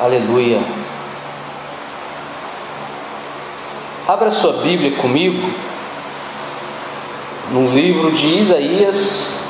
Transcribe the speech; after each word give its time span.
Aleluia. 0.00 0.62
Abra 4.08 4.30
sua 4.30 4.54
Bíblia 4.62 4.96
comigo 4.96 5.46
no 7.50 7.68
livro 7.74 8.10
de 8.10 8.40
Isaías. 8.40 9.44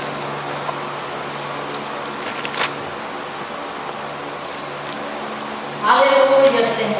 Aleluia, 5.86 6.66
Senhor. 6.66 6.96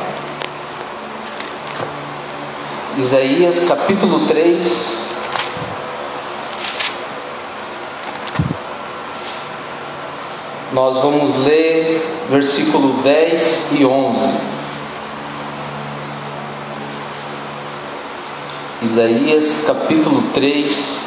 Isaías 2.98 3.64
capítulo 3.66 4.28
3. 4.28 5.10
Nós 10.72 10.98
vamos 10.98 11.36
ler 11.38 12.19
versículo 12.30 13.02
10 13.02 13.72
e 13.72 13.84
11. 13.84 14.38
Isaías 18.82 19.64
capítulo 19.66 20.22
3, 20.32 21.06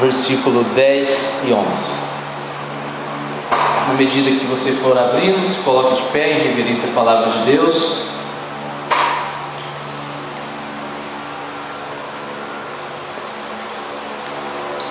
versículo 0.00 0.64
10 0.74 1.42
e 1.46 1.52
11. 1.52 1.66
Na 3.88 3.94
medida 3.94 4.30
que 4.30 4.46
você 4.46 4.72
for 4.72 4.96
abrindo, 4.96 5.46
se 5.46 5.60
coloque 5.60 6.02
de 6.02 6.08
pé 6.10 6.32
em 6.32 6.42
reverência 6.48 6.88
à 6.88 6.94
palavra 6.94 7.30
de 7.30 7.52
Deus. 7.52 7.98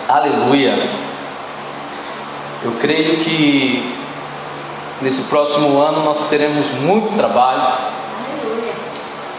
Aleluia. 0.07 0.77
Eu 2.63 2.73
creio 2.79 3.17
que 3.23 4.00
nesse 5.01 5.23
próximo 5.23 5.81
ano 5.81 6.03
nós 6.03 6.29
teremos 6.29 6.71
muito 6.71 7.15
trabalho, 7.15 7.73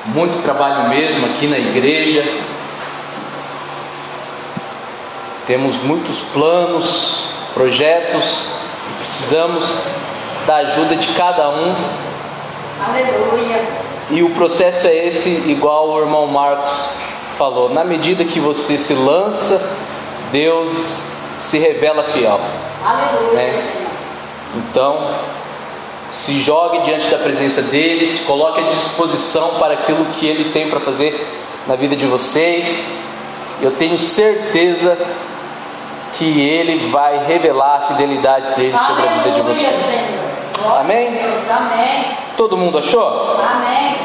muito 0.07 0.43
trabalho 0.43 0.89
mesmo 0.89 1.27
aqui 1.27 1.47
na 1.47 1.59
igreja. 1.59 2.25
Temos 5.47 5.83
muitos 5.83 6.21
planos, 6.21 7.27
projetos 7.53 8.63
precisamos 8.99 9.65
da 10.47 10.57
ajuda 10.57 10.97
de 10.97 11.09
cada 11.09 11.49
um. 11.51 11.75
Aleluia. 12.89 13.63
E 14.11 14.23
o 14.23 14.31
processo 14.31 14.87
é 14.87 15.07
esse, 15.07 15.29
igual 15.47 15.91
o 15.91 16.01
irmão 16.01 16.27
Marcos 16.27 16.73
falou. 17.37 17.69
Na 17.69 17.85
medida 17.85 18.25
que 18.25 18.41
você 18.41 18.77
se 18.77 18.95
lança, 18.95 19.61
Deus 20.31 21.03
se 21.39 21.59
revela 21.59 22.03
fiel. 22.05 22.41
Aleluia, 22.85 23.33
Né? 23.33 23.65
Então, 24.55 25.15
se 26.13 26.41
jogue 26.41 26.81
diante 26.83 27.09
da 27.09 27.19
presença 27.19 27.63
dele, 27.63 28.07
se 28.07 28.21
coloque 28.25 28.61
à 28.61 28.65
disposição 28.65 29.55
para 29.59 29.75
aquilo 29.75 30.05
que 30.07 30.27
ele 30.27 30.53
tem 30.53 30.69
para 30.69 30.79
fazer 30.79 31.27
na 31.67 31.75
vida 31.75 31.97
de 31.97 32.07
vocês. 32.07 32.89
Eu 33.61 33.71
tenho 33.73 33.99
certeza 33.99 34.99
que 36.13 36.41
ele 36.41 36.91
vai 36.91 37.25
revelar 37.27 37.77
a 37.77 37.81
fidelidade 37.89 38.55
dele 38.55 38.77
sobre 38.77 39.09
a 39.09 39.13
vida 39.13 39.31
de 39.31 39.41
vocês. 39.41 39.77
Amém. 40.79 41.21
Todo 42.37 42.57
mundo 42.57 42.79
achou? 42.79 43.39
Amém. 43.41 43.97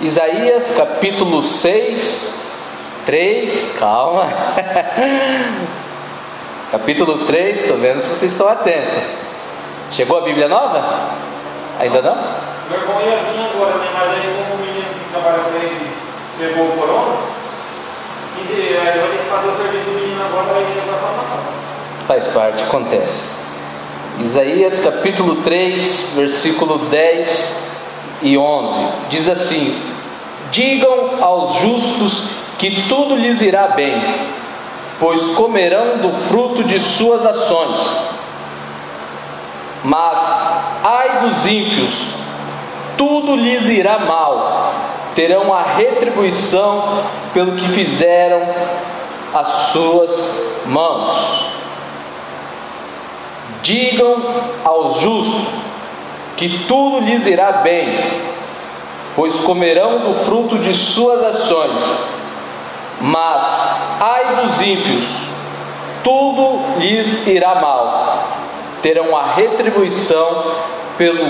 Isaías 0.00 0.74
capítulo 0.76 1.42
6, 1.42 2.34
3, 3.06 3.76
calma. 3.78 4.28
capítulo 6.72 7.24
3, 7.26 7.60
estou 7.62 7.78
vendo 7.78 8.02
se 8.02 8.08
vocês 8.08 8.32
estão 8.32 8.48
atentos. 8.48 9.02
Chegou 9.90 10.18
a 10.18 10.20
Bíblia 10.22 10.48
nova? 10.48 11.10
Ainda 11.78 12.02
não? 12.02 12.14
Meu 12.70 12.80
irmão 12.80 13.00
ia 13.00 13.16
vir 13.16 13.40
agora, 13.40 13.74
né? 13.76 13.88
Mas 13.92 14.10
aí 14.10 14.34
como 14.36 14.54
o 14.54 14.66
menino 14.66 14.88
que 14.88 15.10
trabalha 15.10 15.38
com 15.44 15.56
ele 15.56 15.90
pegou 16.38 16.66
o 16.66 16.72
corona, 16.72 17.16
e 18.36 18.76
aí 18.76 18.98
vai 18.98 19.08
ter 19.08 19.18
que 19.18 19.30
fazer 19.30 19.48
o 19.48 19.56
serviço 19.56 19.84
do 19.84 20.00
menino 20.00 20.24
agora, 20.24 20.56
aí 20.56 20.64
ele 20.64 20.82
vai 20.90 20.98
casa. 20.98 21.64
Faz 22.06 22.26
parte, 22.28 22.62
acontece. 22.62 23.30
Isaías 24.20 24.80
capítulo 24.80 25.36
3, 25.36 26.12
versículo 26.14 26.78
10 26.86 27.70
e 28.22 28.38
11. 28.38 28.74
Diz 29.10 29.28
assim: 29.28 29.82
Digam 30.50 31.22
aos 31.22 31.58
justos 31.60 32.30
que 32.58 32.88
tudo 32.88 33.16
lhes 33.16 33.40
irá 33.42 33.68
bem, 33.68 34.00
pois 35.00 35.30
comerão 35.30 35.98
do 35.98 36.12
fruto 36.12 36.62
de 36.64 36.78
suas 36.80 37.24
ações. 37.26 38.23
Mas, 39.84 40.80
ai 40.82 41.20
dos 41.20 41.46
ímpios, 41.46 42.14
tudo 42.96 43.36
lhes 43.36 43.66
irá 43.66 43.98
mal, 43.98 44.72
terão 45.14 45.52
a 45.52 45.60
retribuição 45.60 47.02
pelo 47.34 47.52
que 47.52 47.68
fizeram 47.68 48.40
as 49.34 49.48
suas 49.72 50.40
mãos. 50.64 51.50
Digam 53.62 54.22
aos 54.64 55.00
justos 55.00 55.48
que 56.38 56.64
tudo 56.66 57.00
lhes 57.00 57.26
irá 57.26 57.52
bem, 57.52 58.22
pois 59.14 59.40
comerão 59.40 59.98
do 59.98 60.14
fruto 60.24 60.58
de 60.58 60.72
suas 60.72 61.22
ações. 61.22 62.08
Mas, 63.02 64.00
ai 64.00 64.36
dos 64.36 64.60
ímpios, 64.62 65.04
tudo 66.02 66.78
lhes 66.78 67.26
irá 67.26 67.56
mal, 67.56 68.33
terão 68.84 69.16
a 69.16 69.32
retribuição 69.32 70.44
pelo 70.98 71.26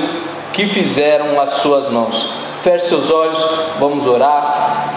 que 0.53 0.67
fizeram 0.67 1.41
as 1.41 1.53
suas 1.59 1.89
mãos. 1.89 2.33
Feche 2.65 2.89
seus 2.89 3.13
olhos, 3.13 3.39
vamos 3.79 4.09
orar. 4.09 4.91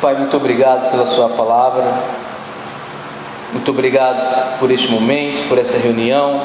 Pai, 0.00 0.14
muito 0.14 0.34
obrigado 0.34 0.90
pela 0.90 1.04
Sua 1.04 1.28
palavra. 1.28 1.92
Muito 3.52 3.70
obrigado 3.70 4.58
por 4.58 4.70
este 4.70 4.90
momento, 4.90 5.46
por 5.46 5.58
essa 5.58 5.78
reunião, 5.78 6.40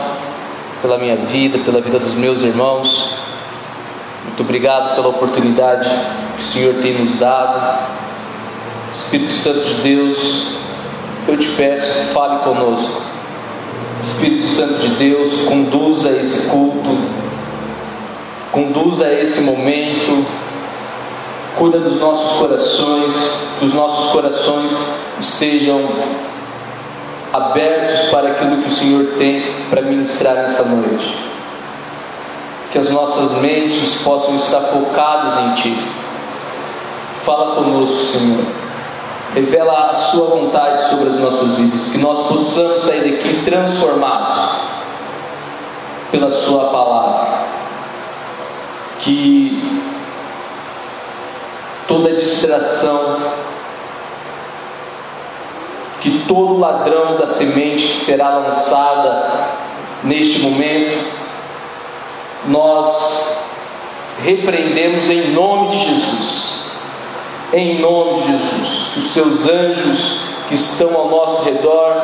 pela 0.81 0.97
minha 0.97 1.15
vida, 1.15 1.57
pela 1.59 1.79
vida 1.79 1.99
dos 1.99 2.15
meus 2.15 2.41
irmãos. 2.41 3.15
Muito 4.25 4.41
obrigado 4.41 4.93
pela 4.95 5.07
oportunidade 5.07 5.89
que 6.35 6.43
o 6.43 6.45
Senhor 6.45 6.73
tem 6.81 6.95
nos 6.95 7.17
dado. 7.17 7.79
Espírito 8.93 9.31
Santo 9.31 9.61
de 9.61 9.73
Deus, 9.75 10.55
eu 11.29 11.37
te 11.37 11.47
peço, 11.51 12.13
fale 12.13 12.39
conosco. 12.39 13.10
Espírito 14.01 14.47
Santo 14.47 14.79
de 14.79 14.87
Deus, 14.95 15.43
conduza 15.43 16.09
esse 16.11 16.49
culto, 16.49 16.97
conduza 18.51 19.11
esse 19.13 19.41
momento, 19.41 20.25
cuida 21.55 21.79
dos 21.79 21.99
nossos 21.99 22.39
corações, 22.39 23.13
que 23.59 23.65
os 23.65 23.73
nossos 23.73 24.11
corações 24.11 24.71
estejam 25.19 25.87
abertos 27.31 28.09
para 28.09 28.29
aquilo 28.29 28.63
que 28.63 28.69
o 28.69 28.75
Senhor 28.75 29.05
tem 29.17 29.43
para 29.69 29.83
ministrar 29.83 30.35
nessa 30.35 30.65
noite. 30.65 31.15
Que 32.71 32.79
as 32.79 32.89
nossas 32.89 33.41
mentes 33.41 34.01
possam 34.01 34.35
estar 34.37 34.61
focadas 34.61 35.37
em 35.45 35.55
Ti. 35.61 35.77
Fala 37.23 37.55
conosco, 37.55 38.03
Senhor. 38.03 38.60
Revela 39.33 39.89
a 39.89 39.93
Sua 39.93 40.27
vontade 40.27 40.89
sobre 40.89 41.09
as 41.09 41.19
nossas 41.19 41.55
vidas. 41.55 41.89
Que 41.89 41.97
nós 41.99 42.27
possamos 42.27 42.83
sair 42.83 43.11
daqui 43.11 43.41
transformados 43.45 44.37
pela 46.11 46.29
Sua 46.29 46.65
palavra. 46.65 47.41
Que 48.99 49.81
toda 51.87 52.13
distração, 52.13 53.17
que 56.01 56.25
todo 56.27 56.57
ladrão 56.57 57.17
da 57.17 57.27
semente 57.27 57.87
que 57.87 57.99
será 57.99 58.29
lançada 58.37 59.49
neste 60.03 60.39
momento, 60.39 61.05
nós 62.47 63.45
repreendemos 64.23 65.09
em 65.09 65.31
nome 65.31 65.69
de 65.69 65.77
Jesus. 65.79 66.50
Em 67.53 67.81
nome 67.81 68.21
de 68.21 68.27
Jesus, 68.27 68.91
que 68.93 68.99
os 68.99 69.11
seus 69.11 69.45
anjos 69.45 70.21
que 70.47 70.55
estão 70.55 70.95
ao 70.95 71.09
nosso 71.09 71.43
redor 71.43 72.01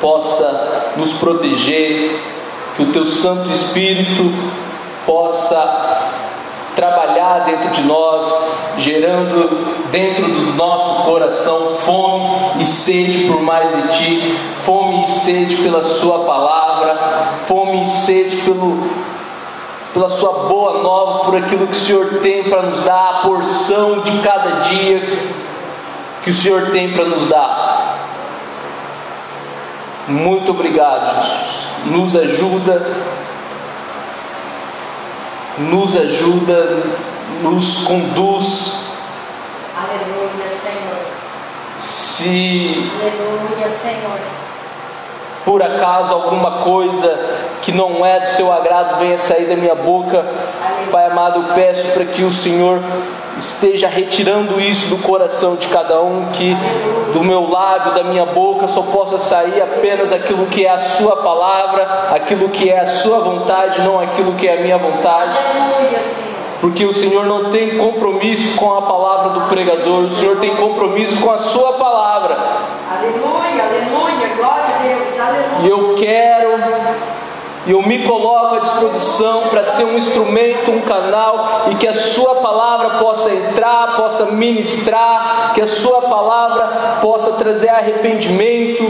possa 0.00 0.92
nos 0.96 1.12
proteger, 1.14 2.18
que 2.76 2.82
o 2.82 2.92
teu 2.92 3.04
Santo 3.04 3.52
Espírito 3.52 4.32
possa 5.04 6.14
trabalhar 6.74 7.40
dentro 7.40 7.68
de 7.70 7.82
nós, 7.82 8.74
gerando 8.78 9.66
dentro 9.90 10.24
do 10.24 10.54
nosso 10.54 11.02
coração 11.04 11.76
fome 11.84 12.62
e 12.62 12.64
sede 12.64 13.28
por 13.28 13.42
mais 13.42 13.68
de 13.70 13.98
ti, 13.98 14.38
fome 14.64 15.04
e 15.04 15.08
sede 15.08 15.56
pela 15.56 15.82
Sua 15.82 16.20
palavra, 16.20 16.98
fome 17.46 17.82
e 17.82 17.86
sede 17.86 18.36
pelo, 18.38 18.82
pela 19.96 20.10
Sua 20.10 20.46
boa 20.46 20.82
nova, 20.82 21.24
por 21.24 21.36
aquilo 21.38 21.66
que 21.66 21.72
o 21.72 21.80
Senhor 21.80 22.20
tem 22.22 22.44
para 22.44 22.60
nos 22.64 22.84
dar, 22.84 23.08
a 23.08 23.20
porção 23.22 24.00
de 24.00 24.18
cada 24.18 24.60
dia 24.60 25.00
que 26.22 26.28
o 26.28 26.34
Senhor 26.34 26.70
tem 26.70 26.92
para 26.92 27.06
nos 27.06 27.28
dar. 27.28 27.96
Muito 30.06 30.50
obrigado, 30.50 31.24
Jesus. 31.24 31.66
nos 31.86 32.14
ajuda, 32.14 32.86
nos 35.58 35.96
ajuda, 35.96 36.82
nos 37.40 37.84
conduz. 37.84 38.98
Aleluia, 39.74 40.46
Senhor. 40.46 41.06
Se 41.78 42.92
Aleluia, 43.00 43.68
Senhor. 43.68 44.18
por 45.42 45.62
acaso 45.62 46.12
alguma 46.12 46.62
coisa 46.62 47.45
que 47.66 47.72
não 47.72 48.06
é 48.06 48.20
do 48.20 48.28
seu 48.28 48.52
agrado 48.52 49.00
venha 49.00 49.18
sair 49.18 49.46
da 49.46 49.56
minha 49.56 49.74
boca, 49.74 50.24
Pai 50.92 51.06
amado, 51.06 51.40
eu 51.40 51.54
peço 51.54 51.88
para 51.88 52.04
que 52.04 52.22
o 52.22 52.30
Senhor 52.30 52.80
esteja 53.36 53.88
retirando 53.88 54.60
isso 54.60 54.88
do 54.88 55.02
coração 55.02 55.56
de 55.56 55.66
cada 55.66 56.00
um, 56.00 56.26
que 56.32 56.56
do 57.12 57.24
meu 57.24 57.50
lábio, 57.50 57.92
da 57.92 58.04
minha 58.04 58.24
boca, 58.24 58.68
só 58.68 58.82
possa 58.82 59.18
sair 59.18 59.60
apenas 59.60 60.12
aquilo 60.12 60.46
que 60.46 60.64
é 60.64 60.70
a 60.70 60.78
Sua 60.78 61.16
palavra, 61.16 62.10
aquilo 62.14 62.48
que 62.50 62.70
é 62.70 62.78
a 62.78 62.86
Sua 62.86 63.18
vontade, 63.18 63.82
não 63.82 63.98
aquilo 63.98 64.34
que 64.34 64.46
é 64.46 64.58
a 64.58 64.60
minha 64.60 64.78
vontade. 64.78 65.36
Porque 66.60 66.84
o 66.84 66.92
Senhor 66.92 67.26
não 67.26 67.50
tem 67.50 67.76
compromisso 67.78 68.56
com 68.56 68.76
a 68.76 68.82
palavra 68.82 69.30
do 69.30 69.40
pregador, 69.48 70.04
o 70.04 70.10
Senhor 70.10 70.36
tem 70.36 70.54
compromisso 70.54 71.20
com 71.20 71.32
a 71.32 71.38
Sua 71.38 71.72
palavra. 71.72 72.38
Aleluia, 72.96 73.64
aleluia. 73.64 74.36
Glória 74.36 74.64
a 74.64 74.82
Deus. 74.82 75.18
Aleluia. 75.18 75.58
E 75.62 75.68
eu 75.68 75.94
quero, 75.96 77.15
e 77.66 77.72
eu 77.72 77.82
me 77.82 78.04
coloco 78.04 78.54
à 78.54 78.58
disposição 78.60 79.48
para 79.50 79.64
ser 79.64 79.84
um 79.84 79.98
instrumento, 79.98 80.70
um 80.70 80.82
canal, 80.82 81.66
e 81.70 81.74
que 81.74 81.88
a 81.88 81.94
Sua 81.94 82.36
palavra 82.36 82.98
possa 82.98 83.34
entrar, 83.34 83.96
possa 83.96 84.26
ministrar, 84.26 85.52
que 85.52 85.60
a 85.60 85.66
Sua 85.66 86.02
palavra 86.02 86.98
possa 87.00 87.32
trazer 87.32 87.70
arrependimento, 87.70 88.84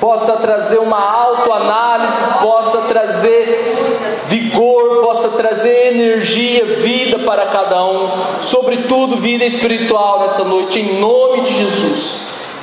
possa 0.00 0.34
trazer 0.34 0.78
uma 0.78 1.00
autoanálise, 1.00 2.16
possa 2.40 2.78
trazer 2.82 4.22
vigor, 4.28 5.02
possa 5.02 5.28
trazer 5.30 5.94
energia, 5.94 6.64
vida 6.64 7.18
para 7.20 7.46
cada 7.46 7.84
um, 7.84 8.10
sobretudo 8.42 9.16
vida 9.16 9.44
espiritual 9.44 10.20
nessa 10.20 10.44
noite, 10.44 10.78
em 10.78 11.00
nome 11.00 11.42
de 11.42 11.52
Jesus. 11.52 12.22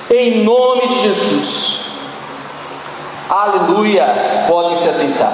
Em 0.10 0.44
nome 0.44 0.88
de 0.88 1.02
Jesus. 1.02 1.79
Aleluia. 3.30 4.46
Podem 4.48 4.76
se 4.76 4.90
assentar. 4.90 5.32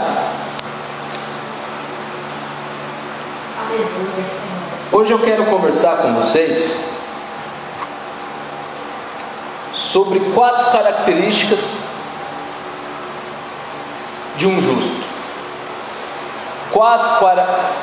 Aleluia, 3.58 4.26
Senhor. 4.26 4.56
Hoje 4.92 5.12
eu 5.14 5.20
quero 5.20 5.46
conversar 5.46 6.02
com 6.02 6.14
vocês 6.14 6.90
sobre 9.74 10.20
quatro 10.34 10.72
características 10.72 11.84
de 14.38 14.48
um 14.48 14.62
justo. 14.62 15.06
Quatro, 16.72 17.26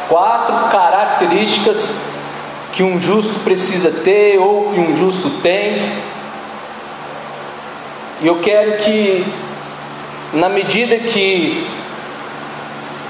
quatro 0.08 0.54
características 0.70 2.02
que 2.72 2.82
um 2.82 3.00
justo 3.00 3.40
precisa 3.40 3.90
ter 3.90 4.38
ou 4.38 4.70
que 4.70 4.80
um 4.80 4.94
justo 4.94 5.30
tem. 5.42 5.92
E 8.20 8.26
eu 8.26 8.40
quero 8.40 8.78
que, 8.78 9.24
na 10.32 10.48
medida 10.48 10.98
que 10.98 11.66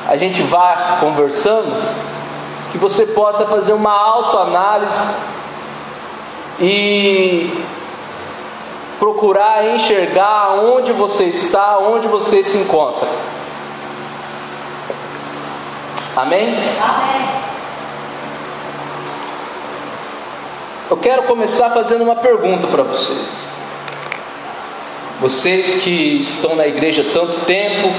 a 0.09 0.17
gente 0.17 0.43
vá 0.43 0.99
conversando, 1.01 1.73
que 2.73 2.79
você 2.79 3.07
possa 3.07 3.47
fazer 3.47 3.73
uma 3.73 3.93
autoanálise 3.93 5.15
e 6.61 7.65
procurar 8.99 9.75
enxergar 9.75 10.55
onde 10.65 10.93
você 10.93 11.25
está, 11.25 11.79
onde 11.79 12.09
você 12.09 12.43
se 12.43 12.59
encontra. 12.59 13.09
Amém? 16.17 16.49
Amém. 16.81 17.29
Eu 20.91 20.97
quero 20.99 21.23
começar 21.23 21.71
fazendo 21.71 22.03
uma 22.03 22.17
pergunta 22.17 22.67
para 22.67 22.83
vocês. 22.83 23.52
Vocês 25.23 25.85
que 25.85 26.21
estão 26.21 26.57
na 26.57 26.67
igreja 26.67 27.03
há 27.03 27.13
tanto 27.13 27.47
tempo, 27.47 27.93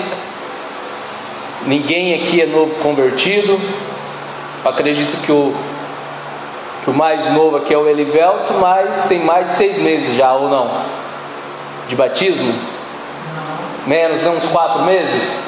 ninguém 1.65 2.21
aqui 2.21 2.41
é 2.41 2.45
novo 2.45 2.75
convertido. 2.83 3.57
Acredito 4.65 5.25
que 5.25 5.31
o, 5.31 5.55
que 6.83 6.89
o 6.89 6.93
mais 6.93 7.31
novo 7.31 7.55
aqui 7.55 7.73
é 7.73 7.77
o 7.77 7.87
Elivelto, 7.87 8.55
mas 8.55 9.05
tem 9.07 9.19
mais 9.19 9.47
de 9.47 9.53
seis 9.53 9.77
meses 9.77 10.17
já, 10.17 10.33
ou 10.33 10.49
não? 10.49 10.69
De 11.87 11.95
batismo? 11.95 12.53
Menos, 13.87 14.21
né? 14.21 14.29
Uns 14.29 14.47
quatro 14.47 14.81
meses? 14.81 15.47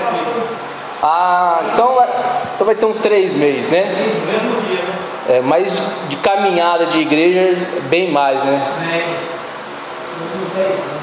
Aqui. 0.00 0.58
Ah, 1.02 1.60
então, 1.70 1.98
então 2.54 2.66
vai 2.66 2.74
ter 2.74 2.86
uns 2.86 2.98
três 2.98 3.34
meses, 3.34 3.70
né? 3.70 3.84
É, 5.28 5.40
mas 5.40 5.70
de 6.08 6.16
caminhada 6.16 6.86
de 6.86 7.00
igreja, 7.00 7.54
bem 7.90 8.10
mais, 8.10 8.42
né? 8.42 9.14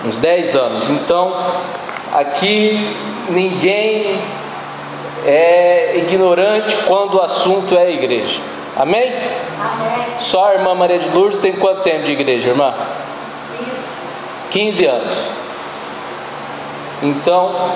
Uns 0.03 0.17
10 0.17 0.55
anos. 0.55 0.89
Então, 0.89 1.35
aqui 2.11 2.95
ninguém 3.29 4.19
é 5.25 5.97
ignorante 5.97 6.75
quando 6.87 7.17
o 7.17 7.21
assunto 7.21 7.77
é 7.77 7.91
igreja. 7.91 8.39
Amém? 8.75 9.13
Amém. 9.13 10.05
Só 10.19 10.49
a 10.49 10.55
irmã 10.55 10.73
Maria 10.73 10.99
de 10.99 11.09
Lourdes 11.09 11.39
tem 11.39 11.53
quanto 11.53 11.81
tempo 11.81 12.03
de 12.03 12.11
igreja, 12.11 12.49
irmã? 12.49 12.73
Isso. 13.53 14.49
15 14.49 14.85
anos. 14.85 15.17
Então, 17.03 17.71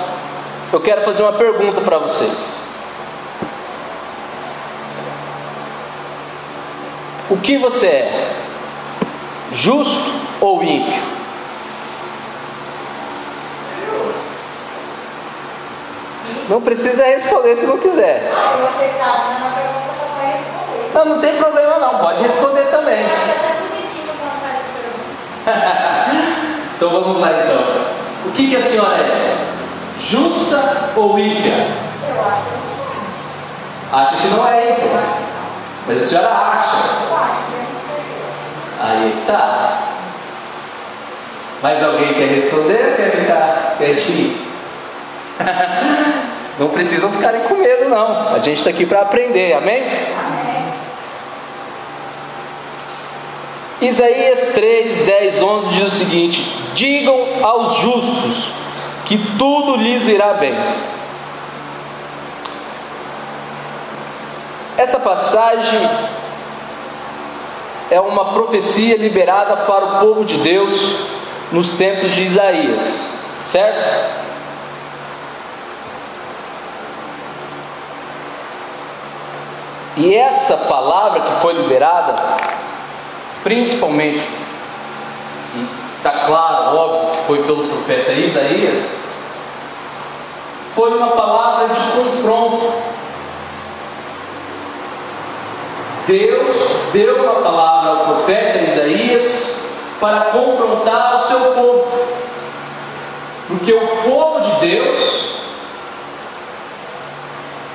eu 0.72 0.80
quero 0.80 1.02
fazer 1.02 1.22
uma 1.22 1.32
pergunta 1.32 1.80
para 1.80 1.98
vocês. 1.98 2.59
O 7.30 7.36
que 7.36 7.56
você 7.56 7.86
é? 7.86 8.32
Justo 9.52 10.10
ou 10.40 10.62
ímpio? 10.64 11.00
Não 16.48 16.60
precisa 16.60 17.04
responder 17.04 17.54
se 17.54 17.66
não 17.66 17.78
quiser. 17.78 18.28
Ah. 18.34 18.56
Não, 20.92 21.04
não 21.04 21.20
tem 21.20 21.36
problema 21.36 21.78
não, 21.78 21.98
pode 21.98 22.22
responder 22.22 22.64
também. 22.64 23.06
Então 26.80 26.88
vamos 26.88 27.18
lá 27.18 27.28
então. 27.30 27.62
O 28.24 28.32
que, 28.32 28.48
que 28.48 28.56
a 28.56 28.62
senhora 28.62 29.02
é? 29.02 29.36
Justa 30.00 30.92
ou 30.96 31.18
ímpia? 31.18 31.52
Eu 32.08 32.24
acho 32.26 32.42
que 32.42 32.48
eu 32.48 32.56
não 32.56 32.66
sou. 32.72 34.00
Acha 34.00 34.16
que 34.16 34.28
não 34.28 34.48
é 34.48 34.70
ímpia. 34.70 35.39
Mas 35.86 36.02
a 36.02 36.06
senhora 36.06 36.28
acha. 36.28 36.76
Eu 37.08 37.16
acho 37.16 37.40
tenho 37.50 37.78
certeza. 37.78 38.40
Aí 38.80 39.22
tá. 39.26 39.82
Mais 41.62 41.82
alguém 41.82 42.14
quer 42.14 42.28
responder 42.28 42.90
ou 42.90 42.96
quer 42.96 43.10
ficar 43.10 43.74
quietinho? 43.76 44.36
Não 46.58 46.68
precisam 46.68 47.10
ficarem 47.10 47.40
com 47.42 47.54
medo, 47.54 47.88
não. 47.88 48.34
A 48.34 48.38
gente 48.38 48.58
está 48.58 48.68
aqui 48.68 48.84
para 48.84 49.00
aprender, 49.00 49.54
amém? 49.54 49.82
Amém. 49.82 50.60
Isaías 53.80 54.52
3, 54.52 55.06
10, 55.06 55.42
11 55.42 55.68
diz 55.74 55.86
o 55.86 55.90
seguinte: 55.90 56.62
Digam 56.74 57.26
aos 57.42 57.76
justos 57.78 58.52
que 59.06 59.16
tudo 59.38 59.76
lhes 59.76 60.06
irá 60.06 60.34
bem. 60.34 60.54
Essa 64.80 64.98
passagem 64.98 65.78
é 67.90 68.00
uma 68.00 68.32
profecia 68.32 68.96
liberada 68.96 69.54
para 69.58 69.84
o 69.84 70.00
povo 70.00 70.24
de 70.24 70.38
Deus 70.38 70.72
nos 71.52 71.76
tempos 71.76 72.12
de 72.12 72.22
Isaías, 72.22 72.82
certo? 73.46 74.10
E 79.98 80.14
essa 80.14 80.56
palavra 80.56 81.20
que 81.20 81.40
foi 81.42 81.52
liberada, 81.52 82.14
principalmente, 83.42 84.26
está 85.98 86.24
claro, 86.24 86.74
óbvio 86.74 87.18
que 87.18 87.26
foi 87.26 87.42
pelo 87.42 87.68
profeta 87.68 88.12
Isaías, 88.12 88.82
foi 90.74 90.96
uma 90.96 91.08
palavra 91.08 91.68
de 91.68 91.80
confronto. 91.90 92.69
Deus 96.06 96.56
deu 96.92 97.22
uma 97.22 97.42
palavra 97.42 97.90
ao 97.90 98.04
profeta 98.06 98.58
Isaías 98.58 99.66
para 100.00 100.20
confrontar 100.32 101.16
o 101.16 101.28
seu 101.28 101.40
povo, 101.52 101.92
porque 103.48 103.72
o 103.72 103.86
povo 104.04 104.40
de 104.40 104.68
Deus 104.68 105.34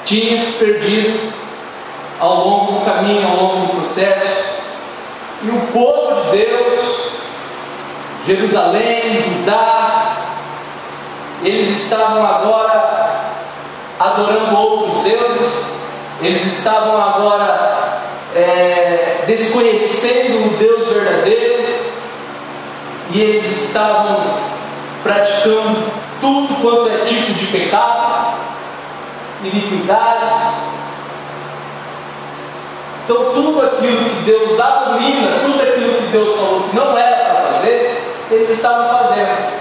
tinha 0.06 0.40
se 0.40 0.64
perdido 0.64 1.34
ao 2.20 2.48
longo 2.48 2.80
do 2.80 2.86
caminho, 2.86 3.28
ao 3.28 3.36
longo 3.36 3.66
do 3.66 3.82
processo, 3.82 4.44
e 5.44 5.50
o 5.50 5.68
povo 5.72 6.16
de 6.16 6.38
Deus 6.38 7.06
Jerusalém, 8.26 9.22
Judá, 9.22 10.16
eles 11.44 11.84
estavam 11.84 12.26
agora 12.26 13.22
adorando 14.00 14.58
outros 14.58 15.04
deuses, 15.04 15.76
eles 16.22 16.44
estavam 16.44 17.00
agora 17.00 17.95
é, 18.36 19.24
desconhecendo 19.26 20.48
o 20.48 20.58
Deus 20.58 20.88
verdadeiro, 20.90 21.66
e 23.12 23.22
eles 23.22 23.50
estavam 23.50 24.18
praticando 25.02 25.92
tudo 26.20 26.62
quanto 26.62 26.90
é 26.90 27.06
tipo 27.06 27.34
de 27.34 27.48
pecado, 27.48 28.34
iniquidades. 29.44 30.66
Então, 33.04 33.34
tudo 33.34 33.62
aquilo 33.62 34.10
que 34.10 34.24
Deus 34.26 34.60
abomina, 34.60 35.40
tudo 35.46 35.62
aquilo 35.62 35.94
que 35.94 36.08
Deus 36.12 36.36
falou 36.36 36.64
que 36.64 36.76
não 36.76 36.98
era 36.98 37.26
para 37.26 37.54
fazer, 37.54 38.04
eles 38.32 38.50
estavam 38.50 38.98
fazendo. 38.98 39.56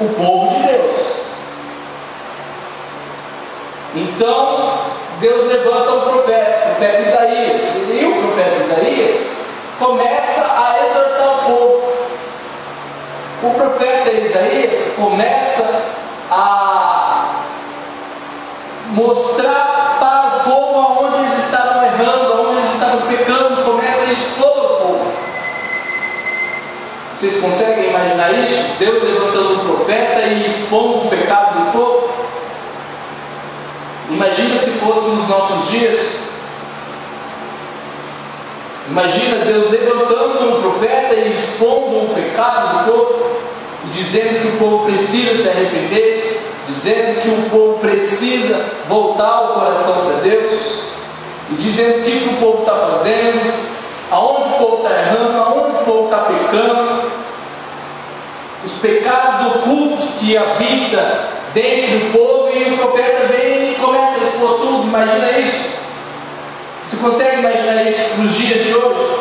O 0.00 0.08
povo 0.08 0.54
de 0.54 0.66
Deus. 0.68 1.14
Então, 3.96 4.94
Deus 5.20 5.46
levanta 5.46 5.92
o 5.92 6.00
profeta, 6.02 6.66
o 6.66 6.74
profeta 6.76 7.00
Isaías. 7.02 7.68
E 7.88 8.04
o 8.04 8.22
profeta 8.22 8.64
Isaías 8.64 9.20
começa 9.78 10.44
a 10.44 10.86
exortar 10.86 11.28
o 11.28 11.46
povo. 11.46 11.92
O 13.42 13.50
profeta 13.54 14.10
Isaías 14.10 14.94
começa 14.96 15.82
a 16.30 17.44
mostrar 18.88 19.96
para 19.98 20.36
o 20.36 20.50
povo 20.50 20.78
aonde 20.80 21.18
eles 21.24 21.44
estavam 21.44 21.84
errando, 21.84 22.32
aonde 22.32 22.60
eles 22.60 22.74
estavam 22.74 23.00
pecando, 23.02 23.64
começa 23.64 24.08
a 24.08 24.12
expor 24.12 24.48
o 24.48 24.76
povo. 24.76 25.12
Vocês 27.14 27.40
conseguem 27.40 27.90
imaginar 27.90 28.32
isso? 28.32 28.74
Deus 28.78 29.02
levantando 29.02 29.54
um 29.54 29.76
profeta 29.76 30.20
e 30.20 30.46
expondo 30.46 31.06
o 31.06 31.08
pecado 31.08 31.58
do 31.58 31.72
povo? 31.72 32.03
Imagina 34.14 34.56
se 34.60 34.70
fosse 34.70 35.10
nos 35.10 35.28
nossos 35.28 35.70
dias. 35.72 36.20
Imagina 38.88 39.44
Deus 39.44 39.72
levantando 39.72 40.56
um 40.56 40.62
profeta 40.62 41.14
e 41.14 41.34
expondo 41.34 42.04
o 42.04 42.14
pecado 42.14 42.78
do 42.78 42.92
povo, 42.92 43.30
e 43.86 43.98
dizendo 43.98 44.40
que 44.40 44.48
o 44.48 44.58
povo 44.58 44.84
precisa 44.84 45.42
se 45.42 45.48
arrepender, 45.48 46.40
dizendo 46.68 47.22
que 47.22 47.28
o 47.28 47.50
povo 47.50 47.78
precisa 47.80 48.64
voltar 48.88 49.50
o 49.50 49.54
coração 49.54 50.06
para 50.06 50.20
Deus, 50.20 50.52
e 51.50 51.54
dizendo 51.56 51.98
o 51.98 52.04
que, 52.04 52.28
o 52.34 52.36
povo 52.38 52.60
está 52.60 52.72
fazendo, 52.72 53.52
aonde 54.12 54.48
o 54.48 54.58
povo 54.58 54.76
está 54.76 54.90
errando, 54.90 55.38
aonde 55.38 55.76
o 55.76 55.84
povo 55.84 56.04
está 56.04 56.18
pecando, 56.18 57.10
os 58.64 58.74
pecados 58.74 59.56
ocultos 59.56 60.10
que 60.20 60.36
habita 60.36 61.30
dentro 61.52 61.98
do 61.98 62.12
povo, 62.12 62.43
profeta 62.84 63.26
vem 63.28 63.72
e 63.72 63.76
começa 63.76 64.20
a 64.20 64.28
expor 64.28 64.58
tudo. 64.58 64.82
Imagina 64.84 65.38
isso. 65.38 65.74
Você 66.90 66.96
consegue 66.98 67.38
imaginar 67.38 67.82
isso 67.84 68.14
nos 68.18 68.34
dias 68.34 68.64
de 68.64 68.74
hoje? 68.74 69.20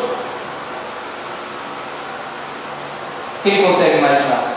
Quem 3.44 3.64
consegue 3.64 3.98
imaginar? 3.98 4.54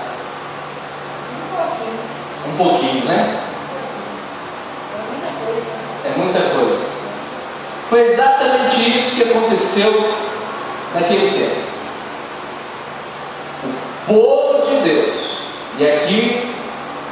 Um 1.52 1.56
pouquinho. 1.56 1.98
Um 2.46 2.56
pouquinho, 2.56 3.04
né? 3.04 3.40
É 6.04 6.18
muita 6.18 6.40
coisa. 6.40 6.86
Foi 7.88 8.06
exatamente 8.06 8.98
isso 8.98 9.16
que 9.16 9.22
aconteceu 9.22 10.14
naquele 10.94 11.30
tempo. 11.38 11.66
O 14.08 14.14
povo 14.14 14.66
de 14.66 14.76
Deus, 14.88 15.16
e 15.78 15.86
aqui 15.86 16.55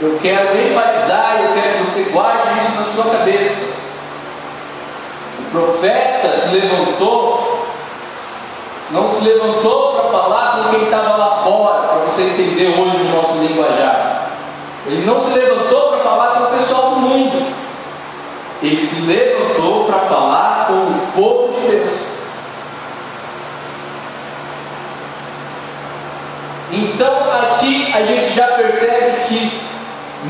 eu 0.01 0.19
quero 0.21 0.61
enfatizar 0.61 1.41
eu 1.43 1.53
quero 1.55 1.79
que 1.79 1.85
você 1.85 2.11
guarde 2.11 2.61
isso 2.61 2.77
na 2.77 2.85
sua 2.85 3.13
cabeça. 3.17 3.75
O 5.39 5.51
profeta 5.51 6.39
se 6.41 6.55
levantou, 6.57 7.67
não 8.91 9.11
se 9.11 9.25
levantou 9.25 9.93
para 9.93 10.11
falar 10.11 10.57
com 10.57 10.71
quem 10.71 10.85
estava 10.85 11.17
lá 11.17 11.43
fora, 11.45 11.89
para 11.89 11.97
você 12.07 12.23
entender 12.23 12.69
hoje 12.79 12.97
o 12.97 13.17
nosso 13.17 13.39
linguajar. 13.39 14.31
Ele 14.87 15.05
não 15.07 15.21
se 15.21 15.39
levantou 15.39 15.93
para 15.93 15.99
falar 15.99 16.35
com 16.35 16.45
o 16.45 16.59
pessoal 16.59 16.91
do 16.91 16.97
mundo. 16.97 17.55
Ele 18.63 18.85
se 18.85 19.03
levantou 19.03 19.85
para 19.85 20.01
falar 20.01 20.67
com 20.67 20.73
o 20.73 21.09
povo 21.15 21.53
de 21.53 21.69
Deus. 21.69 22.05
Então 26.73 27.31
aqui 27.31 27.93
a 27.95 28.03
gente 28.05 28.35
já 28.35 28.49
percebe 28.49 29.24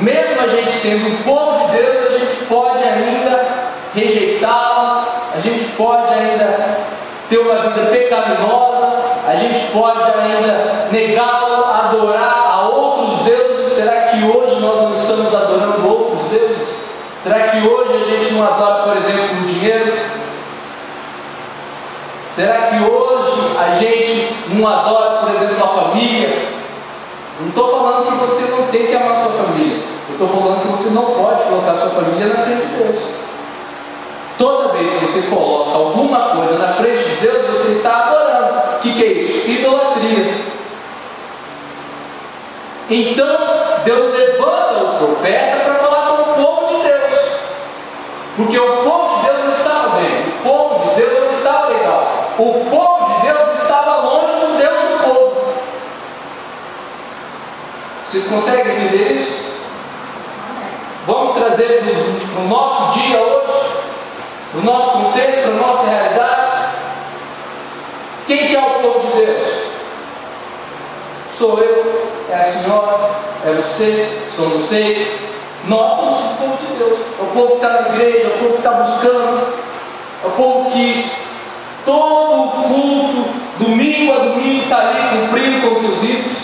mesmo 0.05 0.43
a 0.43 0.47
gente 0.49 0.73
sendo 0.73 1.09
um 1.09 1.23
povo 1.23 1.67
de 1.67 1.79
Deus, 1.79 2.15
a 2.15 2.19
gente 2.19 2.45
pode 2.45 2.85
ainda 2.85 3.47
rejeitá-lo, 3.95 5.07
a 5.35 5.41
gente 5.41 5.65
pode 5.77 6.13
ainda 6.13 6.79
ter 7.31 7.39
uma 7.39 7.55
vida 7.55 7.91
pecaminosa, 7.91 9.03
a 9.27 9.35
gente 9.37 9.73
pode 9.73 10.03
ainda 10.03 10.89
negá-lo, 10.93 11.65
adorar 11.65 12.51
a 12.53 12.69
outros 12.69 13.21
deuses. 13.21 13.73
Será 13.73 14.09
que 14.09 14.25
hoje 14.25 14.61
nós 14.61 14.83
não 14.83 14.95
estamos 14.95 15.35
adorando 15.35 15.89
outros 15.89 16.29
deuses? 16.29 16.69
Será 17.23 17.49
que 17.49 17.67
hoje 17.67 17.95
a 17.95 18.05
gente 18.05 18.35
não 18.35 18.45
adora, 18.45 18.83
por 18.83 18.97
exemplo, 18.99 19.39
o 19.43 19.47
dinheiro? 19.47 19.99
Será 22.37 22.69
que 22.69 22.77
hoje 22.77 23.57
a 23.59 23.75
gente 23.77 24.35
não 24.49 24.69
adora, 24.69 25.21
por 25.21 25.35
exemplo, 25.35 25.65
a 25.65 25.69
família? 25.69 26.49
Não 27.41 27.49
estou 27.49 27.71
falando 27.71 28.11
que 28.11 28.19
você 28.19 28.51
não 28.51 28.67
tem 28.67 28.87
que 28.87 28.95
amar. 28.95 29.24
Eu 30.19 30.27
estou 30.27 30.43
falando 30.43 30.63
que 30.63 30.69
você 30.69 30.91
não 30.91 31.07
pode 31.07 31.43
colocar 31.43 31.75
sua 31.75 31.91
família 31.91 32.29
na 32.29 32.45
frente 32.45 32.67
de 32.67 32.77
Deus. 32.77 33.03
Toda 34.39 34.73
vez 34.75 34.93
que 34.93 35.07
você 35.07 35.23
coloca 35.23 35.77
alguma 35.77 36.37
coisa 36.37 36.57
na 36.57 36.73
frente 36.75 37.03
de 37.03 37.17
Deus, 37.17 37.47
você 37.47 37.73
está 37.73 38.05
adorando. 38.05 38.77
O 38.77 38.81
que, 38.81 38.95
que 38.95 39.05
é 39.05 39.13
isso? 39.13 39.51
Idolatria. 39.51 40.35
Então, 42.91 43.39
Deus 43.85 44.15
levanta 44.15 44.85
o 44.85 44.99
profeta 44.99 45.65
para 45.65 45.75
falar 45.75 46.07
com 46.07 46.31
o 46.31 46.35
povo 46.35 46.77
de 46.77 46.89
Deus. 46.89 47.21
Porque 48.37 48.59
o 48.59 48.85
povo 48.85 49.17
de 49.17 49.27
Deus 49.27 49.45
não 49.45 49.53
estava 49.53 49.97
bem. 49.97 50.29
O 50.29 50.43
povo 50.45 50.91
de 50.91 50.95
Deus 50.95 51.25
não 51.25 51.33
estava 51.33 51.69
legal. 51.73 52.13
O 52.39 52.65
povo 52.71 53.15
de 53.15 53.27
Deus 53.27 53.61
estava 53.61 53.97
longe 53.97 54.47
do 54.47 54.59
Deus 54.59 54.81
do 54.81 55.13
povo. 55.13 55.55
Vocês 58.09 58.29
conseguem 58.29 58.77
entender 58.77 59.13
isso? 59.15 59.44
Vamos 61.07 61.35
trazer 61.35 61.83
para 62.33 62.43
o 62.43 62.49
nosso 62.49 62.99
dia 62.99 63.21
hoje, 63.21 63.67
para 64.51 64.61
o 64.61 64.65
nosso 64.65 64.99
contexto, 64.99 65.43
para 65.43 65.53
a 65.53 65.67
nossa 65.67 65.87
realidade. 65.87 66.53
Quem 68.27 68.47
que 68.47 68.57
é 68.57 68.59
o 68.59 68.81
povo 68.81 69.01
de 69.01 69.27
Deus? 69.27 69.49
Sou 71.37 71.59
eu, 71.59 72.09
é 72.31 72.35
a 72.35 72.45
senhora, 72.45 73.11
é 73.45 73.53
você, 73.53 74.19
são 74.35 74.49
vocês. 74.49 75.25
Nós 75.67 75.99
somos 75.99 76.21
o 76.21 76.37
povo 76.39 76.57
de 76.57 76.73
Deus. 76.79 76.99
É 77.19 77.23
o 77.23 77.27
povo 77.27 77.49
que 77.49 77.55
está 77.57 77.69
na 77.69 77.89
igreja, 77.91 78.27
é 78.27 78.27
o 78.27 78.39
povo 78.39 78.53
que 78.53 78.57
está 78.57 78.71
buscando, 78.71 79.47
é 80.23 80.27
o 80.27 80.31
povo 80.31 80.71
que 80.71 81.13
todo 81.85 82.63
culto, 82.63 83.29
domingo 83.59 84.11
a 84.11 84.19
domingo, 84.21 84.63
está 84.63 84.79
ali 84.79 85.21
cumprindo 85.21 85.69
com 85.69 85.77
seus 85.77 86.01
ritos. 86.01 86.39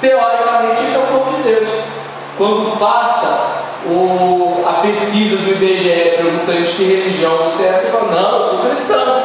Teoricamente, 0.00 0.82
isso 0.82 0.96
é 0.96 0.98
o 0.98 1.18
povo 1.18 1.36
de 1.36 1.42
Deus. 1.42 1.68
Quando 2.38 2.78
passa 2.78 3.41
o, 3.92 4.64
a 4.66 4.72
pesquisa 4.82 5.36
do 5.36 5.50
IBGE 5.50 6.16
perguntando 6.16 6.66
de 6.66 6.72
que 6.72 6.84
religião 6.84 7.36
você 7.38 7.64
é, 7.64 7.80
você 7.80 7.90
fala, 7.90 8.12
não, 8.12 8.36
eu 8.38 8.44
sou 8.44 8.58
cristão. 8.60 9.22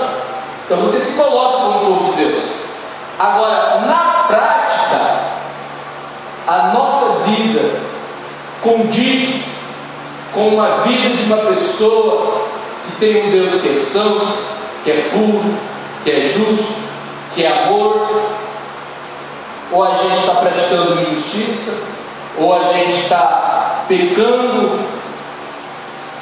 Então 0.66 0.78
você 0.80 1.00
se 1.00 1.14
coloca 1.14 1.58
como 1.58 1.80
povo 1.80 2.14
de 2.14 2.26
Deus. 2.26 2.44
Agora, 3.18 3.82
na 3.82 4.26
prática, 4.28 5.20
a 6.46 6.72
nossa 6.74 7.20
vida 7.24 7.80
condiz 8.62 9.52
com 10.34 10.50
uma 10.50 10.82
vida 10.84 11.16
de 11.16 11.24
uma 11.24 11.38
pessoa 11.54 12.42
que 12.86 12.98
tem 13.00 13.28
um 13.28 13.32
Deus 13.32 13.62
que 13.62 13.70
é 13.70 13.74
santo, 13.74 14.28
que 14.84 14.92
é 14.92 15.10
puro, 15.12 15.56
que 16.04 16.12
é 16.12 16.22
justo, 16.22 16.82
que 17.34 17.44
é 17.44 17.66
amor, 17.66 18.22
ou 19.72 19.84
a 19.84 19.96
gente 19.96 20.20
está 20.20 20.36
praticando 20.36 21.02
injustiça, 21.02 21.84
ou 22.38 22.54
a 22.54 22.64
gente 22.66 23.02
está 23.02 23.67
pecando 23.88 24.80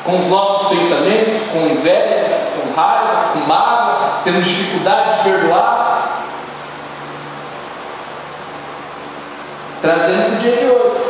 com 0.04 0.20
os 0.20 0.28
nossos 0.28 0.68
pensamentos, 0.78 1.48
com 1.52 1.68
inveja, 1.68 2.52
com 2.56 2.80
raiva, 2.80 3.32
com 3.34 3.40
mágoa, 3.40 4.20
temos 4.24 4.46
dificuldade 4.46 5.18
de 5.18 5.24
perdoar. 5.30 6.22
Trazendo 9.82 10.30
para 10.30 10.36
o 10.36 10.40
dia 10.40 10.56
de 10.56 10.66
hoje. 10.66 11.06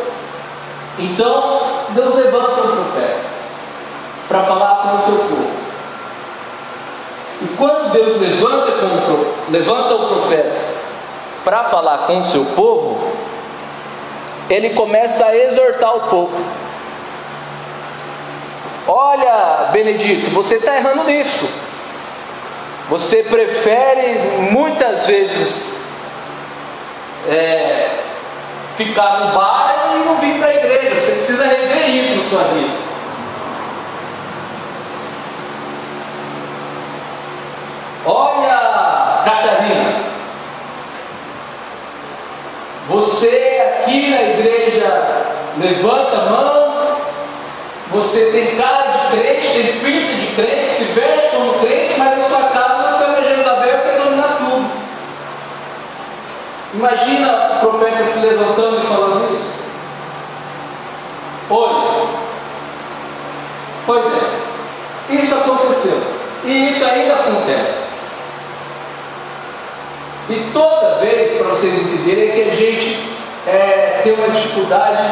Então, 0.98 1.62
Deus 1.90 2.16
levanta 2.16 2.62
o 2.62 2.72
profeta 2.72 3.20
para 4.30 4.44
falar 4.44 4.76
com 4.76 4.98
o 4.98 5.06
seu 5.06 5.26
povo. 5.26 5.66
E 7.42 7.48
quando 7.58 7.92
Deus 7.92 8.20
levanta, 8.20 8.72
levanta 9.50 9.96
o 9.96 10.08
profeta 10.08 10.56
para 11.44 11.66
falar 11.66 12.00
com 12.00 12.22
o 12.22 12.26
seu 12.26 12.46
povo, 12.46 13.12
ele 14.50 14.72
começa 14.72 15.26
a 15.26 15.36
exortar 15.36 15.96
o 15.96 16.10
povo. 16.10 16.46
Olha, 18.88 19.70
Benedito, 19.72 20.30
você 20.30 20.56
está 20.56 20.78
errando 20.78 21.06
nisso. 21.06 21.50
Você 22.90 23.24
prefere 23.24 24.20
muitas 24.52 25.08
vezes 25.08 25.76
é, 27.28 27.90
ficar 28.76 29.22
no 29.22 29.34
bar 29.34 29.96
e 29.96 30.06
não 30.06 30.18
vir 30.18 30.38
para 30.38 30.50
a 30.50 30.56
igreja. 30.56 31.02
Você 31.02 31.12
precisa 31.14 31.46
rever 31.46 31.90
isso 31.90 32.16
na 32.16 32.24
sua 32.30 32.44
vida. 32.54 32.86
Olha, 38.06 39.24
Catarina, 39.26 39.65
você 42.88 43.82
aqui 43.82 44.10
na 44.10 44.22
igreja 44.22 45.26
levanta 45.58 46.18
a 46.18 46.30
mão, 46.30 46.98
você 47.92 48.26
tem 48.32 48.56
cara 48.56 48.92
de 48.92 49.18
crente, 49.18 49.48
tem 49.48 49.80
pinta 49.80 50.14
de 50.14 50.28
crente, 50.36 50.72
se 50.72 50.84
veste 50.86 51.30
como 51.36 51.60
crente, 51.60 51.96
mas 51.98 52.18
na 52.18 52.24
sua 52.26 52.44
casa 52.50 52.98
você 52.98 53.04
é 53.04 53.08
uma 53.08 53.24
Jezabel 53.24 53.80
que 53.80 54.04
dominar 54.04 54.38
tudo. 54.38 54.72
Imagina 56.74 57.56
o 57.56 57.60
profeta 57.60 58.06
se 58.06 58.20
levantando 58.20 58.84
e 58.84 58.88
falando 58.88 59.34
isso. 59.34 59.50
Oi. 61.50 62.08
Pois 63.86 64.06
é, 64.06 65.14
isso 65.16 65.36
aconteceu. 65.36 66.02
E 66.44 66.70
isso 66.70 66.86
ainda 66.86 67.14
acontece. 67.14 67.85
E 70.28 70.50
toda 70.52 70.96
vez, 70.96 71.38
para 71.38 71.50
vocês 71.50 71.74
entenderem, 71.74 72.30
é 72.30 72.34
que 72.34 72.50
a 72.50 72.56
gente 72.56 73.00
é, 73.46 74.02
tem 74.04 74.14
uma 74.14 74.30
dificuldade 74.30 75.04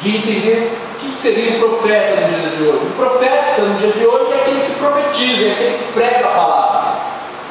de 0.00 0.16
entender 0.16 0.72
o 0.72 0.98
que 0.98 1.20
seria 1.20 1.56
um 1.56 1.60
profeta 1.60 2.20
no 2.22 2.28
dia 2.28 2.56
de 2.56 2.62
hoje. 2.62 2.86
O 2.86 2.96
profeta 2.96 3.60
no 3.62 3.74
dia 3.78 3.92
de 3.92 4.06
hoje 4.06 4.32
é 4.32 4.36
aquele 4.36 4.60
que 4.60 4.78
profetiza, 4.78 5.46
é 5.46 5.52
aquele 5.52 5.78
que 5.78 5.92
prega 5.92 6.26
a 6.26 6.30
palavra. 6.30 6.92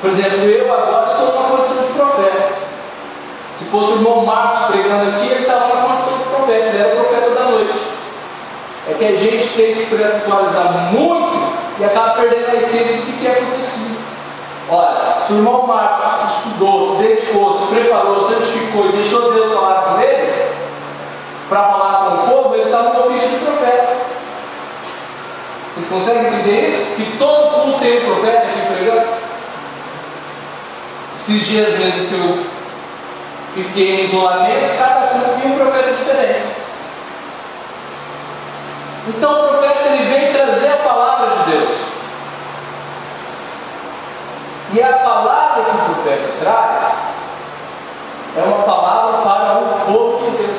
Por 0.02 0.10
exemplo, 0.10 0.40
eu 0.40 0.74
agora 0.74 1.12
estou 1.12 1.34
numa 1.34 1.58
condição 1.58 1.84
de 1.84 1.94
profeta. 1.94 2.54
Se 3.60 3.66
fosse 3.66 3.94
o 3.94 3.96
irmão 3.98 4.26
Marcos 4.26 4.66
pregando 4.66 5.10
aqui, 5.12 5.28
ele 5.28 5.42
estava 5.42 5.68
na 5.68 5.82
condição 5.84 6.18
de 6.18 6.24
profeta, 6.24 6.68
ele 6.68 6.78
era 6.78 6.94
o 6.94 7.06
profeta 7.06 7.30
da 7.30 7.44
noite. 7.44 7.80
É 8.90 8.94
que 8.94 9.06
a 9.06 9.16
gente 9.16 9.48
tem 9.50 9.74
que 9.74 9.82
espiritualizar 9.82 10.92
muito 10.92 11.54
e 11.80 11.86
acaba 11.86 12.14
perdendo 12.22 12.50
a 12.50 12.56
essência 12.56 12.98
do 12.98 13.20
que 13.20 13.28
é 13.28 13.32
profecia. 13.32 13.85
Olha, 14.70 15.22
se 15.26 15.34
o 15.34 15.38
irmão 15.38 15.68
Marcos 15.68 16.38
estudou, 16.38 16.96
se 16.96 17.04
dedicou, 17.04 17.60
se 17.60 17.68
preparou, 17.68 18.28
santificou 18.28 18.86
e 18.88 18.94
deixou 18.94 19.32
Deus 19.32 19.54
falar 19.54 19.82
com 19.84 20.02
ele, 20.02 20.54
para 21.48 21.64
falar 21.66 22.06
com 22.06 22.16
o 22.16 22.28
povo, 22.28 22.56
ele 22.56 22.64
está 22.64 22.82
no 22.82 23.06
ofício 23.06 23.30
de 23.30 23.46
profeta. 23.46 23.96
Vocês 25.76 25.90
conseguem 25.90 26.34
entender 26.34 26.70
isso? 26.70 26.96
Que 26.96 27.18
todo 27.18 27.62
culto 27.62 27.80
tem 27.80 28.00
um 28.00 28.06
profeta 28.06 28.38
aqui 28.38 28.62
pregando? 28.74 29.08
Esses 31.20 31.46
dias 31.46 31.78
mesmo 31.78 32.08
que 32.08 32.14
eu 32.16 32.46
fiquei 33.54 34.02
em 34.02 34.06
isolamento, 34.06 34.78
cada 34.80 35.08
culto 35.08 35.42
tinha 35.42 35.54
um 35.54 35.60
profeta 35.60 35.92
diferente. 35.92 36.46
Então 39.08 39.46
o 39.46 39.48
profeta 39.50 39.90
ele 39.90 40.10
vem 40.10 40.34
trazer 40.34 40.70
a 40.70 40.78
palavra 40.78 41.30
de 41.36 41.52
Deus. 41.52 41.86
E 44.76 44.84
a 44.84 44.92
palavra 44.92 45.64
que 45.64 45.72
o 45.72 45.96
profeta 45.96 46.34
traz 46.42 46.82
é 48.36 48.44
uma 48.44 48.64
palavra 48.64 49.22
para 49.22 49.60
o 49.60 49.86
povo 49.86 50.26
de 50.26 50.38
Deus. 50.38 50.58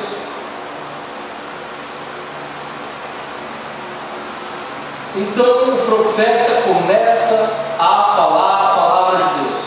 Então 5.17 5.69
o 5.69 5.85
profeta 5.85 6.63
começa 6.63 7.53
a 7.77 8.15
falar 8.15 8.63
a 8.63 8.75
palavra 8.75 9.17
de 9.17 9.43
Deus. 9.43 9.63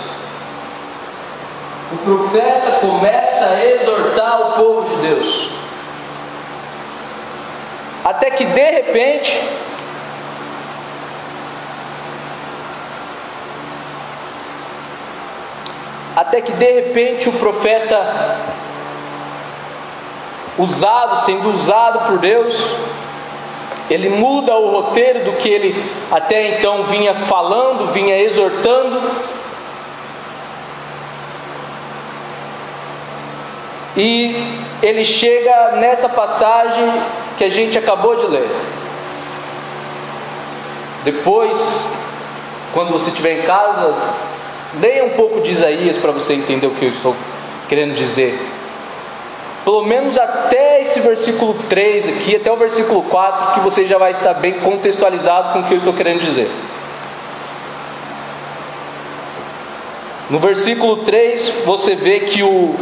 O 1.92 1.96
profeta 1.98 2.80
começa 2.80 3.50
a 3.50 3.64
exortar 3.64 4.40
o 4.40 4.52
povo 4.54 4.96
de 4.96 4.96
Deus. 4.96 5.50
Até 8.04 8.32
que 8.32 8.46
de 8.46 8.70
repente 8.72 9.48
até 16.14 16.40
que 16.40 16.52
de 16.52 16.72
repente 16.72 17.28
o 17.28 17.32
profeta, 17.32 18.36
usado, 20.58 21.24
sendo 21.24 21.54
usado 21.54 22.06
por 22.06 22.18
Deus, 22.18 22.54
ele 23.88 24.08
muda 24.08 24.56
o 24.56 24.70
roteiro 24.70 25.24
do 25.24 25.32
que 25.32 25.48
ele 25.48 25.84
até 26.10 26.58
então 26.58 26.84
vinha 26.84 27.14
falando, 27.14 27.92
vinha 27.92 28.16
exortando. 28.18 29.02
E 33.96 34.62
ele 34.80 35.04
chega 35.04 35.72
nessa 35.72 36.08
passagem 36.08 36.84
que 37.36 37.44
a 37.44 37.48
gente 37.48 37.76
acabou 37.76 38.14
de 38.14 38.26
ler. 38.26 38.48
Depois, 41.02 41.88
quando 42.72 42.92
você 42.92 43.08
estiver 43.08 43.40
em 43.40 43.42
casa, 43.42 43.94
Leia 44.78 45.04
um 45.04 45.10
pouco 45.10 45.40
de 45.40 45.50
Isaías 45.50 45.96
para 45.96 46.12
você 46.12 46.34
entender 46.34 46.66
o 46.66 46.70
que 46.70 46.84
eu 46.84 46.90
estou 46.90 47.16
querendo 47.68 47.94
dizer. 47.94 48.38
Pelo 49.64 49.82
menos 49.82 50.16
até 50.16 50.80
esse 50.80 51.00
versículo 51.00 51.54
3 51.68 52.08
aqui, 52.08 52.36
até 52.36 52.50
o 52.52 52.56
versículo 52.56 53.02
4, 53.02 53.54
que 53.54 53.60
você 53.60 53.84
já 53.84 53.98
vai 53.98 54.12
estar 54.12 54.34
bem 54.34 54.54
contextualizado 54.54 55.52
com 55.52 55.60
o 55.60 55.64
que 55.64 55.74
eu 55.74 55.78
estou 55.78 55.92
querendo 55.92 56.20
dizer. 56.20 56.50
No 60.30 60.38
versículo 60.38 60.98
3, 60.98 61.62
você 61.66 61.96
vê 61.96 62.20
que 62.20 62.42
o 62.42 62.76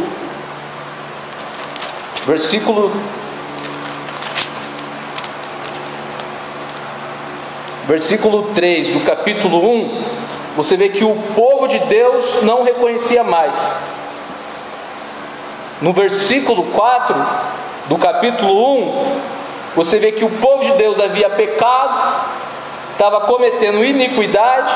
versículo 2.27 2.91
versículo 7.87 8.43
3 8.53 8.89
do 8.89 8.99
capítulo 8.99 9.67
1 9.67 10.03
você 10.59 10.75
vê 10.75 10.89
que 10.89 11.05
o 11.05 11.15
povo 11.37 11.69
de 11.69 11.79
Deus 11.79 12.43
não 12.43 12.63
reconhecia 12.63 13.23
mais. 13.23 13.57
No 15.81 15.93
versículo 15.93 16.65
4 16.73 17.15
do 17.87 17.97
capítulo 17.97 18.75
1, 18.75 19.21
você 19.73 19.97
vê 19.99 20.11
que 20.11 20.25
o 20.25 20.29
povo 20.29 20.65
de 20.65 20.73
Deus 20.73 20.99
havia 20.99 21.29
pecado, 21.29 22.25
estava 22.91 23.21
cometendo 23.21 23.85
iniquidade, 23.85 24.75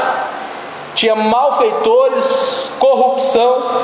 tinha 0.96 1.16
malfeitores, 1.16 2.72
corrupção, 2.80 3.82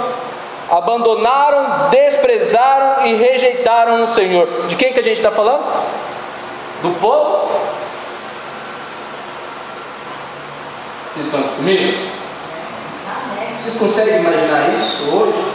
abandonaram, 0.72 1.90
desprezaram 1.90 3.08
e 3.08 3.16
rejeitaram 3.16 4.06
o 4.06 4.08
Senhor. 4.08 4.48
De 4.70 4.78
quem 4.78 4.94
que 4.94 5.02
a 5.02 5.04
gente 5.04 5.18
está 5.18 5.32
falando? 5.32 5.66
Do 6.82 6.98
povo 7.02 7.50
Vocês 11.20 11.26
estão 11.26 11.49
Vocês 13.60 13.78
conseguem 13.78 14.22
imaginar 14.22 14.70
isso 14.80 15.04
hoje? 15.16 15.46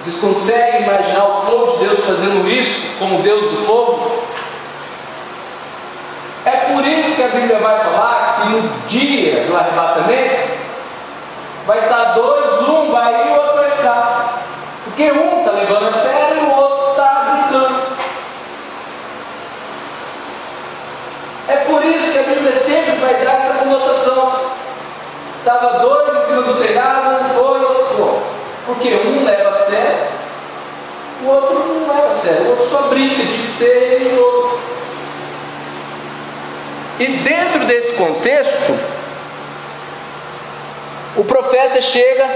Vocês 0.00 0.16
conseguem 0.18 0.82
imaginar 0.82 1.24
o 1.24 1.46
povo 1.46 1.78
de 1.78 1.86
Deus 1.86 2.00
fazendo 2.00 2.48
isso 2.48 2.86
como 2.96 3.20
Deus 3.20 3.42
do 3.42 3.66
povo? 3.66 4.22
É 6.44 6.72
por 6.72 6.86
isso 6.86 7.16
que 7.16 7.22
a 7.24 7.28
Bíblia 7.28 7.58
vai 7.58 7.80
falar 7.80 8.40
que 8.40 8.48
no 8.50 8.68
dia 8.86 9.46
do 9.46 9.56
arrebatamento 9.56 10.60
vai 11.66 11.80
estar 11.80 12.04
dois, 12.12 12.68
um 12.68 12.92
vai 12.92 13.12
ir 13.12 13.26
e 13.26 13.30
o 13.30 13.34
outro 13.34 13.54
vai 13.54 13.70
ficar. 13.72 14.42
Porque 14.84 15.10
um 15.10 15.40
está 15.40 15.50
levando 15.50 15.88
a 15.88 15.92
sério 15.92 16.36
e 16.36 16.44
o 16.44 16.54
outro 16.54 16.90
está 16.90 17.48
brincando. 17.48 17.80
É 21.48 21.56
por 21.56 21.84
isso 21.84 22.12
que 22.12 22.18
a 22.18 22.22
Bíblia 22.22 22.54
sempre 22.54 22.92
vai 23.00 23.24
dar 23.24 23.38
essa 23.38 23.54
conotação. 23.54 24.59
Estava 25.40 25.78
dois 25.78 26.22
em 26.22 26.26
cima 26.26 26.42
do 26.42 26.62
telhado, 26.62 27.24
um 27.24 27.28
foi, 27.30 27.64
outro 27.64 27.96
foi. 27.96 28.20
Porque 28.66 28.94
um 28.94 29.24
leva 29.24 29.48
a 29.48 29.54
sério, 29.54 30.08
o 31.22 31.28
outro 31.28 31.58
não 31.58 31.88
leva 31.88 32.08
a 32.10 32.14
sério. 32.14 32.44
O 32.44 32.50
outro 32.50 32.66
só 32.66 32.82
brinca 32.88 33.24
de 33.24 33.42
ser 33.42 34.02
e 34.02 34.14
jogo. 34.14 34.60
E 36.98 37.06
dentro 37.06 37.64
desse 37.64 37.94
contexto, 37.94 38.78
o 41.16 41.24
profeta 41.24 41.80
chega 41.80 42.28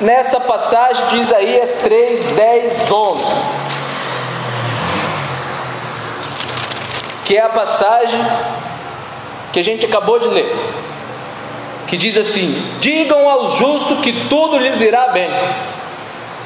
nessa 0.00 0.38
passagem 0.38 1.04
de 1.06 1.16
Isaías 1.16 1.70
3, 1.82 2.26
10, 2.26 2.90
11. 2.92 3.24
Que 7.24 7.36
é 7.36 7.42
a 7.42 7.48
passagem 7.48 8.24
que 9.52 9.60
a 9.60 9.64
gente 9.64 9.86
acabou 9.86 10.18
de 10.18 10.28
ler. 10.28 10.54
que 11.86 11.96
diz 11.96 12.16
assim: 12.16 12.54
Digam 12.80 13.28
aos 13.28 13.52
justos 13.54 14.00
que 14.00 14.26
tudo 14.28 14.58
lhes 14.58 14.80
irá 14.80 15.08
bem. 15.08 15.30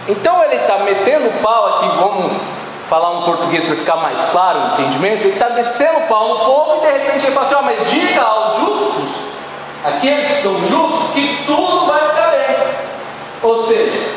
Então 0.09 0.43
ele 0.45 0.57
está 0.57 0.79
metendo 0.79 1.29
o 1.29 1.43
pau 1.43 1.67
aqui, 1.67 1.89
vamos 1.99 2.33
falar 2.89 3.11
um 3.11 3.23
português 3.23 3.65
para 3.65 3.77
ficar 3.77 3.97
mais 3.97 4.21
claro 4.31 4.59
o 4.59 4.73
entendimento. 4.73 5.23
Ele 5.23 5.33
está 5.33 5.49
descendo 5.49 5.99
o 5.99 6.09
pau 6.09 6.29
no 6.29 6.45
povo 6.45 6.77
e 6.77 6.87
de 6.87 6.93
repente 6.93 7.27
ele 7.27 7.35
fala 7.35 7.47
assim: 7.47 7.57
oh, 7.59 7.63
Mas 7.63 7.91
diga 7.91 8.23
aos 8.23 8.57
justos, 8.59 9.09
aqueles 9.85 10.27
que 10.29 10.43
são 10.43 10.59
justos, 10.67 11.13
que 11.15 11.45
tudo 11.47 11.87
vai 11.87 12.01
ficar 12.09 12.31
bem. 12.31 12.57
Ou 13.43 13.63
seja, 13.65 14.09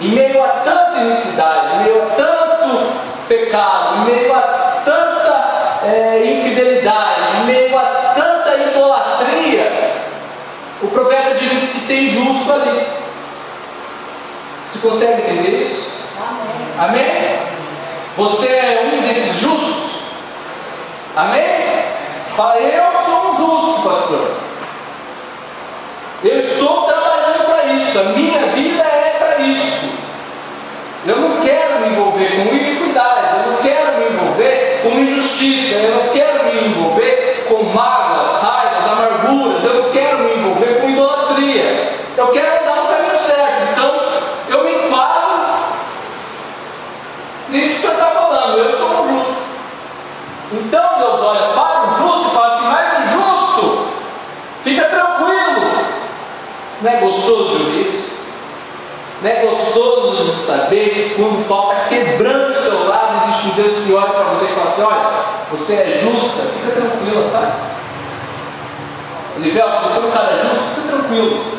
em 0.00 0.08
meio 0.08 0.42
a 0.42 0.48
tanta 0.48 0.98
iniquidade, 0.98 1.74
em 1.76 1.78
meio 1.84 2.02
a 2.02 2.06
tanto 2.16 2.92
pecado, 3.28 3.98
em 3.98 4.04
meio 4.04 4.34
a 4.34 4.40
tanta 4.84 5.23
é, 5.86 6.32
infidelidade, 6.32 7.40
em 7.40 7.46
meio 7.46 7.78
a 7.78 8.12
tanta 8.14 8.56
idolatria, 8.56 9.94
o 10.82 10.88
profeta 10.88 11.34
diz 11.34 11.50
que 11.50 11.86
tem 11.86 12.08
justo 12.08 12.52
ali. 12.52 12.86
Você 14.72 14.78
consegue 14.80 15.22
entender 15.22 15.64
isso? 15.64 15.90
Amém? 16.78 17.02
Amém? 17.02 17.38
Você 18.16 18.46
é 18.46 18.92
um 18.92 19.02
desses 19.02 19.36
justos? 19.38 19.94
Amém? 21.16 21.84
Fala, 22.36 22.58
eu 22.58 22.92
sou 23.04 23.30
um 23.30 23.36
justo, 23.36 23.88
pastor. 23.88 24.30
Eu 26.24 26.40
estou 26.40 26.82
trabalhando 26.82 27.44
para 27.46 27.64
isso. 27.74 27.98
A 27.98 28.04
minha 28.04 28.46
vida 28.46 28.82
é 28.82 29.16
para 29.18 29.38
isso. 29.38 29.90
Eu 31.06 31.16
não 31.16 31.40
quero 31.42 31.80
me 31.80 31.88
envolver 31.88 32.30
com 32.30 32.54
iniquidade, 32.54 33.36
eu 33.36 33.52
não 33.52 33.62
quero 33.62 33.98
me 33.98 34.06
envolver 34.06 34.73
com 34.84 35.00
injustiça, 35.00 35.76
eu 35.76 35.96
não 35.96 36.12
quero 36.12 36.44
me 36.44 36.68
envolver 36.68 37.46
com 37.48 37.62
mágoas, 37.64 38.42
raivas, 38.42 38.86
amarguras, 38.86 39.64
eu 39.64 39.82
não 39.82 39.90
quero 39.90 40.18
me 40.18 40.34
envolver 40.34 40.80
com 40.80 40.90
idolatria. 40.90 41.92
Eu 42.16 42.28
quero 42.28 42.62
andar 42.62 42.76
no 42.76 42.88
caminho 42.88 43.16
certo. 43.16 43.72
Então, 43.72 43.94
eu 44.50 44.64
me 44.64 44.86
enquadro 44.86 45.54
nisso 47.48 47.74
que 47.76 47.80
senhor 47.80 47.94
está 47.94 48.10
falando. 48.10 48.58
Eu 48.58 48.78
sou 48.78 48.88
um 48.88 49.18
justo. 49.18 49.34
Então, 50.52 50.98
Deus 50.98 51.20
olha 51.20 51.48
para 51.54 51.88
o 51.88 51.96
justo 51.98 52.28
e 52.28 52.34
fala 52.34 52.54
assim: 52.54 52.66
Mas 52.66 52.98
o 52.98 53.18
justo, 53.18 53.88
fica 54.62 54.84
tranquilo. 54.84 55.84
Não 56.82 56.90
é 56.90 56.96
gostoso 56.96 57.56
de 57.56 57.64
ouvir 57.64 57.94
isso? 57.94 58.14
Não 59.22 59.30
é 59.30 59.34
gostoso 59.46 60.24
de 60.24 60.40
saber 60.40 60.90
que 60.90 61.14
quando 61.14 61.40
está 61.40 61.88
quebrando 61.88 62.13
Deus 63.54 63.84
que 63.84 63.92
olha 63.92 64.10
para 64.10 64.24
você 64.24 64.46
e 64.46 64.54
fala 64.54 64.70
assim: 64.70 64.82
Olha, 64.82 65.24
você 65.50 65.74
é 65.74 66.00
justa, 66.02 66.42
fica 66.42 66.72
tranquila, 66.72 67.30
tá? 67.32 67.52
Ele 69.36 69.50
vê, 69.50 69.60
ó, 69.60 69.80
você 69.82 69.98
é 69.98 70.00
um 70.00 70.10
cara 70.10 70.36
justo, 70.36 70.74
fica 70.76 70.96
tranquilo. 70.96 71.54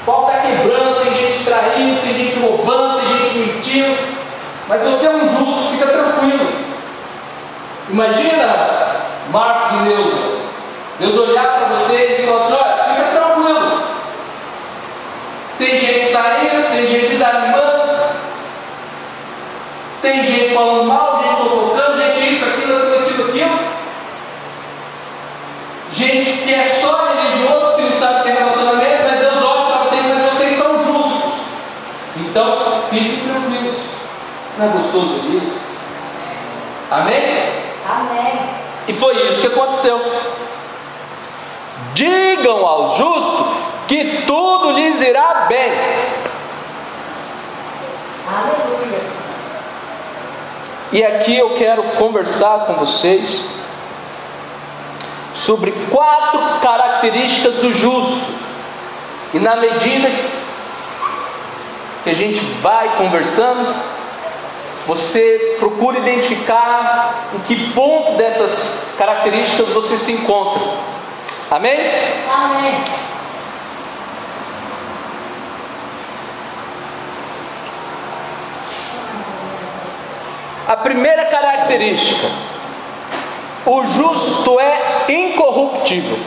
O 0.00 0.06
pau 0.06 0.26
está 0.26 0.40
quebrando, 0.40 1.02
tem 1.02 1.14
gente 1.14 1.44
traindo, 1.44 2.00
tem 2.00 2.14
gente 2.14 2.38
roubando, 2.38 3.00
tem 3.00 3.08
gente 3.08 3.38
mentindo, 3.38 3.98
mas 4.68 4.82
você 4.82 5.06
é 5.06 5.10
um 5.10 5.28
justo, 5.28 5.72
fica 5.72 5.86
tranquilo. 5.86 6.48
Imagina 7.90 8.86
Marcos 9.30 9.72
e 9.72 9.82
Neuza, 9.82 10.36
Deus 10.98 11.16
olhar 11.16 11.46
para 11.46 11.68
vocês 11.76 12.20
e 12.20 12.26
falar 12.26 12.38
assim: 12.38 12.54
olha, 12.54 12.94
fica 12.94 13.10
tranquilo. 13.10 13.82
Tem 15.58 15.78
gente 15.78 16.06
saindo, 16.06 16.70
tem 16.70 16.86
gente 16.86 17.06
desanimando, 17.08 17.86
tem 20.02 20.24
gente 20.24 20.54
falando 20.54 20.84
mal, 20.84 21.22
gente 21.22 21.36
fofocando, 21.36 21.96
gente 21.96 22.32
isso, 22.32 22.44
aquilo, 22.44 22.76
aquilo, 22.76 22.98
aquilo, 22.98 23.28
aquilo. 23.28 23.58
Gente 25.92 26.32
que 26.42 26.54
é 26.54 26.68
só 26.68 27.06
religioso, 27.06 27.76
que 27.76 27.82
não 27.82 27.92
sabe 27.92 28.24
ter 28.24 28.32
relacionamento, 28.32 29.04
mas 29.08 29.20
Deus 29.20 29.42
olha 29.42 29.66
para 29.66 29.84
vocês, 29.84 30.02
mas 30.06 30.32
vocês 30.32 30.58
são 30.58 30.84
justos. 30.84 31.32
Então, 32.16 32.82
fiquem 32.90 33.20
tranquilos. 33.20 33.76
Não 34.58 34.66
é 34.66 34.68
gostoso 34.68 35.20
isso? 35.42 35.60
Amém? 36.90 37.52
Amém. 37.88 38.40
E 38.88 38.92
foi 38.92 39.28
isso 39.28 39.40
que 39.40 39.48
aconteceu. 39.48 40.00
Digam 41.94 42.66
ao 42.66 42.96
justo 42.96 43.46
que 43.88 44.22
tudo 44.26 44.72
lhes 44.72 45.00
irá 45.00 45.46
bem. 45.48 45.72
Aleluia. 48.28 49.15
E 50.96 51.04
aqui 51.04 51.36
eu 51.36 51.50
quero 51.56 51.82
conversar 51.98 52.60
com 52.60 52.72
vocês 52.72 53.44
sobre 55.34 55.70
quatro 55.90 56.40
características 56.62 57.56
do 57.56 57.70
justo. 57.70 58.32
E 59.34 59.38
na 59.38 59.56
medida 59.56 60.10
que 62.02 62.08
a 62.08 62.14
gente 62.14 62.40
vai 62.62 62.96
conversando, 62.96 63.76
você 64.86 65.58
procura 65.58 65.98
identificar 65.98 67.28
em 67.34 67.40
que 67.40 67.72
ponto 67.74 68.12
dessas 68.12 68.94
características 68.96 69.68
você 69.68 69.98
se 69.98 70.12
encontra. 70.12 70.62
Amém? 71.50 71.76
Amém. 72.26 72.84
A 80.66 80.76
primeira 80.76 81.26
característica: 81.26 82.26
o 83.64 83.86
justo 83.86 84.58
é 84.58 85.04
incorruptível. 85.08 86.18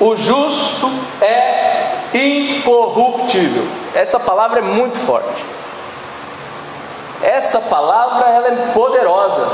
O 0.00 0.16
justo 0.16 0.90
é 1.20 1.92
incorruptível. 2.14 3.66
Essa 3.94 4.18
palavra 4.18 4.60
é 4.60 4.62
muito 4.62 4.98
forte. 4.98 5.44
Essa 7.22 7.60
palavra 7.60 8.28
ela 8.28 8.48
é 8.48 8.72
poderosa. 8.72 9.48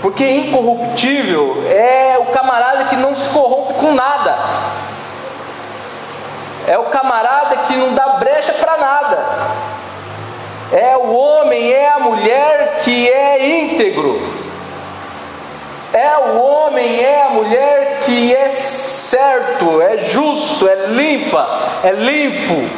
Porque 0.00 0.28
incorruptível 0.28 1.64
é 1.68 2.16
o 2.20 2.26
camarada 2.26 2.84
que 2.84 2.96
não 2.96 3.14
se 3.14 3.28
corrompe 3.30 3.74
com 3.74 3.92
nada. 3.92 4.38
É 6.68 6.78
o 6.78 6.84
camarada 6.84 7.56
que 7.66 7.74
não 7.74 7.94
dá 7.94 8.08
brecha 8.10 8.52
para 8.52 8.76
nada. 8.76 9.26
É 10.72 10.96
o 10.96 11.14
homem, 11.14 11.72
é 11.72 11.88
a 11.88 11.98
mulher 11.98 12.80
que 12.84 13.08
é 13.08 13.60
íntegro. 13.60 14.20
É 15.92 16.18
o 16.18 16.38
homem, 16.38 17.00
é 17.02 17.22
a 17.22 17.30
mulher 17.30 18.02
que 18.04 18.34
é 18.34 18.50
certo, 18.50 19.80
é 19.80 19.96
justo, 19.96 20.68
é 20.68 20.86
limpa, 20.88 21.80
é 21.82 21.92
limpo, 21.92 22.68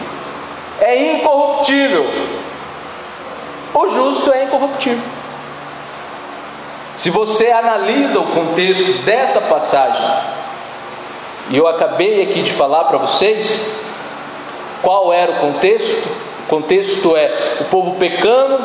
é 0.81 1.14
incorruptível. 1.14 2.07
O 3.74 3.88
justo 3.88 4.33
é 4.33 4.44
incorruptível. 4.44 5.03
Se 6.94 7.11
você 7.11 7.50
analisa 7.50 8.20
o 8.20 8.26
contexto 8.26 9.03
dessa 9.03 9.40
passagem, 9.40 10.05
e 11.48 11.57
eu 11.57 11.66
acabei 11.66 12.22
aqui 12.22 12.42
de 12.42 12.53
falar 12.53 12.85
para 12.85 12.98
vocês 12.98 13.74
qual 14.83 15.12
era 15.12 15.33
o 15.33 15.37
contexto, 15.37 16.09
contexto 16.50 17.16
é 17.16 17.58
o 17.60 17.64
povo 17.66 17.94
pecando, 17.94 18.56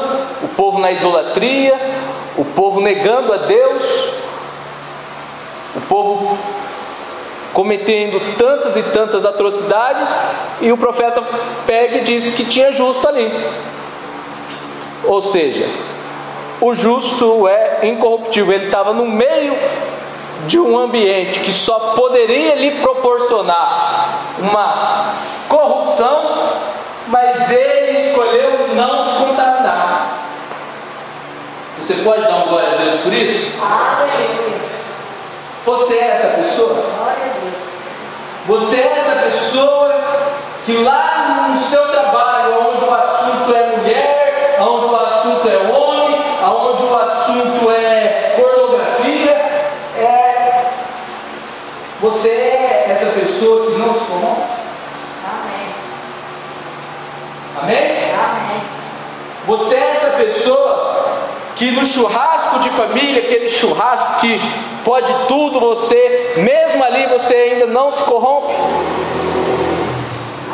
o 0.44 0.48
povo 0.58 0.80
na 0.80 0.92
idolatria, 0.92 1.80
o 2.36 2.44
povo 2.44 2.82
negando 2.82 3.32
a 3.32 3.38
Deus, 3.38 4.10
o 5.76 5.82
povo 5.82 6.36
cometendo 7.54 8.20
tantas 8.38 8.76
e 8.76 8.82
tantas 8.82 9.24
atrocidades, 9.24 10.18
e 10.60 10.72
o 10.72 10.78
profeta 10.78 11.24
pega 11.68 11.98
e 11.98 12.02
diz 12.02 12.34
que 12.34 12.44
tinha 12.44 12.72
justo 12.72 13.08
ali. 13.08 13.32
Ou 15.04 15.22
seja, 15.22 15.70
o 16.60 16.74
justo 16.74 17.48
é 17.48 17.82
incorruptível, 17.84 18.52
ele 18.52 18.66
estava 18.66 18.94
no 18.94 19.06
meio 19.06 19.56
de 20.48 20.60
um 20.60 20.78
ambiente 20.78 21.40
que 21.40 21.54
só 21.54 21.94
poderia 21.96 22.56
lhe 22.56 22.72
proporcionar 22.82 24.20
uma 24.40 25.14
corrupção, 25.48 26.55
mas 27.16 27.50
ele 27.50 28.10
escolheu 28.10 28.76
não 28.76 29.06
se 29.06 29.24
contaminar. 29.24 30.18
Você 31.80 31.94
pode 32.04 32.24
dar 32.24 32.44
um 32.44 32.50
glória 32.50 32.74
a 32.74 32.76
Deus 32.76 33.00
por 33.00 33.14
isso? 33.14 33.54
Você 35.66 35.94
é 35.96 36.08
essa 36.08 36.42
pessoa? 36.42 36.74
Glória 36.74 37.14
a 37.14 37.40
Deus. 37.40 37.64
Você 38.48 38.76
é 38.76 38.98
essa 38.98 39.16
pessoa 39.16 39.96
que 40.66 40.84
lá 40.84 41.52
no 41.54 41.62
seu 41.62 41.88
trabalho, 41.88 42.70
onde 42.70 42.84
o 42.84 42.94
assunto 42.94 43.56
é 43.56 43.78
mulher, 43.78 44.58
onde 44.60 44.86
o 44.86 44.96
assunto 44.98 45.48
é 45.48 45.58
homem, 45.72 46.22
onde 46.44 46.84
o 46.84 46.98
assunto 46.98 47.72
é 47.72 48.36
pornografia, 48.36 49.32
é... 49.98 50.66
você 52.02 52.28
é 52.28 52.88
essa 52.90 53.06
pessoa 53.18 53.72
que 53.72 53.78
não 53.78 53.94
se 53.94 54.02
corrompe? 54.02 54.42
Amém. 55.26 55.66
Amém? 57.66 58.14
Amém. 58.14 58.62
Você 59.48 59.76
é 59.76 59.92
essa 59.92 60.10
pessoa 60.18 61.18
que 61.56 61.72
no 61.72 61.84
churrasco 61.84 62.60
de 62.60 62.70
família, 62.70 63.24
aquele 63.24 63.50
churrasco 63.50 64.20
que 64.20 64.40
pode 64.84 65.12
tudo, 65.28 65.60
você, 65.60 66.34
mesmo 66.38 66.84
ali, 66.84 67.08
você 67.08 67.34
ainda 67.34 67.66
não 67.66 67.92
se 67.92 68.04
corrompe? 68.04 68.54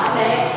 Amém. 0.06 0.52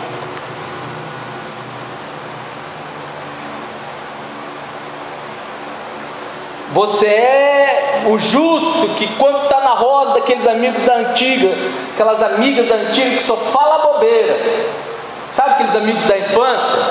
Você 6.72 7.06
é 7.06 8.04
o 8.06 8.16
justo 8.16 8.94
que 8.96 9.08
quando 9.16 9.44
está 9.44 9.60
na 9.60 9.74
roda 9.74 10.14
daqueles 10.14 10.46
amigos 10.46 10.84
da 10.84 10.94
antiga, 10.98 11.52
aquelas 11.94 12.22
amigas 12.22 12.68
da 12.68 12.76
antiga 12.76 13.16
que 13.16 13.22
só 13.22 13.36
fala 13.36 13.92
bobeira. 13.92 14.93
Sabe 15.30 15.50
aqueles 15.50 15.74
amigos 15.74 16.04
da 16.04 16.18
infância? 16.18 16.82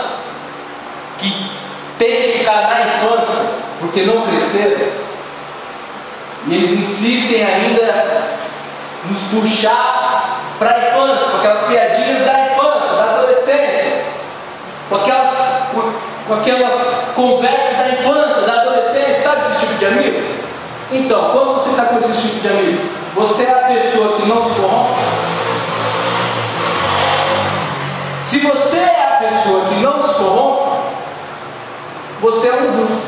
Que 1.20 1.52
tem 1.98 2.22
que 2.22 2.38
ficar 2.40 2.62
na 2.62 2.82
infância 2.82 3.46
porque 3.80 4.04
não 4.04 4.22
cresceram. 4.28 4.88
E 6.48 6.56
eles 6.56 6.72
insistem 6.72 7.44
ainda 7.44 8.24
nos 9.10 9.20
puxar 9.24 10.40
para 10.60 10.72
a 10.72 10.80
infância, 10.80 11.28
com 11.30 11.38
aquelas 11.38 11.68
piadinhas 11.68 12.26
da 12.26 12.46
infância, 12.46 12.96
da 12.96 13.04
adolescência, 13.04 14.06
com 14.90 14.96
aquelas, 14.96 15.30
com, 16.28 16.34
aquelas 16.34 16.74
conversas 17.16 17.78
da 17.78 17.90
infância, 17.90 18.42
da 18.42 18.62
adolescência, 18.62 19.22
sabe 19.24 19.42
esse 19.42 19.60
tipo 19.60 19.74
de 19.76 19.86
amigo? 19.86 20.22
Então, 20.92 21.30
quando 21.32 21.56
você 21.56 21.70
está 21.72 21.86
com 21.86 21.98
esse 21.98 22.22
tipo 22.22 22.40
de 22.40 22.48
amigo, 22.48 22.90
você 23.16 23.44
é 23.44 23.52
a 23.52 23.68
pessoa 23.68 24.18
que 24.18 24.28
não 24.28 24.44
se 24.44 24.60
corrompe? 24.60 25.02
Se 28.26 28.33
você 28.44 28.78
é 28.78 29.14
a 29.14 29.18
pessoa 29.28 29.66
que 29.66 29.76
não 29.76 30.08
se 30.08 30.14
corrompe, 30.16 30.78
você 32.22 32.48
é 32.48 32.54
um 32.54 32.72
justo. 32.72 33.02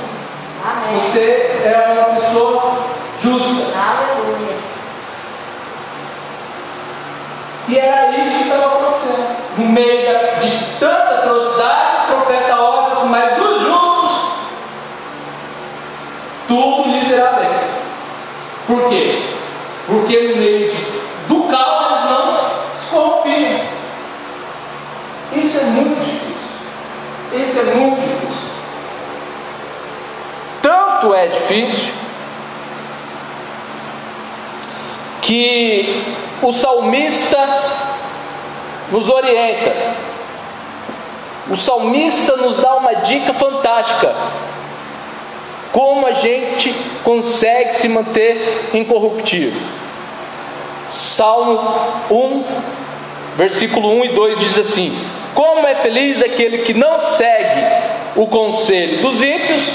Amém. 0.65 0.99
Você 0.99 1.19
é 1.63 2.05
uma 2.07 2.19
pessoa 2.19 2.73
justa. 3.21 3.63
Aleluia. 3.77 4.55
E 7.67 7.77
era 7.79 8.11
isso 8.17 8.37
que 8.37 8.43
estava 8.43 8.65
acontecendo. 8.67 9.35
No 9.57 9.65
meio 9.67 10.07
de 10.41 10.65
tanta 10.79 11.15
atrocidade, 11.19 12.11
o 12.11 12.15
profeta 12.15 12.43
e 12.43 12.49
fala 12.49 12.93
assim, 12.93 13.09
mas 13.09 13.39
os 13.41 13.61
justos, 13.61 14.29
tudo 16.47 16.89
lhes 16.89 17.09
irá 17.09 17.31
bem. 17.33 17.49
Por 18.67 18.89
quê? 18.89 19.23
Porque 19.87 20.19
no 20.29 20.35
meio 20.37 20.73
de- 20.73 21.01
do 21.27 21.43
caos 21.49 21.91
eles 21.91 22.09
não 22.11 22.49
se 22.75 22.85
corrompiam. 22.91 23.59
Isso 25.33 25.57
é 25.57 25.63
muito 25.63 25.99
difícil. 26.03 26.49
Isso 27.33 27.59
é 27.59 27.63
muito 27.75 28.01
difícil. 28.01 28.45
Tanto 31.05 31.13
é 31.13 31.27
difícil 31.27 31.93
que 35.21 36.03
o 36.41 36.51
salmista 36.51 37.37
nos 38.91 39.07
orienta. 39.07 39.71
O 41.47 41.55
salmista 41.55 42.35
nos 42.37 42.57
dá 42.57 42.73
uma 42.77 42.93
dica 42.95 43.35
fantástica. 43.35 44.15
Como 45.71 46.07
a 46.07 46.13
gente 46.13 46.73
consegue 47.03 47.75
se 47.75 47.87
manter 47.87 48.71
incorruptível. 48.73 49.61
Salmo 50.89 51.59
1, 52.09 52.43
versículo 53.37 53.89
1 53.99 54.05
e 54.05 54.09
2 54.09 54.39
diz 54.39 54.57
assim: 54.57 54.97
Como 55.35 55.67
é 55.67 55.75
feliz 55.75 56.19
aquele 56.23 56.59
que 56.59 56.73
não 56.73 56.99
segue 56.99 57.61
o 58.15 58.25
conselho 58.25 59.01
dos 59.03 59.21
ímpios, 59.21 59.71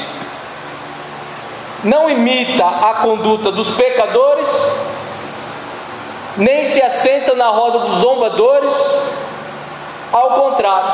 não 1.85 2.09
imita 2.11 2.65
a 2.65 2.95
conduta 2.95 3.51
dos 3.51 3.71
pecadores, 3.71 4.49
nem 6.37 6.65
se 6.65 6.81
assenta 6.83 7.35
na 7.35 7.49
roda 7.49 7.81
dos 7.81 7.97
zombadores, 7.97 9.13
ao 10.13 10.31
contrário, 10.31 10.91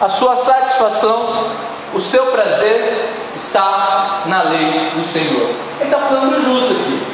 a 0.00 0.08
sua 0.08 0.36
satisfação, 0.36 1.50
o 1.92 2.00
seu 2.00 2.26
prazer 2.26 3.10
está 3.34 4.22
na 4.26 4.42
lei 4.44 4.90
do 4.94 5.02
Senhor. 5.02 5.50
Ele 5.80 5.84
está 5.84 5.98
falando 5.98 6.36
do 6.36 6.40
justo 6.40 6.72
aqui. 6.72 7.06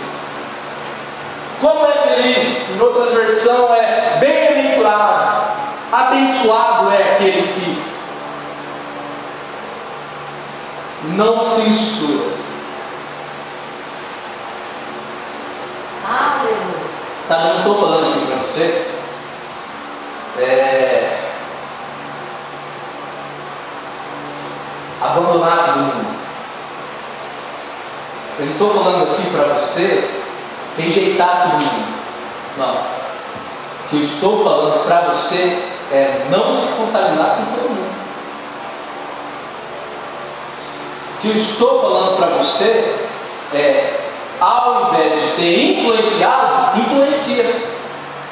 Como 1.60 1.86
é 1.86 1.92
feliz, 1.92 2.76
em 2.76 2.80
outras 2.80 3.10
versões 3.12 3.80
é 3.80 4.18
bem-aventurado, 4.20 5.54
abençoado 5.90 6.90
é 6.90 7.14
aquele 7.14 7.52
que 7.54 7.96
não 11.14 11.44
se 11.50 11.62
mistura. 11.62 12.45
Sabe, 17.28 17.48
eu 17.48 17.54
não 17.54 17.58
estou 17.58 17.80
falando 17.80 18.12
aqui 18.12 18.26
para 18.26 18.36
você. 18.36 18.86
É, 20.38 21.18
abandonar 25.02 25.66
todo 25.66 25.78
mundo. 25.78 26.16
Eu 28.38 28.46
não 28.46 28.52
estou 28.52 28.74
falando 28.74 29.02
aqui 29.02 29.30
para 29.30 29.44
você 29.54 30.10
rejeitar 30.78 31.48
mundo. 31.54 31.96
Não. 32.58 32.74
O 32.74 33.88
que 33.90 33.96
eu 33.96 34.02
estou 34.02 34.44
falando 34.44 34.84
para 34.84 35.00
você 35.12 35.62
é 35.92 36.26
não 36.30 36.60
se 36.60 36.66
contaminar 36.74 37.36
com 37.36 37.44
todo 37.56 37.70
mundo. 37.70 37.96
O 41.16 41.20
que 41.22 41.28
eu 41.28 41.36
estou 41.36 41.80
falando 41.80 42.16
para 42.16 42.26
você 42.36 42.94
é, 43.54 44.05
ao 44.40 44.88
invés 44.88 45.20
de 45.20 45.28
ser 45.28 45.78
influenciado, 45.78 46.78
influencia. 46.78 47.76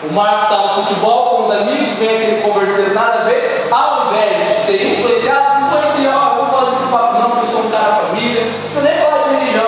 O 0.02 0.12
Marcos 0.12 0.44
está 0.44 0.56
no 0.56 0.84
futebol 0.84 1.36
com 1.36 1.42
os 1.44 1.50
amigos, 1.50 1.92
vem 1.98 2.10
aquele 2.10 2.42
converseiro 2.42 2.94
nada 2.94 3.20
a 3.20 3.24
ver, 3.24 3.68
ao 3.70 4.06
invés 4.08 4.48
de 4.48 4.60
ser 4.62 4.86
influenciado, 4.86 5.64
influencia. 5.64 6.10
Eu 6.10 6.20
não 6.20 6.46
posso 6.50 6.70
desse 6.72 6.86
papo 6.92 7.18
não, 7.18 7.30
porque 7.30 7.46
eu 7.46 7.50
sou 7.50 7.60
um 7.66 7.70
cara 7.70 8.06
família. 8.06 8.44
Não 8.44 8.60
precisa 8.60 8.82
nem 8.82 8.98
falar 8.98 9.22
de 9.22 9.34
religião. 9.34 9.66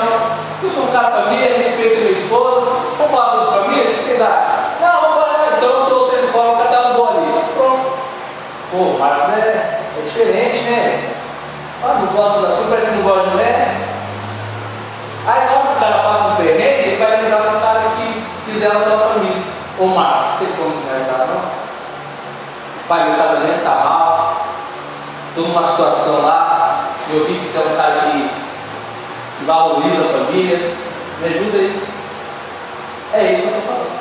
Eu 0.62 0.70
sou 0.70 0.84
um 0.84 0.92
cara 0.92 1.10
família, 1.22 1.56
respeito 1.56 1.96
a 1.96 2.00
minha 2.00 2.12
esposa. 2.12 2.66
Vamos 2.98 3.12
falar 3.12 3.30
sobre 3.30 3.60
família? 3.60 3.90
O 3.90 3.94
que 3.94 4.02
vocês 4.02 4.20
acham? 4.20 4.56
Não, 4.80 5.00
vamos 5.00 5.16
falar, 5.16 5.54
então 5.56 5.68
eu 5.70 5.82
estou 5.84 6.10
sendo 6.10 6.32
fora, 6.32 6.48
o 6.50 6.56
tá 6.56 6.88
no 6.90 7.08
ali. 7.08 7.44
Pronto. 7.54 7.92
Pô, 8.70 8.76
o 8.76 8.98
Marcos 8.98 9.32
é, 9.32 9.80
é 9.96 10.02
diferente, 10.04 10.58
né? 10.64 11.14
Ah, 11.82 11.98
não 12.00 12.06
gosta 12.08 12.40
dos 12.40 12.50
assuntos, 12.50 12.70
parece 12.70 12.90
que 12.90 12.96
não 12.96 13.04
gosta 13.04 13.24
de 13.24 13.30
mulher. 13.30 13.86
Aí 15.26 15.48
que 15.48 15.54
o 15.54 15.80
cara 15.80 16.05
ela 18.66 18.84
pela 18.84 19.08
família. 19.08 19.42
Ô 19.78 19.86
Marcos, 19.86 20.38
tem 20.38 20.56
como 20.56 20.74
se 20.74 20.88
ajudar 20.88 21.26
não? 21.26 21.66
Pai, 22.88 23.08
meu 23.08 23.18
casamento 23.18 23.58
está 23.58 23.70
mal, 23.70 24.46
estou 25.28 25.48
numa 25.48 25.66
situação 25.66 26.22
lá, 26.22 26.90
eu 27.10 27.26
vi 27.26 27.40
que 27.40 27.48
você 27.48 27.58
é 27.58 27.72
um 27.72 27.76
cara 27.76 28.00
que, 28.00 28.30
que 29.38 29.44
valoriza 29.44 30.02
a 30.02 30.18
família, 30.18 30.74
me 31.20 31.28
ajuda 31.28 31.58
aí. 31.58 31.82
É 33.12 33.32
isso 33.32 33.42
que 33.42 33.48
eu 33.48 33.58
estou 33.58 33.74
falando. 33.74 33.96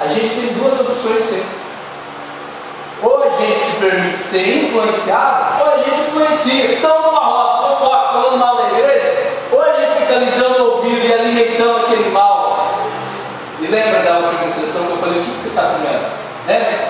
A 0.00 0.06
gente 0.08 0.34
tem 0.34 0.54
duas 0.54 0.80
opções 0.80 1.24
sempre. 1.24 1.56
Ou 3.02 3.22
a 3.22 3.30
gente 3.30 3.60
se 3.60 3.76
permite 3.76 4.22
ser 4.22 4.64
influenciado, 4.64 5.62
ou 5.62 5.74
a 5.74 5.78
gente 5.78 6.08
influencia. 6.08 6.72
Estamos 6.74 7.06
numa 7.06 7.20
roda, 7.20 7.62
estamos 7.62 7.78
fora, 7.78 8.08
falando 8.12 8.38
mal 8.38 8.56
da 8.56 8.68
igreja. 8.70 9.32
Ou 9.52 9.62
a 9.62 9.72
gente 9.72 10.00
fica 10.00 10.14
ali 10.14 10.30
dando 10.30 10.72
ouvido 10.72 11.06
e 11.06 11.12
alimentando 11.12 11.76
aquele 11.84 12.10
mal. 12.10 12.35
E 13.66 13.68
lembra 13.68 14.00
da 14.02 14.18
última 14.18 14.48
sessão 14.48 14.86
que 14.86 14.92
eu 14.92 14.98
falei, 14.98 15.18
o 15.18 15.24
que, 15.24 15.30
que 15.32 15.40
você 15.40 15.48
está 15.48 15.62
comendo? 15.62 16.06
Lembra? 16.46 16.88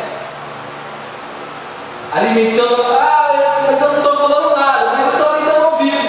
Alimentando, 2.12 2.82
ah, 2.82 3.64
mas 3.66 3.80
eu 3.80 3.88
não 3.88 3.96
estou 3.96 4.16
falando 4.18 4.56
nada, 4.56 4.92
mas 4.92 5.06
eu 5.06 5.12
estou 5.12 5.34
ali 5.34 5.44
dando 5.46 5.64
ouvido. 5.72 6.08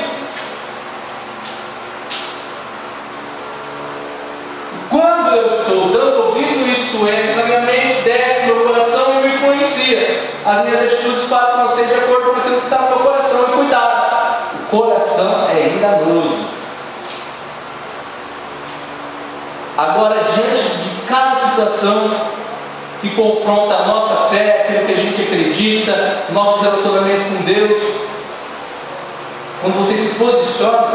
Quando 4.90 5.36
eu 5.38 5.54
estou 5.54 5.90
dando 5.90 6.26
ouvido, 6.26 6.68
isso 6.68 7.08
entra 7.08 7.36
na 7.38 7.44
minha 7.44 7.62
mente, 7.62 8.02
desce 8.02 8.48
no 8.48 8.56
meu 8.56 8.66
coração 8.66 9.22
e 9.22 9.28
me 9.28 9.36
influencia. 9.36 10.32
As 10.46 10.66
minhas 10.66 10.82
atitudes 10.82 11.30
passam 11.30 11.66
a 11.66 11.70
ser 11.70 11.86
de 11.86 11.94
acordo 11.94 12.32
com 12.32 12.40
aquilo 12.42 12.60
que 12.60 12.66
está 12.66 12.82
no 12.82 12.90
meu 12.90 13.00
coração. 13.00 13.42
E 13.42 13.52
cuidado, 13.54 14.36
o 14.54 14.78
coração 14.78 15.48
é 15.50 15.68
enganoso. 15.70 16.58
Agora, 19.78 20.24
diante 20.24 20.47
situação 21.58 22.12
que 23.02 23.10
confronta 23.16 23.76
a 23.76 23.88
nossa 23.88 24.30
fé, 24.30 24.62
aquilo 24.62 24.86
que 24.86 24.94
a 24.94 24.98
gente 24.98 25.22
acredita, 25.24 26.24
nosso 26.32 26.62
relacionamento 26.62 27.24
com 27.36 27.44
Deus, 27.44 27.78
quando 29.62 29.78
você 29.78 29.96
se 29.96 30.16
posiciona, 30.16 30.88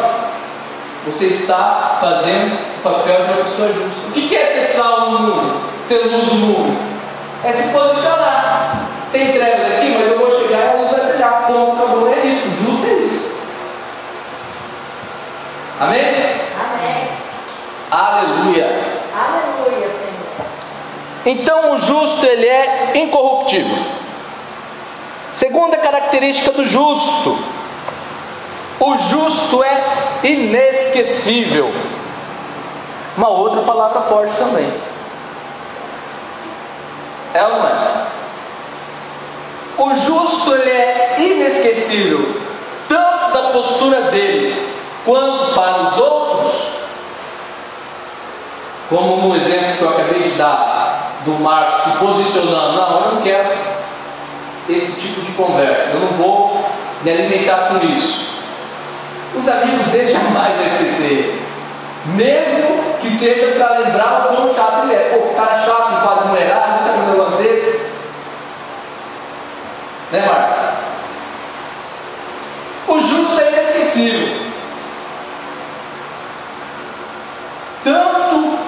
você 1.05 1.27
está 1.27 1.99
fazendo 2.01 2.55
o 2.79 2.83
papel 2.83 3.25
de 3.25 3.33
uma 3.33 3.43
pessoa 3.43 3.69
justa. 3.73 4.09
O 4.09 4.13
que 4.13 4.37
é 4.37 4.47
ser 4.47 4.63
sal 4.63 5.11
no 5.11 5.19
mundo? 5.19 5.61
Ser 5.85 6.07
luz 6.07 6.29
no 6.29 6.35
mundo? 6.35 6.79
É 7.45 7.53
se 7.53 7.69
posicionar. 7.73 8.87
Tem 9.11 9.33
trevas 9.33 9.67
aqui, 9.67 9.97
mas 9.99 10.11
eu 10.13 10.19
vou 10.19 10.31
chegar 10.31 10.59
e 10.59 10.69
a 10.69 10.81
luz 10.81 10.91
vai 10.93 11.07
brilhar. 11.07 11.45
Ponto, 11.49 11.83
acabou. 11.83 12.09
É 12.09 12.25
isso. 12.25 12.47
O 12.47 12.65
justo 12.65 12.87
é 12.87 12.93
isso. 13.05 13.35
Amém? 15.81 16.05
Amém. 16.57 17.09
Aleluia. 17.91 18.82
Então 21.25 21.73
o 21.73 21.79
justo 21.79 22.27
ele 22.27 22.47
é 22.47 22.93
incorruptível. 22.95 23.79
Segunda 25.33 25.77
característica 25.79 26.51
do 26.53 26.65
justo: 26.65 27.39
o 28.81 28.97
justo 28.99 29.63
é 29.63 29.83
inesquecível. 30.25 31.73
Uma 33.17 33.29
outra 33.29 33.63
palavra 33.63 34.03
forte 34.03 34.35
também. 34.37 34.73
É 37.35 37.45
ou 37.45 37.51
não 37.51 37.69
é? 37.69 38.07
O 39.79 39.95
justo 39.95 40.55
ele 40.55 40.71
é 40.71 41.17
inesquecível, 41.19 42.41
tanto 42.89 43.33
da 43.33 43.51
postura 43.51 44.03
dele 44.11 44.71
quanto 45.05 45.55
para 45.55 45.83
os 45.83 45.99
outros, 45.99 46.69
como 48.89 49.29
no 49.29 49.37
exemplo 49.37 49.77
que 49.79 49.83
eu 49.83 49.89
acabei 49.89 50.23
de 50.23 50.31
dar 50.31 50.72
do 51.25 51.33
Marcos 51.43 51.85
se 51.85 51.99
posicionando, 51.99 52.77
não, 52.77 53.01
eu 53.01 53.15
não 53.15 53.23
quero 53.23 53.51
esse 54.69 55.01
tipo 55.01 55.21
de 55.21 55.33
conversa, 55.33 55.91
eu 55.95 56.01
não 56.01 56.09
vou 56.19 56.65
me 57.03 57.11
alimentar 57.11 57.69
com 57.69 57.87
isso. 57.87 58.33
Os 59.37 59.49
amigos 59.49 59.87
dele 59.87 60.13
jamais 60.13 60.57
vão 60.57 60.67
esquecer. 60.67 61.43
Mesmo 62.05 62.97
que 63.01 63.11
seja 63.11 63.55
para 63.57 63.79
lembrar 63.79 64.31
o 64.33 64.37
quão 64.37 64.55
chato 64.55 64.85
ele 64.85 64.95
é. 64.95 65.17
Pô, 65.17 65.35
cara 65.35 65.59
chato, 65.59 65.93
não 65.93 66.01
fala 66.01 66.27
mulherada, 66.27 66.81
nunca 66.81 66.93
viu 66.93 67.03
um 67.03 67.11
negócio 67.11 67.37
desse. 67.39 67.93
Né, 70.11 70.27
Marcos? 70.27 70.59
O 72.89 73.01
justo 73.01 73.41
é 73.41 73.49
inesquecível. 73.49 74.43
Tanto 77.85 78.59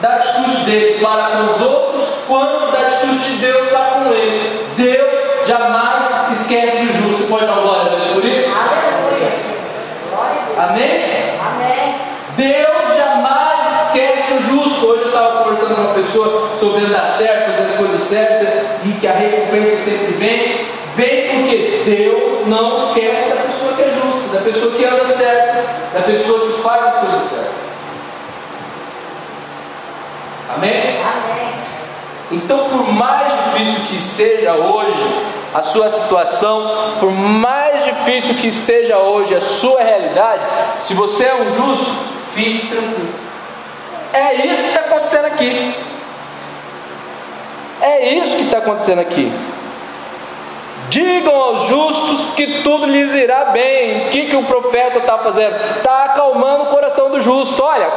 da 0.00 0.16
atitude 0.16 0.64
dele 0.64 0.98
para 1.00 1.36
com 1.36 1.52
os 1.52 1.62
outros, 1.62 2.04
quanto 2.26 2.72
da 2.72 2.80
atitude 2.86 3.18
de 3.18 3.36
Deus 3.36 3.68
para 3.68 3.90
com 4.00 4.12
ele. 4.12 4.66
Deus 4.76 5.46
jamais 5.46 6.06
esquece 6.32 6.78
do 6.78 6.92
justo. 6.92 7.28
Pode 7.28 7.46
dar 7.46 7.54
glória 7.54 7.82
a 7.82 7.88
Deus 7.96 8.04
por 8.04 8.24
isso? 8.24 8.50
Amém? 10.56 11.38
Amém. 11.40 11.94
Deus 12.36 12.96
jamais 12.96 13.86
esquece 13.86 14.32
o 14.34 14.42
justo. 14.42 14.86
Hoje 14.86 15.02
eu 15.02 15.08
estava 15.08 15.44
conversando 15.44 15.74
com 15.74 15.82
uma 15.82 15.94
pessoa 15.94 16.56
sobre 16.58 16.86
andar 16.86 17.06
certo, 17.06 17.50
fazer 17.50 17.70
as 17.70 17.76
coisas 17.76 18.02
certas 18.02 18.48
e 18.84 18.92
que 18.92 19.06
a 19.06 19.12
recompensa 19.12 19.76
sempre 19.84 20.12
vem. 20.14 20.66
Vem 20.96 21.40
porque 21.40 21.82
Deus 21.84 22.46
não 22.46 22.86
esquece 22.86 23.28
da 23.28 23.36
pessoa 23.36 23.72
que 23.74 23.82
é 23.82 23.90
justa, 23.90 24.28
da 24.32 24.40
pessoa 24.40 24.74
que 24.74 24.84
anda 24.84 25.04
certo, 25.04 25.94
da 25.94 26.00
pessoa 26.00 26.52
que 26.52 26.62
faz 26.62 26.86
as 26.86 26.96
coisas 26.96 27.22
certas. 27.22 27.69
Amém? 30.56 30.96
Amém. 31.00 31.50
Então, 32.32 32.68
por 32.68 32.92
mais 32.92 33.32
difícil 33.32 33.86
que 33.88 33.96
esteja 33.96 34.54
hoje 34.54 35.04
a 35.52 35.62
sua 35.62 35.90
situação, 35.90 36.94
por 37.00 37.10
mais 37.10 37.84
difícil 37.84 38.36
que 38.36 38.46
esteja 38.46 38.98
hoje 38.98 39.34
a 39.34 39.40
sua 39.40 39.82
realidade, 39.82 40.42
se 40.82 40.94
você 40.94 41.24
é 41.24 41.34
um 41.34 41.52
justo, 41.52 41.92
fique 42.34 42.68
tranquilo. 42.68 43.14
É 44.12 44.34
isso 44.34 44.62
que 44.62 44.68
está 44.68 44.80
acontecendo 44.80 45.24
aqui. 45.24 45.74
É 47.80 48.14
isso 48.14 48.36
que 48.36 48.42
está 48.42 48.58
acontecendo 48.58 49.00
aqui. 49.00 49.32
Digam 50.88 51.34
aos 51.34 51.66
justos 51.66 52.34
que 52.34 52.62
tudo 52.62 52.86
lhes 52.86 53.14
irá 53.14 53.46
bem. 53.46 54.06
O 54.06 54.10
que, 54.10 54.26
que 54.26 54.36
o 54.36 54.42
profeta 54.42 54.98
está 54.98 55.18
fazendo? 55.18 55.56
Está 55.76 56.04
acalmando 56.04 56.64
o 56.64 56.66
coração 56.66 57.08
do 57.08 57.20
justo. 57.20 57.62
Olha, 57.62 57.88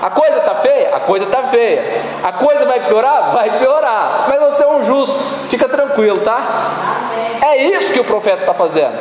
a 0.00 0.10
coisa 0.10 0.38
está 0.38 0.54
feia? 0.54 0.94
A 0.94 1.00
coisa 1.00 1.24
está 1.24 1.42
feia. 1.44 2.02
A 2.22 2.32
coisa 2.32 2.64
vai 2.64 2.86
piorar? 2.86 3.32
Vai 3.32 3.58
piorar. 3.58 4.26
Mas 4.28 4.40
você 4.40 4.62
é 4.62 4.68
um 4.68 4.84
justo. 4.84 5.18
Fica 5.48 5.68
tranquilo, 5.68 6.20
tá? 6.20 6.40
É 7.42 7.56
isso 7.56 7.92
que 7.92 8.00
o 8.00 8.04
profeta 8.04 8.42
está 8.42 8.54
fazendo. 8.54 8.96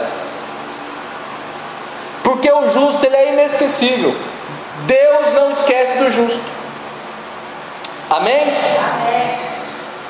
Porque 2.24 2.52
o 2.52 2.68
justo 2.70 3.06
ele 3.06 3.16
é 3.16 3.34
inesquecível. 3.34 4.16
Deus 4.86 5.34
não 5.34 5.52
esquece 5.52 5.98
do 6.00 6.10
justo. 6.10 6.44
Amém? 8.10 8.42
Amém. 8.42 9.38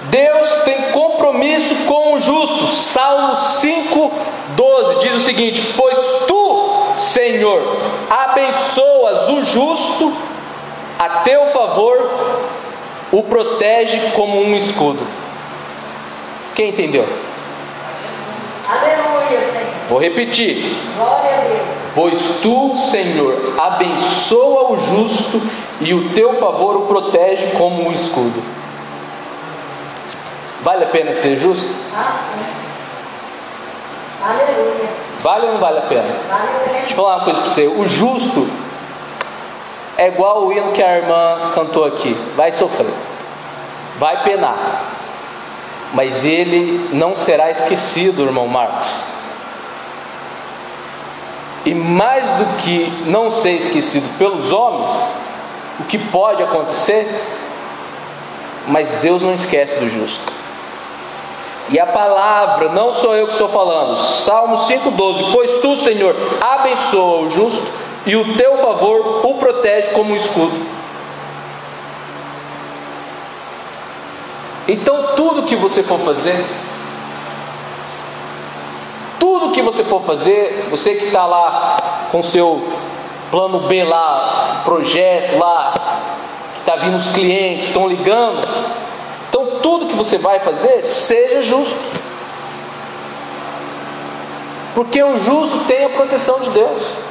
Deus 0.09 0.49
tem 0.63 0.91
compromisso 0.91 1.75
com 1.85 2.13
o 2.13 2.19
justo. 2.19 2.65
Salmo 2.67 3.33
5,12 3.33 4.99
diz 4.99 5.15
o 5.15 5.19
seguinte: 5.19 5.73
Pois 5.75 5.97
tu, 6.27 6.93
Senhor, 6.97 7.77
abençoas 8.09 9.29
o 9.29 9.43
justo, 9.43 10.13
a 10.99 11.09
teu 11.23 11.47
favor 11.47 11.97
o 13.11 13.23
protege 13.23 14.11
como 14.15 14.41
um 14.41 14.55
escudo. 14.55 15.05
Quem 16.55 16.69
entendeu? 16.69 17.07
Aleluia, 18.67 19.41
Senhor. 19.41 19.67
Vou 19.89 19.99
repetir. 19.99 20.75
Glória 20.97 21.35
a 21.35 21.41
Deus. 21.41 21.91
Pois 21.95 22.19
tu, 22.41 22.75
Senhor, 22.75 23.53
abençoa 23.57 24.71
o 24.73 24.79
justo 24.79 25.41
e 25.79 25.93
o 25.93 26.09
teu 26.09 26.35
favor 26.35 26.75
o 26.75 26.81
protege 26.81 27.47
como 27.57 27.87
um 27.87 27.91
escudo. 27.91 28.43
Vale 30.63 30.83
a 30.83 30.87
pena 30.89 31.13
ser 31.13 31.39
justo? 31.39 31.67
Ah, 31.95 32.17
sim. 32.33 32.45
Aleluia. 34.21 34.89
Vale 35.21 35.45
ou 35.47 35.53
não 35.53 35.59
vale 35.59 35.79
a 35.79 35.83
pena? 35.83 36.03
Vale 36.03 36.49
a 36.49 36.57
Deixa 36.57 36.77
eu 36.79 36.83
pena. 36.83 36.95
falar 36.95 37.15
uma 37.17 37.23
coisa 37.23 37.39
para 37.41 37.49
você. 37.49 37.67
O 37.67 37.87
justo 37.87 38.47
é 39.97 40.07
igual 40.07 40.45
o 40.45 40.53
hino 40.53 40.71
que 40.71 40.83
a 40.83 40.97
irmã 40.97 41.51
cantou 41.53 41.83
aqui. 41.83 42.15
Vai 42.35 42.51
sofrer, 42.51 42.93
vai 43.97 44.23
penar, 44.23 44.85
mas 45.93 46.23
ele 46.23 46.89
não 46.93 47.15
será 47.15 47.49
esquecido, 47.49 48.23
irmão 48.23 48.47
Marcos. 48.47 49.03
E 51.65 51.73
mais 51.73 52.23
do 52.23 52.45
que 52.61 52.87
não 53.07 53.29
ser 53.31 53.53
esquecido 53.53 54.07
pelos 54.17 54.53
homens, 54.53 54.91
o 55.79 55.83
que 55.83 55.97
pode 55.97 56.41
acontecer, 56.41 57.09
mas 58.67 58.89
Deus 59.01 59.23
não 59.23 59.33
esquece 59.33 59.77
do 59.79 59.89
justo. 59.89 60.37
E 61.69 61.77
a 61.77 61.85
palavra, 61.85 62.69
não 62.69 62.93
sou 62.93 63.13
eu 63.13 63.25
que 63.25 63.33
estou 63.33 63.49
falando, 63.49 63.97
Salmo 63.97 64.55
5,12: 64.55 65.31
Pois 65.33 65.55
tu, 65.55 65.75
Senhor, 65.75 66.15
abençoa 66.39 67.23
o 67.23 67.29
justo 67.29 67.76
e 68.07 68.15
o 68.15 68.37
teu 68.37 68.57
favor 68.57 69.25
o 69.25 69.33
protege 69.35 69.89
como 69.89 70.13
um 70.13 70.15
escudo. 70.15 70.65
Então, 74.65 75.15
tudo 75.15 75.43
que 75.43 75.55
você 75.55 75.83
for 75.83 75.99
fazer, 75.99 76.43
tudo 79.19 79.51
que 79.51 79.61
você 79.61 79.83
for 79.83 80.01
fazer, 80.01 80.67
você 80.69 80.95
que 80.95 81.05
está 81.05 81.25
lá 81.25 81.77
com 82.09 82.23
seu 82.23 82.67
plano 83.29 83.67
B 83.67 83.83
lá, 83.83 84.61
projeto 84.63 85.37
lá, 85.37 85.73
que 86.55 86.59
está 86.61 86.77
vindo 86.77 86.95
os 86.95 87.07
clientes, 87.07 87.67
estão 87.67 87.89
ligando, 87.89 88.47
então 89.29 89.59
tudo 89.61 89.87
que 89.87 89.95
você 89.95 90.17
vai 90.17 90.39
fazer, 90.39 90.81
seja 90.81 91.41
justo. 91.41 91.75
Porque 94.73 95.03
o 95.03 95.17
justo 95.17 95.65
tem 95.65 95.85
a 95.85 95.89
proteção 95.89 96.39
de 96.39 96.51
Deus. 96.51 97.06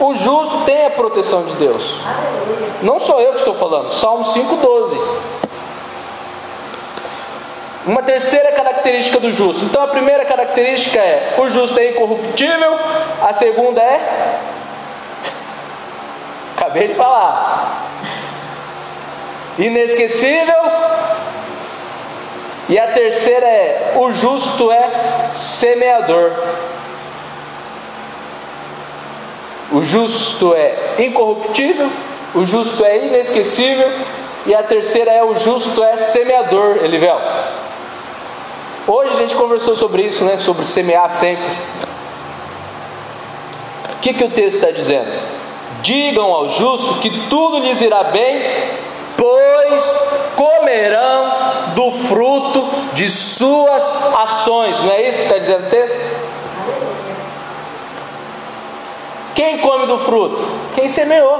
O 0.00 0.14
justo 0.14 0.64
tem 0.64 0.86
a 0.86 0.90
proteção 0.90 1.44
de 1.44 1.54
Deus. 1.54 1.96
Não 2.82 2.98
sou 2.98 3.20
eu 3.20 3.32
que 3.32 3.38
estou 3.38 3.54
falando, 3.54 3.90
Salmo 3.90 4.24
5,12. 4.24 4.98
Uma 7.86 8.02
terceira 8.02 8.52
característica 8.52 9.18
do 9.18 9.32
justo. 9.32 9.64
Então 9.64 9.82
a 9.82 9.88
primeira 9.88 10.24
característica 10.24 11.00
é: 11.00 11.34
o 11.38 11.48
justo 11.50 11.78
é 11.80 11.90
incorruptível. 11.90 12.78
A 13.20 13.32
segunda 13.32 13.82
é. 13.82 14.38
Acabei 16.56 16.88
de 16.88 16.94
falar. 16.94 17.88
Inesquecível. 19.58 20.62
E 22.68 22.78
a 22.78 22.92
terceira 22.92 23.46
é: 23.46 23.94
o 23.96 24.12
justo 24.12 24.70
é 24.70 25.30
semeador. 25.32 26.32
O 29.72 29.82
justo 29.82 30.54
é 30.54 30.96
incorruptível, 30.98 31.90
o 32.34 32.44
justo 32.44 32.84
é 32.84 33.06
inesquecível, 33.06 33.90
e 34.44 34.54
a 34.54 34.62
terceira 34.62 35.10
é 35.10 35.24
o 35.24 35.36
justo 35.36 35.82
é 35.82 35.96
semeador, 35.96 36.78
Elivelto. 36.84 37.34
Hoje 38.86 39.12
a 39.12 39.16
gente 39.16 39.34
conversou 39.36 39.76
sobre 39.76 40.02
isso, 40.02 40.24
né? 40.24 40.36
Sobre 40.36 40.64
semear 40.64 41.08
sempre. 41.08 41.44
O 43.94 43.96
que, 44.02 44.12
que 44.12 44.24
o 44.24 44.30
texto 44.30 44.56
está 44.56 44.70
dizendo? 44.70 45.10
Digam 45.82 46.26
ao 46.32 46.48
justo 46.48 46.94
que 47.00 47.28
tudo 47.28 47.60
lhes 47.60 47.80
irá 47.80 48.04
bem, 48.04 48.42
pois 49.16 50.00
comerão 50.34 51.32
do 51.74 51.92
fruto 52.08 52.68
de 52.92 53.08
suas 53.08 53.82
ações. 54.16 54.80
Não 54.80 54.90
é 54.90 55.08
isso 55.08 55.18
que 55.18 55.24
está 55.24 55.38
dizendo 55.38 55.66
o 55.66 55.70
texto? 55.70 55.96
Aleluia. 56.56 57.12
Quem 59.52 59.60
come 59.60 59.86
do 59.86 59.98
fruto? 59.98 60.42
Quem 60.74 60.88
semeou. 60.88 61.38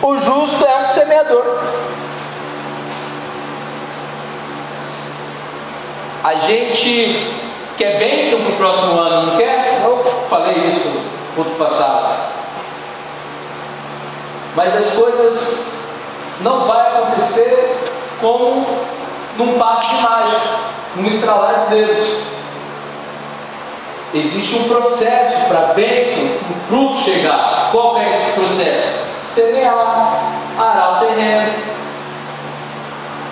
O 0.00 0.16
justo 0.16 0.64
é 0.64 0.82
um 0.82 0.86
semeador. 0.86 1.58
A 6.22 6.34
gente 6.34 7.32
quer 7.76 7.98
bênção 7.98 8.38
para 8.42 8.52
o 8.52 8.56
próximo 8.56 8.96
ano, 8.96 9.32
não 9.32 9.36
quer? 9.36 9.82
Eu 9.82 10.04
falei 10.28 10.68
isso 10.68 10.88
no 11.34 11.42
outro 11.42 11.54
passado. 11.56 12.32
Mas 14.54 14.76
as 14.76 14.92
coisas 14.92 15.72
não 16.42 16.64
vão 16.64 16.80
acontecer 16.80 17.76
como 18.20 18.64
num 19.36 19.58
passo 19.58 19.96
de 19.96 20.02
mágica, 20.02 20.48
num 20.94 21.08
estralar 21.08 21.66
de 21.66 21.74
dedos. 21.74 22.39
Existe 24.12 24.56
um 24.56 24.68
processo 24.68 25.46
para 25.48 25.58
a 25.58 25.72
bênção, 25.74 26.28
para 26.38 26.56
o 26.56 26.60
fruto 26.68 27.00
chegar. 27.00 27.68
Qual 27.70 27.96
é 27.96 28.10
esse 28.10 28.32
processo? 28.32 28.88
Semear, 29.22 30.20
arar 30.58 30.96
o 30.96 31.06
terreno. 31.06 31.52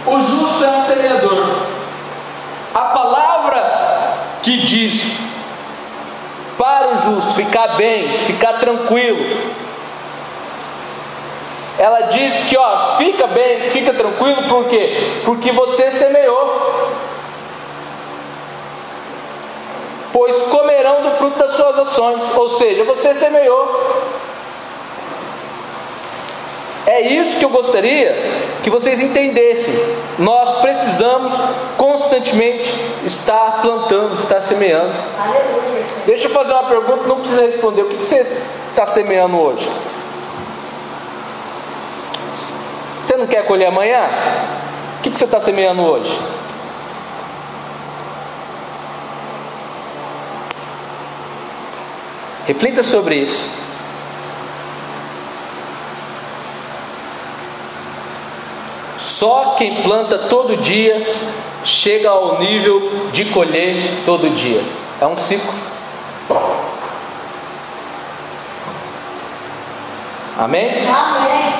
O 0.07 0.21
justo 0.23 0.65
é 0.65 0.69
um 0.69 0.83
semeador. 0.85 1.57
A 2.75 2.81
palavra 2.81 4.15
que 4.43 4.59
diz 4.59 5.05
para 6.57 6.95
o 6.95 6.99
justo 6.99 7.35
ficar 7.35 7.77
bem, 7.77 8.27
ficar 8.27 8.55
tranquilo, 8.55 9.59
ela 11.79 12.03
diz 12.03 12.45
que 12.45 12.57
ó, 12.57 12.97
fica 12.97 13.27
bem, 13.27 13.71
fica 13.71 13.93
tranquilo, 13.95 14.43
por 14.49 14.67
quê? 14.67 15.21
Porque 15.25 15.53
você 15.53 15.91
semeou. 15.91 16.89
Pois 20.13 20.43
comerão 20.45 21.03
do 21.03 21.11
fruto 21.13 21.39
das 21.39 21.53
suas 21.53 21.79
ações, 21.79 22.23
ou 22.35 22.49
seja, 22.49 22.85
você 22.85 23.15
semeou. 23.15 24.19
É 26.87 27.03
isso 27.03 27.39
que 27.39 27.45
eu 27.45 27.51
gostaria 27.51 28.17
que 28.65 28.71
vocês 28.71 28.99
entendessem. 28.99 29.75
Nós 30.19 30.61
precisamos 30.61 31.35
constantemente 31.77 32.73
estar 33.05 33.61
plantando, 33.61 34.19
estar 34.19 34.41
semeando. 34.41 34.91
Aleluia, 35.19 35.85
Deixa 36.07 36.29
eu 36.29 36.31
fazer 36.31 36.53
uma 36.53 36.65
pergunta, 36.65 37.07
não 37.07 37.21
precisa 37.21 37.43
responder. 37.43 37.83
O 37.83 37.89
que 37.89 37.97
você 37.97 38.27
está 38.71 38.87
semeando 38.87 39.39
hoje? 39.39 39.69
Você 43.05 43.17
não 43.19 43.27
quer 43.27 43.45
colher 43.45 43.67
amanhã? 43.67 44.09
O 44.99 45.03
que 45.03 45.11
você 45.11 45.25
está 45.25 45.39
semeando 45.39 45.85
hoje? 45.85 46.11
Reflita 52.49 52.83
sobre 52.83 53.17
isso. 53.17 53.47
Só 58.97 59.57
quem 59.59 59.83
planta 59.83 60.17
todo 60.17 60.57
dia 60.57 61.15
chega 61.63 62.09
ao 62.09 62.39
nível 62.39 63.11
de 63.13 63.27
colher 63.27 64.03
todo 64.07 64.35
dia. 64.35 64.63
É 64.99 65.07
um 65.07 65.15
ciclo. 65.15 65.53
Amém? 70.39 70.71
Amém. 70.89 71.53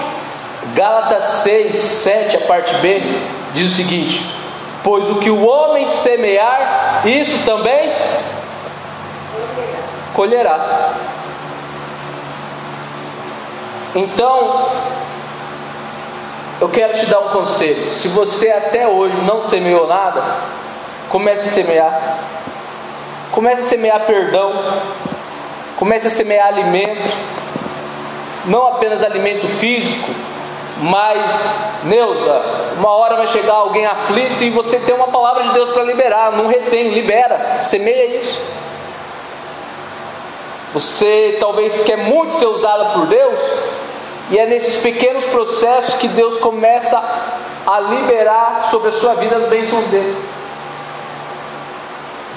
Gálatas 0.75 1.25
6, 1.43 1.77
7, 1.77 2.37
a 2.39 2.41
parte 2.41 2.75
B, 2.77 3.03
diz 3.53 3.73
o 3.73 3.77
seguinte: 3.77 4.25
Pois 4.83 5.11
o 5.11 5.17
que 5.17 5.29
o 5.29 5.47
homem 5.47 5.85
semear, 5.85 7.03
isso 7.05 7.45
também 7.45 7.93
colherá. 10.19 10.95
Então, 13.95 14.69
eu 16.61 16.69
quero 16.69 16.93
te 16.95 17.07
dar 17.07 17.21
um 17.21 17.29
conselho. 17.29 17.93
Se 17.93 18.09
você 18.09 18.51
até 18.51 18.89
hoje 18.89 19.15
não 19.19 19.41
semeou 19.43 19.87
nada, 19.87 20.21
comece 21.09 21.49
a 21.49 21.53
semear. 21.53 22.19
Comece 23.31 23.61
a 23.61 23.65
semear 23.65 24.01
perdão. 24.07 24.61
Comece 25.77 26.09
a 26.09 26.11
semear 26.11 26.49
alimento. 26.49 27.17
Não 28.47 28.67
apenas 28.67 29.05
alimento 29.05 29.47
físico, 29.47 30.11
mas, 30.81 31.31
Neuza, 31.85 32.43
uma 32.77 32.91
hora 32.91 33.17
vai 33.17 33.29
chegar 33.29 33.53
alguém 33.53 33.87
aflito 33.87 34.43
e 34.43 34.51
você 34.51 34.81
tem 34.81 34.97
uma 34.97 35.09
palavra 35.09 35.45
de 35.45 35.51
Deus 35.51 35.69
para 35.69 35.85
liberar. 35.85 36.33
Não 36.33 36.49
retém, 36.49 36.89
libera. 36.89 37.61
Semeia 37.63 38.17
isso. 38.17 38.59
Você 40.73 41.39
talvez 41.41 41.81
quer 41.81 41.97
muito 41.97 42.37
ser 42.37 42.47
usada 42.47 42.87
por 42.91 43.07
Deus, 43.07 43.39
e 44.31 44.39
é 44.39 44.47
nesses 44.47 44.83
pequenos 44.83 45.25
processos 45.25 45.95
que 45.95 46.09
Deus 46.09 46.39
começa 46.39 47.03
a 47.67 47.81
liberar 47.81 48.69
sobre 48.71 48.91
a 48.91 48.93
sua 48.93 49.15
vida 49.15 49.37
as 49.37 49.49
bênçãos 49.49 49.87
dele. 49.87 50.17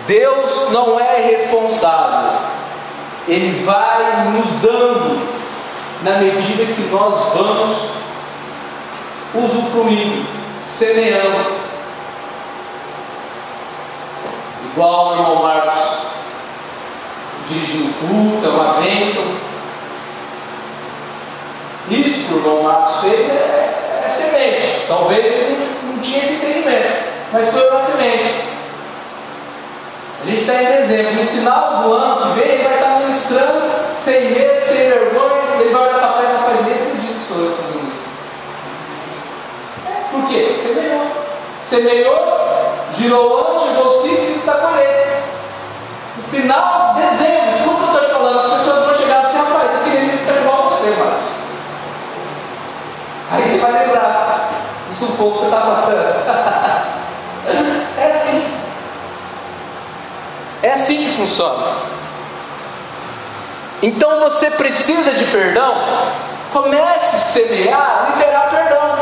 Deus 0.07 0.69
não 0.71 0.99
é 0.99 1.21
responsável, 1.21 2.39
Ele 3.27 3.63
vai 3.65 4.29
nos 4.31 4.49
dando 4.61 5.21
na 6.03 6.17
medida 6.17 6.65
que 6.73 6.89
nós 6.89 7.33
vamos 7.33 7.89
usufruindo, 9.35 10.25
semeando. 10.65 11.61
Igual 14.71 15.09
o 15.09 15.15
irmão 15.15 15.43
Marcos 15.43 16.10
dirigindo 17.53 17.89
o 17.89 17.93
culto, 17.93 18.45
é 18.45 18.49
uma 18.49 18.73
bênção. 18.81 19.23
Isso 21.89 22.27
que 22.27 22.33
o 22.33 22.37
irmão 22.37 22.63
Marcos 22.63 23.01
fez 23.01 23.29
é, 23.29 24.03
é 24.05 24.09
semente. 24.09 24.85
Talvez 24.87 25.25
ele 25.25 25.57
não, 25.83 25.93
não 25.93 26.01
tinha 26.01 26.23
esse 26.23 26.33
entendimento, 26.33 27.03
mas 27.33 27.49
foi 27.49 27.69
uma 27.69 27.81
semente. 27.81 28.51
A 30.21 30.25
gente 30.25 30.41
está 30.41 30.61
em 30.61 30.67
dezembro, 30.67 31.15
no 31.15 31.27
final 31.27 31.81
do 31.81 31.93
ano 31.93 32.21
que 32.21 32.39
vem, 32.39 32.51
ele 32.51 32.63
vai 32.63 32.75
estar 32.75 32.99
ministrando 32.99 33.71
sem 33.95 34.31
medo, 34.31 34.65
sem 34.67 34.77
vergonha. 34.77 35.41
Ele 35.59 35.73
vai 35.73 35.81
olhar 35.81 35.99
para 35.99 36.13
trás 36.13 36.29
e 36.29 36.43
fazer, 36.43 36.63
nem 36.63 36.73
acredito 36.73 37.19
que 37.19 37.27
sou 37.27 37.37
eu 37.43 37.55
fazendo 37.55 37.91
isso. 37.91 38.07
É, 39.87 40.11
por 40.11 40.29
quê? 40.29 40.55
Semeou. 40.61 41.07
Semeou, 41.67 42.51
girou 42.93 43.37
ano, 43.37 43.59
chegou 43.59 43.87
o 43.87 44.01
ciclo, 44.01 44.25
e 44.25 44.37
está 44.37 44.53
colhendo. 44.53 45.01
No 46.17 46.23
final, 46.29 46.90
sufoco 55.21 55.33
que 55.33 55.39
você 55.39 55.45
está 55.45 55.61
passando. 55.61 56.01
é 57.99 58.05
assim. 58.07 58.53
É 60.63 60.73
assim 60.73 60.97
que 60.97 61.15
funciona. 61.15 61.73
Então 63.83 64.19
você 64.19 64.49
precisa 64.51 65.13
de 65.13 65.25
perdão. 65.25 65.75
Comece 66.51 67.15
a 67.15 67.19
semear, 67.19 68.13
liberar 68.13 68.49
perdão. 68.49 68.95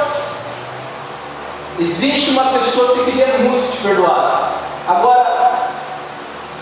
Existe 1.80 2.32
uma 2.32 2.46
pessoa 2.46 2.90
que 2.90 2.96
você 2.96 3.12
queria 3.12 3.38
muito 3.40 3.72
que 3.72 3.78
te 3.78 3.84
perdoasse. 3.84 4.44
Agora, 4.88 5.39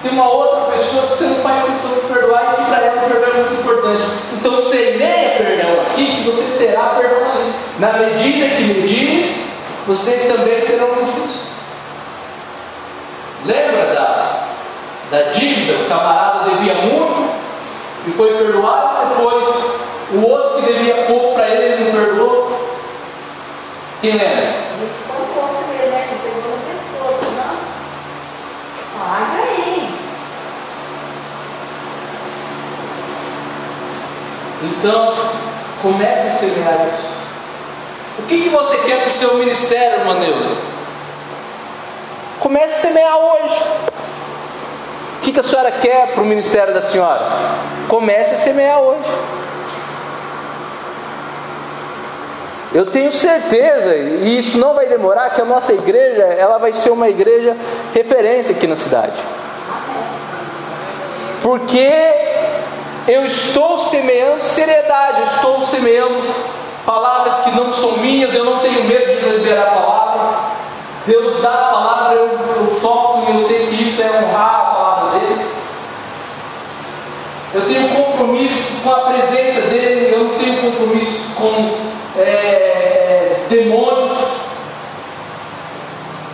tem 0.01 0.11
uma 0.11 0.29
outra 0.29 0.71
pessoa 0.71 1.07
que 1.07 1.17
você 1.17 1.25
não 1.25 1.35
faz 1.37 1.63
questão 1.65 1.91
de 1.91 2.01
perdoar 2.01 2.53
e 2.53 2.55
que 2.55 2.69
para 2.69 2.85
ela 2.85 3.05
o 3.05 3.09
perdão 3.09 3.29
é 3.29 3.43
muito 3.43 3.61
importante. 3.61 4.03
Então 4.33 4.61
semeia 4.61 5.29
perdão 5.37 5.81
aqui 5.81 6.15
que 6.17 6.29
você 6.29 6.57
terá 6.57 6.95
perdão 6.99 7.31
ali. 7.31 7.53
Na 7.79 7.93
medida 7.93 8.55
que 8.55 8.63
me 8.63 8.87
diz, 8.87 9.47
vocês 9.85 10.27
também 10.27 10.61
serão 10.61 10.95
medidos. 10.95 11.35
Lembra 13.45 13.93
da, 13.93 14.47
da 15.11 15.21
dívida? 15.31 15.83
O 15.83 15.89
camarada 15.89 16.49
devia 16.49 16.73
muito 16.75 17.29
e 18.07 18.11
foi 18.11 18.33
perdoado, 18.33 19.09
depois 19.09 19.47
o 20.13 20.25
outro 20.25 20.61
que 20.61 20.73
devia 20.73 21.05
pouco 21.05 21.33
para 21.33 21.49
ele, 21.49 21.73
ele 21.73 21.83
não 21.83 21.91
perdoou. 21.91 22.69
Quem 24.01 24.11
lembra? 24.11 24.55
Ele 24.77 24.89
espancou 24.89 25.49
primeiro, 25.49 25.91
né? 25.91 26.07
Ele 26.11 26.19
pegou 26.23 26.51
no 26.51 26.63
pescoço, 26.65 27.31
não? 27.31 27.57
Paga 28.99 29.43
aí. 29.43 29.89
Então, 34.63 35.15
comece 35.81 36.27
a 36.27 36.31
semear 36.31 36.87
isso. 36.87 37.17
O 38.19 38.23
que, 38.23 38.41
que 38.41 38.49
você 38.49 38.77
quer 38.77 39.01
para 39.01 39.09
o 39.09 39.11
seu 39.11 39.35
ministério, 39.35 39.99
irmã 39.99 40.15
Neuza? 40.15 40.55
Comece 42.39 42.73
a 42.73 42.89
semear 42.89 43.17
hoje. 43.17 43.63
O 45.17 45.21
que, 45.21 45.31
que 45.31 45.39
a 45.39 45.43
senhora 45.43 45.71
quer 45.71 46.13
para 46.13 46.23
o 46.23 46.25
ministério 46.25 46.73
da 46.73 46.81
senhora? 46.81 47.29
Comece 47.87 48.35
a 48.35 48.37
semear 48.37 48.79
hoje. 48.79 49.09
Eu 52.73 52.85
tenho 52.85 53.11
certeza, 53.11 53.95
e 53.95 54.37
isso 54.37 54.57
não 54.57 54.73
vai 54.73 54.87
demorar, 54.87 55.29
que 55.29 55.41
a 55.41 55.45
nossa 55.45 55.73
igreja 55.73 56.23
ela 56.23 56.57
vai 56.57 56.73
ser 56.73 56.89
uma 56.89 57.09
igreja 57.09 57.55
referência 57.93 58.55
aqui 58.55 58.67
na 58.67 58.75
cidade. 58.75 59.17
Porque 61.41 61.89
eu 63.07 63.25
estou 63.25 63.77
semeando 63.77 64.43
seriedade, 64.43 65.19
eu 65.19 65.23
estou 65.25 65.61
semeando 65.61 66.35
palavras 66.85 67.35
que 67.43 67.51
não 67.51 67.71
são 67.71 67.97
minhas, 67.97 68.33
eu 68.33 68.43
não 68.43 68.59
tenho 68.59 68.83
medo 68.83 69.21
de 69.21 69.29
liberar 69.29 69.67
a 69.67 69.71
palavra. 69.71 70.37
Deus 71.05 71.41
dá 71.41 71.49
a 71.49 71.71
palavra, 71.71 72.15
eu, 72.15 72.39
eu 72.57 72.73
solto 72.73 73.31
e 73.31 73.33
eu 73.33 73.39
sei 73.39 73.67
que 73.67 73.83
isso 73.83 74.01
é 74.01 74.07
honrar 74.07 74.59
a 74.59 74.75
palavra 74.75 75.19
dele. 75.19 75.45
Eu 77.53 77.61
tenho 77.65 77.89
compromisso 77.89 78.81
com 78.83 78.91
a 78.91 78.99
presença 78.99 79.61
dele, 79.69 80.13
eu 80.13 80.25
não 80.25 80.37
tenho 80.37 80.61
compromisso 80.61 81.33
com 81.35 82.19
é, 82.19 83.37
demônios. 83.49 84.17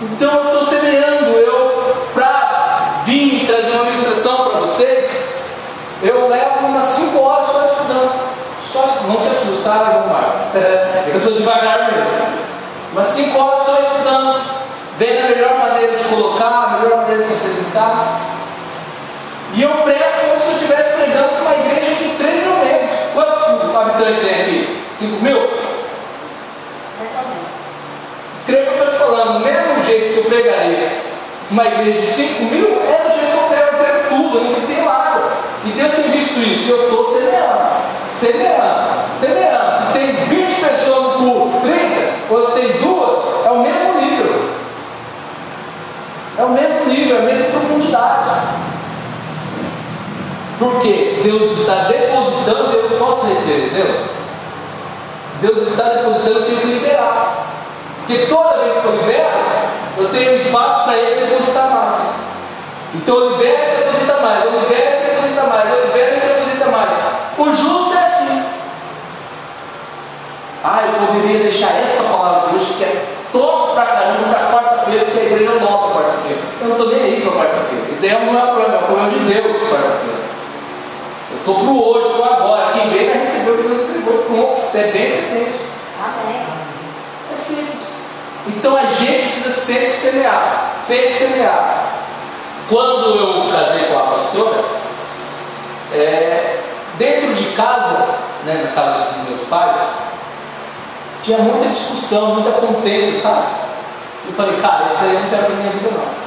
Então 0.01 0.33
eu 0.33 0.45
estou 0.45 0.63
semeando, 0.65 1.31
eu 1.37 1.95
para 2.13 3.03
vir 3.05 3.45
trazer 3.45 3.71
uma 3.71 3.85
ministração 3.85 4.49
para 4.49 4.59
vocês, 4.61 5.23
eu 6.01 6.27
levo 6.27 6.65
umas 6.65 6.85
5 6.85 7.19
horas 7.21 7.47
só 7.47 7.65
estudando. 7.65 8.33
Só, 8.71 8.81
não 9.63 9.69
se 9.69 9.69
assustar, 9.69 9.93
não 9.93 10.07
mais. 10.07 11.07
Eu 11.13 11.19
sou 11.19 11.33
devagar 11.33 11.91
mesmo. 11.91 12.43
Mas 12.93 13.07
5 13.07 13.39
horas 13.39 13.65
só 13.65 13.79
estudando, 13.79 14.41
vendo 14.99 15.25
a 15.25 15.29
melhor 15.29 15.57
maneira 15.57 15.97
de 15.97 16.03
colocar, 16.03 16.45
a 16.45 16.77
melhor 16.79 16.97
maneira 16.97 17.23
de 17.23 17.29
se 17.29 17.33
apresentar. 17.33 18.19
E 19.55 19.61
eu 19.61 19.69
prego 19.69 20.03
como 20.27 20.39
se 20.39 20.47
eu 20.47 20.53
estivesse 20.53 20.93
pregando 20.97 21.29
para 21.29 21.41
uma 21.41 21.55
igreja 21.55 21.93
de 21.95 22.09
3 22.17 22.43
mil 22.43 22.55
membros. 22.55 22.97
Quantos 23.13 23.75
habitantes 23.75 24.21
tem 24.21 24.41
aqui? 24.41 24.85
5 24.97 25.23
mil? 25.23 25.37
Escreva 28.39 28.71
o 28.71 28.73
que 28.73 28.79
eu 28.79 28.83
estou 28.83 28.87
te 28.87 28.97
falando. 28.97 29.33
Do 29.33 29.45
mesmo 29.45 29.83
jeito 29.83 30.13
que 30.13 30.17
eu 30.19 30.25
pregaria 30.25 30.89
uma 31.49 31.65
igreja 31.65 32.01
de 32.01 32.07
5 32.07 32.43
mil, 32.45 32.65
é 32.65 33.03
do 33.03 33.13
jeito 33.13 33.31
que 33.31 33.37
eu 33.37 33.49
prego, 33.49 33.67
eu 33.67 33.83
prego 33.83 34.09
tudo, 34.09 34.37
eu 34.37 34.43
não 34.43 34.67
tenho 34.67 34.85
nada. 34.85 35.21
E 35.65 35.69
Deus 35.69 35.93
tem 35.93 36.11
visto 36.11 36.39
isso, 36.39 36.71
eu 36.71 36.83
estou 36.83 37.11
semeando, 37.11 37.92
semeando, 38.19 39.17
semeando. 39.19 39.77
Se 39.87 39.93
tem 39.93 40.15
20 40.25 40.55
pessoas 40.55 41.21
no 41.21 41.31
culto, 41.31 41.61
30, 41.61 42.13
ou 42.29 42.45
se 42.45 42.59
tem 42.59 42.81
duas, 42.81 43.45
é 43.45 43.51
o 43.51 43.59
mesmo 43.59 44.01
nível. 44.01 44.49
É 46.37 46.43
o 46.43 46.49
mesmo 46.49 46.85
nível, 46.85 47.17
é 47.17 47.19
a 47.19 47.23
mesma 47.23 47.45
profundidade. 47.59 48.29
Porque 50.59 51.21
Deus 51.23 51.59
está 51.59 51.83
depositando, 51.89 52.71
eu 52.71 52.97
posso 52.97 53.27
reter 53.27 53.69
Deus. 53.73 53.97
Se 55.31 55.47
Deus 55.47 55.67
está 55.67 55.83
depositando, 55.89 56.39
eu 56.39 56.45
tenho 56.45 56.59
que 56.61 56.67
liberar. 56.67 57.45
Porque 57.97 58.25
toda 58.27 58.63
vez 58.63 58.79
que 58.79 58.85
eu 58.85 58.95
libero, 58.97 59.29
eu 59.97 60.09
tenho 60.09 60.35
espaço 60.35 60.85
para 60.85 60.97
Ele 60.97 61.25
depositar 61.25 61.69
mais. 61.69 62.23
Então 62.95 63.15
eu 63.15 63.29
libero 63.31 63.57
e 63.57 63.83
deposita 63.83 64.17
mais, 64.21 64.45
eu 64.45 64.51
libero 64.51 64.97
e 65.01 65.09
deposita 65.09 65.43
mais, 65.43 65.69
eu 65.69 65.85
libero 65.85 66.15
e 66.15 66.19
deposita 66.19 66.65
mais. 66.65 66.91
O 67.37 67.45
justo 67.55 67.93
é 67.95 68.05
assim. 68.05 68.45
Ah, 70.63 70.81
eu 71.13 71.21
poderia 71.21 71.43
deixar 71.43 71.79
essa 71.79 72.03
palavra 72.03 72.49
de 72.49 72.55
hoje 72.55 72.73
que 72.73 72.83
é 72.83 73.05
top 73.31 73.73
pra 73.73 73.85
caramba 73.85 74.29
para 74.29 74.51
quarta-feira, 74.51 75.05
porque 75.05 75.19
a 75.19 75.23
igreja 75.23 75.51
não 75.51 75.59
volta 75.59 75.93
quarta-feira. 75.93 76.39
Eu 76.61 76.67
não 76.67 76.75
estou 76.75 76.89
nem 76.89 77.03
aí 77.03 77.21
para 77.21 77.31
quarta-feira. 77.31 77.85
Isso 77.91 78.01
daí 78.01 78.25
não 78.25 78.39
é 78.39 78.43
o 78.43 78.47
problema, 78.47 78.73
é 78.73 78.77
o 78.77 78.83
problema 78.83 79.09
de 79.09 79.19
Deus 79.19 79.57
quarta-feira. 79.69 80.23
Eu 81.31 81.37
estou 81.37 81.55
para 81.55 81.65
o 81.65 81.89
hoje, 81.89 82.17
para 82.17 82.35
agora. 82.35 82.73
Quem 82.73 82.89
vem 82.89 83.09
vai 83.09 83.17
receber 83.19 83.51
o 83.51 83.57
que 83.57 83.63
Deus 83.63 83.81
entregou. 83.81 84.23
Pronto. 84.23 84.71
Você 84.71 84.77
é 84.77 84.91
bem 84.91 85.09
sentença. 85.09 85.59
Amém. 86.03 86.41
É 87.33 87.37
simples. 87.37 87.83
Então 88.47 88.75
a 88.75 88.85
gente 88.85 89.29
precisa 89.29 89.51
sempre 89.51 89.97
semear. 89.97 90.73
Sempre 90.87 91.17
semear. 91.17 91.93
Quando 92.69 93.17
eu 93.17 93.51
casei 93.51 93.85
com 93.85 93.97
a 93.97 94.01
pastora, 94.03 94.63
é, 95.93 96.59
dentro 96.97 97.33
de 97.33 97.45
casa, 97.55 98.15
né, 98.45 98.63
na 98.65 98.71
casa 98.71 99.11
dos 99.11 99.29
meus 99.29 99.47
pais, 99.47 99.75
tinha 101.23 101.37
muita 101.39 101.69
discussão, 101.69 102.35
muita 102.35 102.51
contenda, 102.51 103.19
sabe? 103.19 103.47
Eu 104.27 104.33
falei, 104.33 104.61
cara, 104.61 104.87
isso 104.87 105.03
aí 105.03 105.13
não 105.13 105.29
quero 105.29 105.45
para 105.45 105.55
minha 105.55 105.71
vida 105.71 105.89
não. 105.91 106.23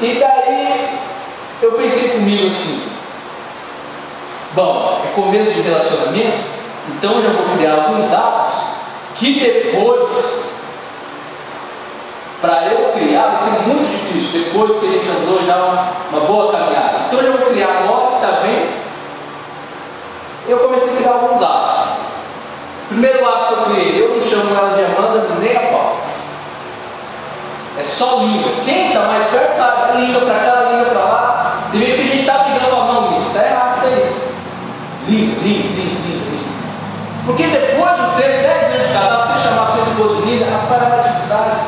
E 0.00 0.14
daí 0.18 0.98
eu 1.62 1.72
pensei 1.72 2.10
comigo 2.10 2.48
assim, 2.48 2.82
bom, 4.52 5.02
é 5.04 5.14
começo 5.14 5.52
de 5.52 5.60
relacionamento, 5.60 6.44
então 6.88 7.12
eu 7.12 7.22
já 7.22 7.30
vou 7.30 7.56
criar 7.56 7.74
alguns 7.74 8.12
atos 8.12 8.60
que 9.16 9.38
depois, 9.38 10.44
para 12.40 12.66
eu 12.68 12.92
criar, 12.92 13.26
vai 13.26 13.36
ser 13.36 13.68
muito 13.68 13.90
difícil, 13.90 14.44
depois 14.44 14.80
que 14.80 14.86
a 14.86 14.90
gente 14.90 15.08
andou 15.10 15.44
já 15.44 15.56
uma, 15.56 16.20
boa 16.26 16.52
caminhada. 16.52 17.00
Então 17.06 17.20
eu 17.20 17.32
já 17.32 17.38
vou 17.38 17.50
criar 17.50 17.84
agora 17.84 18.06
que 18.08 18.14
está 18.14 18.40
bem. 18.40 18.68
Eu 20.48 20.58
comecei 20.60 20.94
a 20.94 20.96
criar 20.96 21.12
alguns 21.12 21.42
atos. 21.42 21.79
Primeiro 22.90 23.24
ato 23.24 23.46
que 23.46 23.52
eu 23.52 23.64
criei, 23.66 24.02
eu 24.02 24.08
não 24.16 24.20
chamo 24.20 24.50
ela 24.50 24.74
de 24.74 24.84
Amanda 24.84 25.28
nem 25.38 25.56
a 25.56 25.60
pau. 25.60 26.00
É 27.78 27.84
só 27.84 28.16
língua. 28.16 28.50
Quem 28.64 28.88
está 28.88 29.02
mais 29.02 29.26
perto 29.26 29.56
sabe, 29.56 30.00
língua 30.00 30.22
para 30.22 30.34
cá, 30.40 30.68
língua 30.72 30.86
para 30.86 31.00
lá. 31.00 31.56
De 31.70 31.78
vez 31.78 31.94
que 31.94 32.00
a 32.00 32.04
gente 32.04 32.18
está 32.18 32.38
brigando 32.38 32.74
com 32.74 32.80
a 32.80 32.84
mão, 32.84 33.20
isso 33.20 33.28
está 33.28 33.46
errado 33.46 33.76
isso 33.78 33.86
aí. 33.86 34.16
Língua, 35.06 35.40
língua, 35.40 35.70
língua, 35.70 36.00
língua, 36.04 36.30
língua. 36.32 36.52
Porque 37.26 37.46
depois 37.46 37.96
de 37.96 38.16
ter 38.16 38.42
10 38.42 38.74
anos 38.74 38.88
de 38.88 38.92
casal, 38.92 39.28
você 39.28 39.48
chamar 39.48 39.66
sua 39.68 39.82
esposa 39.84 40.16
de 40.16 40.22
linda, 40.22 40.46
rapaz, 40.50 40.82
é 40.82 40.86
uma 40.86 41.02
dificuldade. 41.04 41.60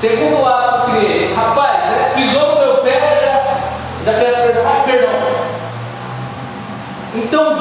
Segundo 0.00 0.46
ato 0.46 0.84
que 0.84 0.90
eu 0.90 1.00
criei, 1.00 1.34
rapaz, 1.34 1.80
pisou 2.14 2.48
no 2.48 2.60
meu 2.60 2.74
pé, 2.84 3.20
já, 4.04 4.12
já 4.12 4.18
peço 4.20 4.36
perdão, 4.36 4.62
ai 4.66 4.82
perdão. 4.86 5.10
Então, 7.12 7.54
o 7.54 7.56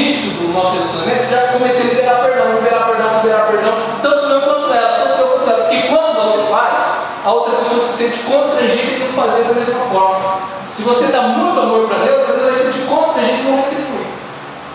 início 0.00 0.30
do 0.30 0.52
nosso 0.52 0.72
relacionamento, 0.72 1.30
já 1.30 1.52
comecei 1.52 1.82
a 1.82 1.94
liberar 1.94 2.14
perdão, 2.22 2.54
liberar 2.54 2.86
perdão, 2.86 3.16
liberar 3.16 3.46
perdão, 3.46 3.74
tanto 4.02 4.26
eu 4.26 4.40
quanto 4.40 4.72
ela, 4.72 5.06
tanto 5.06 5.20
eu 5.20 5.28
quanto 5.28 5.50
ela. 5.50 5.62
Porque 5.64 5.82
quando 5.82 6.14
você 6.22 6.50
faz, 6.50 6.80
a 7.24 7.32
outra 7.32 7.56
pessoa 7.58 7.86
se 7.86 7.98
sente 7.98 8.18
constrangida 8.24 9.04
em 9.04 9.12
fazer 9.12 9.44
da 9.44 9.54
mesma 9.54 9.80
forma. 9.92 10.38
Se 10.74 10.82
você 10.82 11.06
dá 11.12 11.22
muito 11.22 11.60
amor 11.60 11.88
para 11.88 11.98
Deus, 11.98 12.26
Deus 12.26 12.42
vai 12.42 12.54
se 12.54 12.64
sentir 12.64 12.86
constrangido 12.86 13.40
em 13.40 13.44
não 13.44 13.56
retribuir. 13.56 14.06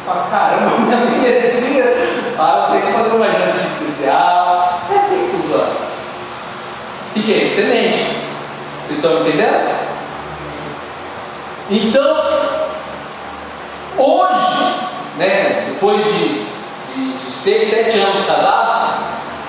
Fala, 0.05 0.27
caramba, 0.29 0.71
eu 0.93 1.09
nem 1.09 1.19
merecia. 1.19 2.35
Ah, 2.37 2.67
tenho 2.71 2.85
que 2.85 2.93
fazer 2.93 3.15
uma 3.15 3.25
jantinha 3.25 3.71
especial. 3.71 4.79
É 4.93 4.97
assim 4.97 5.25
que 5.25 5.37
funciona. 5.37 5.71
E 7.15 7.19
que 7.21 7.33
é 7.33 7.43
excelente. 7.43 8.17
Vocês 8.85 8.99
estão 8.99 9.21
entendendo? 9.21 9.85
Então, 11.71 12.23
hoje, 13.97 14.84
né, 15.17 15.65
depois 15.67 16.03
de, 16.05 16.45
de, 16.93 17.17
de 17.17 17.31
seis, 17.31 17.69
sete 17.69 17.97
anos 17.99 18.25
casados, 18.25 18.95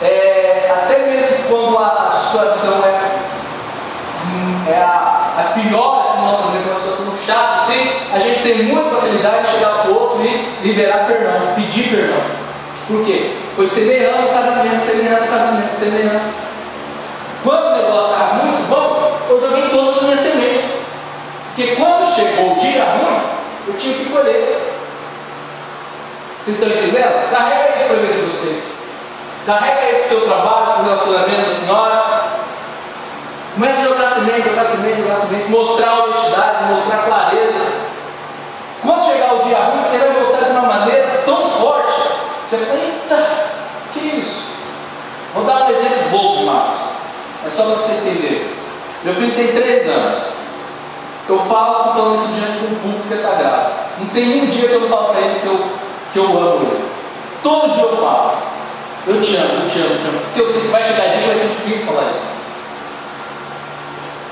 é, 0.02 0.70
até 0.70 1.06
mesmo 1.06 1.36
quando 1.48 1.78
a, 1.78 2.08
a 2.08 2.10
situação 2.10 2.84
é, 2.84 4.70
é 4.70 4.76
a, 4.76 5.32
a 5.38 5.52
pior, 5.54 6.12
se 6.12 6.20
nós 6.22 6.34
estamos 6.38 6.66
uma 6.66 6.76
situação 6.76 7.14
chata, 7.24 7.62
assim, 7.62 7.90
a 8.12 8.18
gente 8.18 8.42
tem 8.42 8.62
muita 8.64 8.96
facilidade 8.96 9.46
de 9.46 9.52
chegar 9.52 9.82
para 9.82 9.90
o 9.90 9.94
outro 9.94 10.24
e 10.24 10.58
liberar 10.62 11.06
perdão, 11.06 11.54
pedir 11.54 11.88
perdão. 11.88 12.20
Por 12.86 13.04
quê? 13.04 13.32
Foi 13.56 13.66
semeando 13.68 14.28
o 14.28 14.32
casamento, 14.32 14.84
semeando 14.84 15.24
o 15.24 15.28
casamento, 15.28 15.78
semeando. 15.78 16.20
Quando 17.42 17.66
o 17.66 17.76
negócio 17.76 18.12
estava 18.12 18.34
muito 18.34 18.68
bom, 18.68 19.18
eu 19.28 19.40
joguei 19.40 19.68
todas 19.70 19.96
as 19.96 20.02
minhas 20.02 20.20
sementes. 20.20 20.70
Porque 21.46 21.74
quando 21.76 22.14
chegou 22.14 22.52
o 22.52 22.60
dia 22.60 22.84
ruim, 22.84 23.20
eu 23.68 23.74
tinha 23.78 23.96
que 23.96 24.04
colher. 24.06 24.75
Vocês 26.46 26.62
estão 26.62 26.70
entendendo? 26.70 27.28
Carrega 27.28 27.76
isso 27.76 27.88
para 27.88 27.96
vida 27.96 28.14
de 28.14 28.20
vocês. 28.20 28.62
Carrega 29.44 29.90
isso 29.90 29.98
para 29.98 30.06
o 30.06 30.08
seu 30.08 30.28
trabalho, 30.28 30.66
para 30.66 30.80
o 30.80 30.84
relacionamento 30.84 31.50
da 31.50 31.54
senhora. 31.56 32.22
Comece 33.54 33.80
a 33.80 33.84
jogar 33.84 34.10
semente, 34.10 34.48
jogar 34.48 34.64
semente, 34.66 35.02
jogar 35.02 35.16
semente, 35.16 35.50
mostrar 35.50 36.04
honestidade, 36.04 36.64
mostrar 36.70 36.98
clareza. 36.98 37.66
Quando 38.80 39.04
chegar 39.04 39.34
o 39.34 39.42
dia 39.42 39.58
ruim, 39.58 39.82
você 39.82 39.98
vai 39.98 40.10
voltar 40.10 40.44
de 40.44 40.50
uma 40.52 40.62
maneira 40.62 41.22
tão 41.26 41.50
forte. 41.50 42.00
Você 42.48 42.58
fala, 42.58 42.78
eita, 42.78 43.26
que 43.92 43.98
isso? 43.98 44.42
Vou 45.34 45.42
dar 45.42 45.64
um 45.64 45.70
exemplo 45.70 46.10
bobo, 46.12 46.46
Marcos. 46.46 46.80
É 47.44 47.50
só 47.50 47.64
para 47.64 47.74
você 47.74 47.92
entender. 47.94 48.56
Meu 49.02 49.14
filho 49.16 49.34
tem 49.34 49.48
três 49.48 49.88
anos. 49.88 50.22
Eu 51.28 51.40
falo, 51.40 51.78
estou 51.78 51.94
falando 51.94 52.22
aqui 52.22 52.34
diante 52.34 52.58
de 52.58 52.66
um 52.66 52.78
público 52.78 53.08
que 53.08 53.14
é 53.14 53.16
sagrado. 53.16 53.72
Não 53.98 54.06
tem 54.06 54.42
um 54.42 54.46
dia 54.46 54.68
que 54.68 54.74
eu 54.74 54.80
não 54.82 54.88
falo 54.88 55.08
para 55.08 55.20
ele 55.22 55.40
que 55.40 55.46
eu, 55.46 55.85
que 56.16 56.20
eu 56.20 56.38
amo 56.38 56.62
ele. 56.62 56.84
Todo 57.42 57.74
dia 57.74 57.82
eu 57.82 57.96
falo. 57.98 58.32
Eu 59.06 59.20
te 59.20 59.36
amo, 59.36 59.48
eu 59.64 59.70
te 59.70 59.78
amo, 59.78 59.90
eu 59.90 59.98
te 59.98 60.08
amo. 60.08 60.20
Porque 60.24 60.40
eu 60.40 60.46
sei 60.48 60.62
que 60.62 60.68
vai 60.68 60.82
chegar 60.82 61.08
dia 61.08 61.22
e 61.22 61.26
vai 61.26 61.36
ser 61.36 61.48
difícil 61.48 61.86
falar 61.86 62.12
isso. 62.12 62.26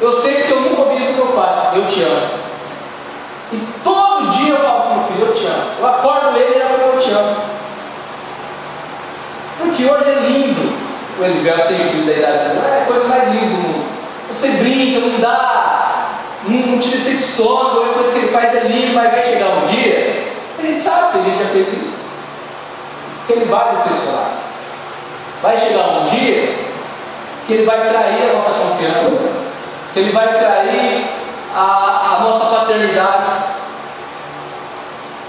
Eu 0.01 0.13
sei 0.13 0.43
que 0.43 0.51
eu 0.51 0.61
nunca 0.63 0.81
ouvi 0.81 1.03
isso 1.03 1.13
do 1.13 1.25
meu 1.25 1.27
pai. 1.37 1.73
Eu 1.75 1.87
te 1.87 2.03
amo. 2.03 2.45
E 3.53 3.69
todo 3.85 4.31
dia 4.31 4.55
eu 4.55 4.61
falo 4.61 4.81
para 4.81 4.91
o 4.91 4.97
meu 4.97 5.07
filho, 5.09 5.27
eu 5.27 5.35
te 5.35 5.47
amo. 5.47 5.71
Eu 5.79 5.87
acordo 5.87 6.37
ele 6.39 6.55
e 6.55 6.95
eu 6.95 6.99
te 6.99 7.11
amo. 7.11 7.37
Porque 9.59 9.85
hoje 9.85 10.11
é 10.11 10.21
lindo. 10.27 10.85
O 11.21 11.25
Elivelto 11.25 11.69
tem 11.69 11.89
filho 11.91 12.07
da 12.07 12.13
idade 12.13 12.49
dele. 12.49 12.61
É 12.67 12.83
a 12.83 12.87
coisa 12.87 13.07
mais 13.07 13.29
linda 13.29 13.47
do 13.47 13.63
mundo. 13.63 13.85
Você 14.31 14.49
brinca, 14.49 15.01
não 15.01 15.21
dá 15.21 15.75
não 16.47 16.79
te 16.79 16.91
decepciona, 16.91 17.91
a 17.91 17.95
coisa 17.95 18.13
que 18.13 18.19
ele 18.19 18.29
faz 18.29 18.55
é 18.55 18.65
linda, 18.65 18.93
mas 18.95 19.13
vai 19.13 19.23
chegar 19.23 19.49
um 19.49 19.67
dia, 19.67 20.25
a 20.59 20.63
gente 20.63 20.81
sabe 20.81 21.14
fez 21.55 21.69
isso, 21.69 22.03
ele 23.29 23.45
vai 23.45 23.77
decepcionar. 23.77 24.31
Vai 25.41 25.57
chegar 25.57 26.01
um 26.01 26.07
dia 26.07 26.55
que 27.47 27.53
ele 27.53 27.65
vai 27.65 27.89
trair 27.89 28.31
a 28.31 28.33
nossa 28.33 28.51
confiança, 28.51 29.33
que 29.93 30.01
ele 30.01 30.13
vai 30.13 30.27
trair 30.27 31.05
a, 31.55 32.17
a 32.17 32.25
nossa 32.25 32.47
paternidade. 32.47 33.55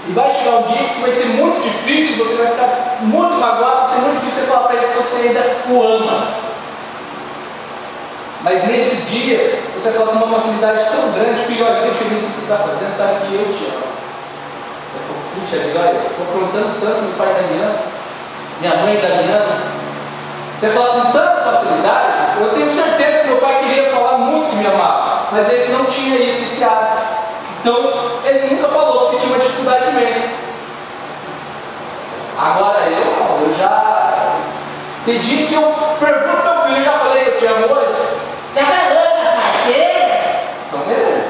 E 0.08 0.12
vai 0.12 0.30
chegar 0.30 0.56
um 0.58 0.62
dia 0.62 0.88
que 0.88 1.00
vai 1.00 1.12
ser 1.12 1.26
muito 1.26 1.62
difícil, 1.62 2.24
você 2.24 2.36
vai 2.36 2.46
ficar 2.48 2.98
muito 3.02 3.34
magoado, 3.34 3.86
vai 3.86 3.94
ser 3.94 4.02
muito 4.02 4.20
difícil 4.20 4.42
você 4.42 4.50
falar 4.50 4.68
para 4.68 4.76
ele 4.76 4.86
que 4.86 4.96
você 4.96 5.16
ainda 5.16 5.56
o 5.68 5.82
ama. 5.82 6.28
Mas 8.42 8.64
nesse 8.68 8.96
dia, 9.06 9.60
você 9.74 9.90
vai 9.90 9.98
falar 9.98 10.18
com 10.18 10.24
uma 10.24 10.40
facilidade 10.40 10.84
tão 10.90 11.12
grande, 11.12 11.46
filho, 11.46 11.66
olha, 11.66 11.80
deixa 11.82 12.04
eu 12.04 12.08
ver 12.08 12.16
o 12.16 12.20
que 12.20 12.34
você 12.34 12.42
está 12.42 12.56
fazendo, 12.58 12.96
sabe 12.96 13.26
que 13.26 13.34
eu 13.34 13.52
te 13.52 13.64
amo. 13.74 13.96
Puxa 15.40 15.62
vida, 15.62 15.78
olha, 15.78 15.90
estou 15.90 16.26
aprontando 16.26 16.80
tanto, 16.80 17.02
meu 17.02 17.12
pai 17.18 17.28
está 17.30 17.42
me 17.42 17.62
ama, 17.62 17.74
minha 18.60 18.76
mãe 18.76 18.94
está 18.94 19.08
me 19.08 19.32
ama. 19.32 19.76
Você 20.58 20.70
fala 20.70 21.02
com 21.02 21.12
tanta 21.12 21.42
facilidade, 21.44 22.40
eu 22.40 22.48
tenho 22.54 22.70
certeza 22.70 23.18
que 23.18 23.26
meu 23.26 23.36
pai 23.36 23.58
queria 23.60 23.90
falar 23.90 24.18
muito 24.18 24.48
que 24.48 24.56
me 24.56 24.66
amava, 24.66 25.26
mas 25.30 25.52
ele 25.52 25.72
não 25.72 25.84
tinha 25.84 26.16
isso, 26.16 26.42
esse 26.44 26.64
hábito. 26.64 27.02
Então, 27.60 28.20
ele 28.24 28.54
nunca 28.54 28.68
falou, 28.68 29.10
porque 29.10 29.18
tinha 29.18 29.34
uma 29.34 29.44
dificuldade 29.44 29.90
imensa. 29.90 30.28
Agora 32.38 32.80
eu, 32.86 33.46
eu 33.46 33.54
já. 33.58 34.36
Tem 35.04 35.18
dia 35.20 35.46
que 35.46 35.54
eu 35.54 35.74
pergunto 35.98 36.42
meu 36.42 36.62
filho, 36.64 36.76
eu 36.78 36.84
já 36.84 36.92
falei 36.92 37.24
que 37.24 37.30
eu 37.30 37.38
te 37.38 37.46
amo 37.46 37.74
hoje? 37.74 37.94
Tá 38.54 38.60
falando, 38.64 39.24
rapaz? 39.24 39.66
Então, 40.68 40.80
beleza. 40.86 41.24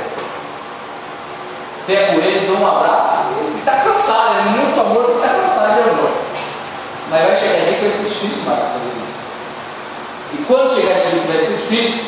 Pego 1.87 2.21
ele, 2.21 2.47
dou 2.47 2.59
um 2.59 2.67
abraço, 2.67 3.19
ele 3.39 3.59
está 3.59 3.73
cansado, 3.77 4.39
é 4.39 4.43
muito 4.51 4.81
amor, 4.81 5.05
ele 5.05 5.21
está 5.21 5.29
cansado 5.29 5.75
de 5.75 5.91
amor. 5.91 6.11
Mas 7.11 7.41
vai 7.87 7.97
ser 7.97 8.09
difícil 8.09 8.43
mais 8.45 8.63
fazer 8.63 8.93
isso. 9.05 9.17
E 10.33 10.45
quando 10.45 10.75
chegar 10.75 10.99
esse 10.99 11.09
dia 11.11 11.21
que 11.21 11.29
vai 11.29 11.39
ser 11.39 11.55
difícil, 11.55 12.05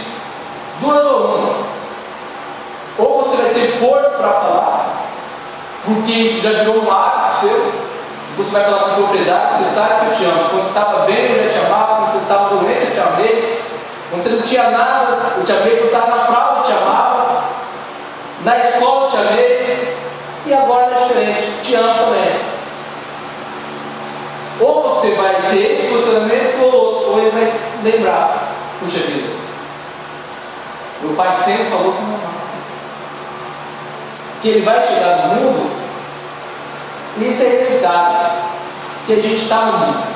duas 0.81 1.07
ou 1.07 1.37
uma. 1.37 1.69
Ou 2.99 3.23
você 3.23 3.37
vai 3.43 3.55
ter 3.55 3.79
força 3.79 4.11
para 4.11 4.29
falar, 4.29 4.97
porque 5.85 6.13
isso 6.13 6.43
já 6.43 6.59
virou 6.59 6.85
um 6.85 6.91
hábito 6.91 7.41
seu. 7.41 7.89
Você 8.37 8.53
vai 8.53 8.65
falar 8.65 8.79
com 8.79 9.03
propriedade, 9.03 9.59
você 9.59 9.75
sabe 9.75 10.01
que 10.01 10.07
eu 10.07 10.17
te 10.17 10.25
amo. 10.25 10.49
Quando 10.51 10.63
você 10.63 10.69
estava 10.69 10.99
bem, 11.07 11.33
eu 11.33 11.45
já 11.45 11.53
te 11.53 11.67
amava. 11.67 11.97
Quando 11.97 12.13
você 12.13 12.19
estava 12.19 12.49
doente, 12.51 12.87
eu 12.87 12.93
te 12.93 13.01
amei. 13.01 13.63
Quando 14.11 14.23
você 14.23 14.29
não 14.31 14.43
tinha 14.43 14.71
nada, 14.71 15.19
eu 15.37 15.45
te 15.45 15.53
amei. 15.53 15.77
Quando 15.77 15.91
você 15.91 15.97
estava 15.97 16.17
na 16.17 16.25
fralda, 16.25 16.59
eu 16.61 16.65
te 16.65 16.73
amava. 16.73 17.45
Na 18.45 18.59
escola, 18.59 19.07
eu 19.07 19.11
te 19.11 19.17
amei. 19.17 19.97
E 20.47 20.55
agora 20.55 20.95
é 20.95 21.03
diferente, 21.03 21.63
te 21.65 21.75
amo 21.75 21.95
também. 21.95 22.58
Ou 24.61 24.83
você 24.83 25.13
vai 25.13 25.51
ter 25.51 25.75
esse 25.75 25.89
posicionamento, 25.89 26.63
ou, 26.63 27.11
ou 27.11 27.19
ele 27.19 27.31
vai 27.31 27.53
lembrar: 27.85 28.53
puxa 28.81 28.99
vida, 28.99 29.33
meu 31.03 31.15
pai 31.15 31.33
sempre 31.35 31.67
falou 31.67 31.93
que 31.93 31.99
amava. 31.99 32.39
Que 34.43 34.49
ele 34.49 34.65
vai 34.65 34.87
chegar 34.87 35.29
no 35.29 35.35
mundo, 35.35 35.71
e 37.19 37.31
isso 37.31 37.43
é 37.43 37.47
inevitável, 37.47 38.31
que 39.07 39.13
a 39.13 39.17
gente 39.17 39.43
está 39.43 39.57
no 39.67 39.79
mundo. 39.79 40.09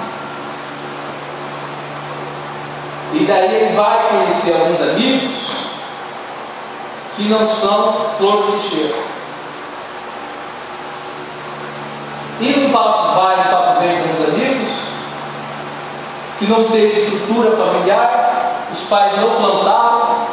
E 3.14 3.24
daí 3.26 3.54
ele 3.54 3.76
vai 3.76 4.08
conhecer 4.08 4.54
alguns 4.54 4.80
amigos 4.80 5.34
que 7.16 7.28
não 7.28 7.46
são 7.46 8.10
flores 8.16 8.48
e 8.54 8.68
cheiro. 8.68 8.94
E 12.40 12.50
no 12.58 12.70
papo 12.70 13.20
vai, 13.20 13.36
no 13.36 13.44
papo 13.44 13.80
vem 13.80 14.02
com 14.02 14.14
os 14.14 14.28
amigos, 14.28 14.68
que 16.42 16.50
não 16.50 16.64
teve 16.70 17.00
estrutura 17.00 17.56
familiar, 17.56 18.66
os 18.72 18.80
pais 18.88 19.16
não 19.20 19.36
plantaram, 19.36 20.26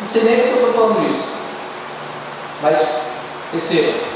não 0.00 0.08
sei 0.10 0.24
nem 0.24 0.36
porque 0.38 0.58
eu 0.58 0.68
estou 0.68 0.88
falando 0.88 1.10
isso. 1.10 1.28
Mas 2.62 2.88
receba. 3.52 4.12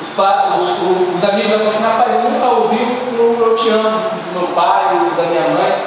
Os, 0.00 0.18
os, 0.18 1.16
os, 1.16 1.24
amigos 1.24 1.58
vão 1.58 1.68
assim, 1.68 1.82
rapaz, 1.82 2.12
eu 2.12 2.30
nunca 2.30 2.46
ouvi 2.46 2.76
o 2.76 3.38
eu 3.40 3.56
te 3.56 3.68
amo 3.70 3.90
do 3.90 4.38
meu 4.38 4.48
pai, 4.54 4.84
da 5.16 5.22
minha 5.24 5.48
mãe. 5.48 5.84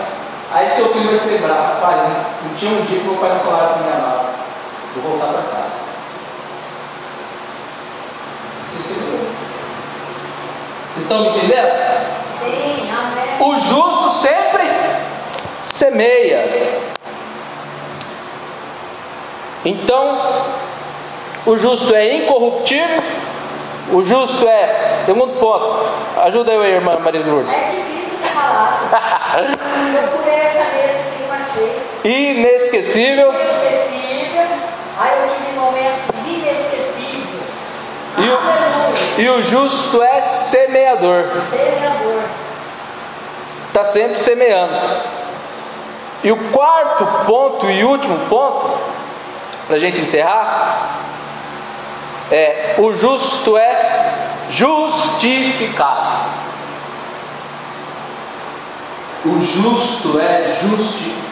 Aí 0.52 0.70
seu 0.70 0.92
filho 0.92 1.10
vai 1.10 1.20
se 1.20 1.30
lembrar, 1.30 1.76
rapaz, 1.76 2.02
não 2.44 2.56
tinha 2.56 2.72
um 2.72 2.86
dia 2.86 3.00
que 3.00 3.06
meu 3.06 3.16
pai 3.16 3.30
não 3.30 3.40
falava 3.40 3.74
que 3.76 3.84
me 3.84 3.92
amava. 3.92 4.30
Vou 4.96 5.12
voltar 5.12 5.28
para 5.28 5.42
casa. 5.42 5.74
Vocês 10.94 11.06
estão 11.06 11.22
me 11.22 11.30
entendendo? 11.30 12.03
O 13.44 13.60
justo 13.60 14.10
sempre 14.10 14.64
semeia. 15.74 16.46
Então, 19.66 20.46
o 21.46 21.58
justo 21.58 21.94
é 21.94 22.16
incorruptível. 22.16 23.04
O 23.92 24.02
justo 24.06 24.48
é, 24.48 25.02
segundo 25.06 25.38
ponto, 25.42 25.86
ajuda 26.22 26.54
eu 26.54 26.62
aí, 26.62 26.72
irmã 26.72 26.98
Maria 27.00 27.22
Lourdes. 27.26 27.52
É 27.52 27.72
difícil 27.72 28.18
essa 28.26 28.34
palavra. 28.34 29.58
Procurei 30.08 30.36
a 30.36 30.54
caneta 30.54 31.04
que 31.12 31.24
matei. 31.28 32.32
Inesquecível. 32.32 33.34
Inesquecível. 33.34 34.48
Aí 35.00 35.22
eu 35.22 35.36
tive 35.36 35.60
momentos 35.60 36.04
inesquecíveis. 36.26 36.94
E 38.20 39.22
o, 39.22 39.22
e 39.22 39.30
o 39.32 39.44
justo 39.44 40.02
é 40.02 40.22
semeador. 40.22 41.26
Semeador. 41.50 42.43
Está 43.74 43.84
sempre 43.84 44.20
semeando. 44.22 44.72
E 46.24 46.32
o 46.32 46.38
quarto 46.52 47.08
ponto 47.26 47.68
e 47.72 47.84
último 47.84 48.20
ponto, 48.30 48.78
para 49.66 49.78
a 49.78 49.80
gente 49.80 50.00
encerrar, 50.00 51.00
é 52.32 52.76
o 52.78 52.94
justo 52.94 53.58
é 53.58 54.14
justificado. 54.48 56.20
O 59.26 59.42
justo 59.42 60.20
é 60.20 60.56
justificado. 60.62 61.24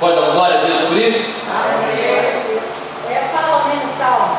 Pode 0.00 0.16
dar 0.16 0.32
glória 0.32 0.58
a 0.58 0.64
Deus 0.64 0.80
por 0.80 0.96
isso? 0.96 1.32
Amém. 1.48 2.04
É, 3.08 3.28
fala 3.32 3.72
no 3.72 3.88
salmo. 3.88 4.36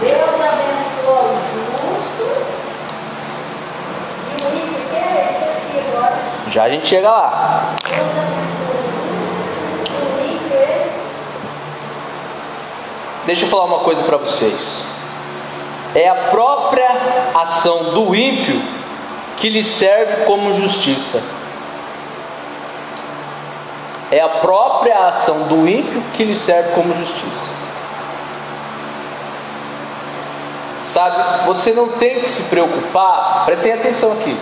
Deus 0.00 0.40
abençoa 0.40 1.22
o 1.22 1.90
justo 1.90 2.60
e 4.38 4.42
o 4.42 4.56
ímpio 4.56 4.80
que 4.88 4.96
é? 4.96 5.24
Esqueci 5.24 5.78
agora. 5.88 6.39
Já 6.50 6.64
a 6.64 6.68
gente 6.68 6.88
chega 6.88 7.08
lá. 7.08 7.76
Deixa 13.24 13.44
eu 13.44 13.48
falar 13.48 13.66
uma 13.66 13.78
coisa 13.80 14.02
para 14.02 14.16
vocês. 14.16 14.84
É 15.94 16.08
a 16.08 16.14
própria 16.14 16.90
ação 17.34 17.94
do 17.94 18.14
ímpio 18.14 18.60
que 19.36 19.48
lhe 19.48 19.62
serve 19.62 20.24
como 20.24 20.52
justiça. 20.54 21.22
É 24.10 24.20
a 24.20 24.28
própria 24.28 25.06
ação 25.06 25.44
do 25.44 25.68
ímpio 25.68 26.02
que 26.14 26.24
lhe 26.24 26.34
serve 26.34 26.72
como 26.74 26.92
justiça. 26.94 27.50
Sabe, 30.82 31.46
você 31.46 31.72
não 31.72 31.86
tem 31.86 32.20
que 32.20 32.28
se 32.28 32.44
preocupar, 32.44 33.44
prestem 33.44 33.72
atenção 33.72 34.12
aqui. 34.14 34.36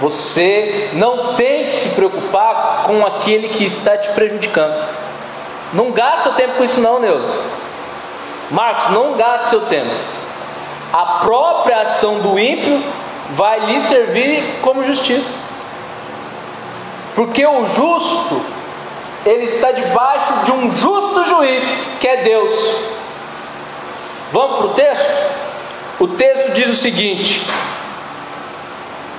Você 0.00 0.90
não 0.92 1.34
tem 1.34 1.70
que 1.70 1.76
se 1.76 1.88
preocupar 1.90 2.84
com 2.84 3.04
aquele 3.04 3.48
que 3.48 3.64
está 3.64 3.96
te 3.96 4.08
prejudicando. 4.10 4.76
Não 5.72 5.90
gasta 5.90 6.30
o 6.30 6.34
tempo 6.34 6.54
com 6.54 6.64
isso, 6.64 6.80
não, 6.80 7.00
Neuza. 7.00 7.30
Marcos, 8.50 8.90
não 8.90 9.14
gaste 9.14 9.50
seu 9.50 9.60
tempo. 9.62 9.90
A 10.92 11.04
própria 11.20 11.82
ação 11.82 12.20
do 12.20 12.38
ímpio 12.38 12.82
vai 13.30 13.66
lhe 13.66 13.80
servir 13.80 14.60
como 14.62 14.84
justiça. 14.84 15.34
Porque 17.14 17.44
o 17.44 17.66
justo, 17.66 18.40
ele 19.26 19.44
está 19.44 19.72
debaixo 19.72 20.32
de 20.44 20.52
um 20.52 20.70
justo 20.70 21.26
juiz, 21.26 21.64
que 22.00 22.06
é 22.06 22.22
Deus. 22.22 22.52
Vamos 24.32 24.58
para 24.58 24.66
o 24.66 24.74
texto? 24.74 25.38
O 25.98 26.08
texto 26.08 26.52
diz 26.52 26.70
o 26.70 26.76
seguinte: 26.76 27.42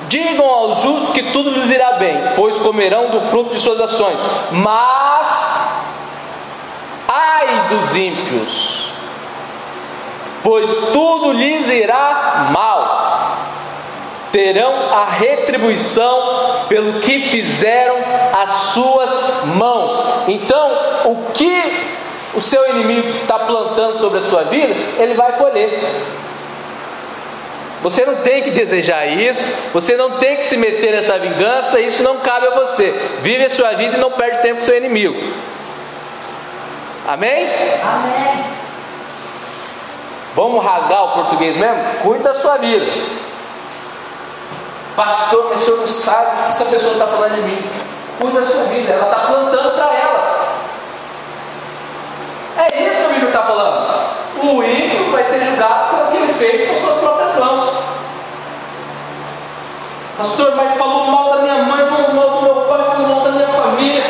Digam 0.10 0.46
aos 0.46 0.82
justos 0.82 1.14
que 1.14 1.32
tudo 1.32 1.52
lhes 1.52 1.70
irá 1.70 1.94
bem, 1.94 2.18
pois 2.36 2.58
comerão 2.58 3.10
do 3.10 3.22
fruto 3.30 3.52
de 3.52 3.60
suas 3.60 3.80
ações. 3.80 4.20
Mas, 4.52 5.80
ai 7.08 7.68
dos 7.70 7.96
ímpios, 7.96 8.90
pois 10.44 10.70
tudo 10.92 11.32
lhes 11.32 11.70
irá 11.70 12.50
mal. 12.52 13.38
Terão 14.32 14.74
a 14.92 15.06
retribuição 15.06 16.66
pelo 16.68 17.00
que 17.02 17.20
fizeram 17.20 17.98
as 18.34 18.50
suas 18.50 19.46
mãos. 19.46 19.92
Então, 20.28 20.72
o 21.06 21.32
que 21.34 21.88
o 22.34 22.42
seu 22.42 22.68
inimigo 22.70 23.10
está 23.22 23.38
plantando 23.38 24.00
sobre 24.00 24.20
a 24.20 24.24
sua 24.24 24.44
vida, 24.44 24.74
ele 24.98 25.14
vai 25.14 25.34
colher. 25.34 25.80
Você 27.82 28.06
não 28.06 28.18
tem 28.18 28.44
que 28.44 28.52
desejar 28.52 29.06
isso, 29.06 29.70
você 29.74 29.96
não 29.96 30.18
tem 30.18 30.36
que 30.38 30.46
se 30.46 30.58
meter 30.58 30.92
nessa 30.92 31.18
vingança, 31.18 31.80
isso 31.80 32.04
não 32.04 32.18
cabe 32.18 32.48
a 32.48 32.52
você. 32.52 32.92
Vive 33.22 33.46
a 33.46 33.50
sua 33.50 33.72
vida 33.72 33.96
e 33.96 34.00
não 34.00 34.12
perde 34.12 34.42
tempo 34.42 34.58
com 34.58 34.64
seu 34.64 34.78
inimigo. 34.78 35.16
Amém? 37.08 37.48
Amém. 37.82 38.46
Vamos 40.36 40.64
rasgar 40.64 41.06
o 41.06 41.12
português 41.14 41.56
mesmo? 41.56 41.84
Cuide 42.04 42.24
da 42.24 42.34
sua 42.34 42.58
vida. 42.58 42.86
Pastor, 44.96 45.48
mas 45.50 45.62
o 45.62 45.66
senhor 45.66 45.80
não 45.80 45.88
sabe 45.88 46.28
o 46.28 46.44
que 46.44 46.50
essa 46.50 46.66
pessoa 46.66 46.94
está 46.94 47.08
falando 47.08 47.36
de 47.36 47.42
mim. 47.42 47.58
Cuide 48.20 48.38
da 48.38 48.46
sua 48.46 48.64
vida, 48.66 48.92
ela 48.92 49.06
está 49.06 49.28
plantando 49.28 49.72
para 49.72 49.94
ela. 49.94 50.40
É 52.58 52.84
isso 52.84 52.98
que 52.98 53.06
a 53.06 53.10
Bíblia 53.10 53.30
está 53.30 53.44
falando. 53.44 54.10
O 54.44 54.64
ímpio 54.64 55.12
vai 55.12 55.24
ser 55.24 55.40
julgado 55.46 55.96
pelo 55.96 56.12
que 56.12 56.18
ele 56.18 56.34
fez 56.34 56.70
com 56.70 56.86
suas 56.86 57.00
próprias 57.00 57.36
mãos. 57.38 57.74
Pastor, 60.20 60.54
mas 60.54 60.78
falou 60.78 61.08
mal 61.08 61.30
da 61.30 61.44
minha 61.44 61.64
mãe, 61.64 61.86
falou 61.88 62.14
mal 62.14 62.30
do 62.32 62.42
meu 62.42 62.56
pai, 62.66 62.84
falou 62.84 63.08
mal 63.08 63.22
da 63.22 63.32
minha 63.32 63.48
família. 63.48 64.04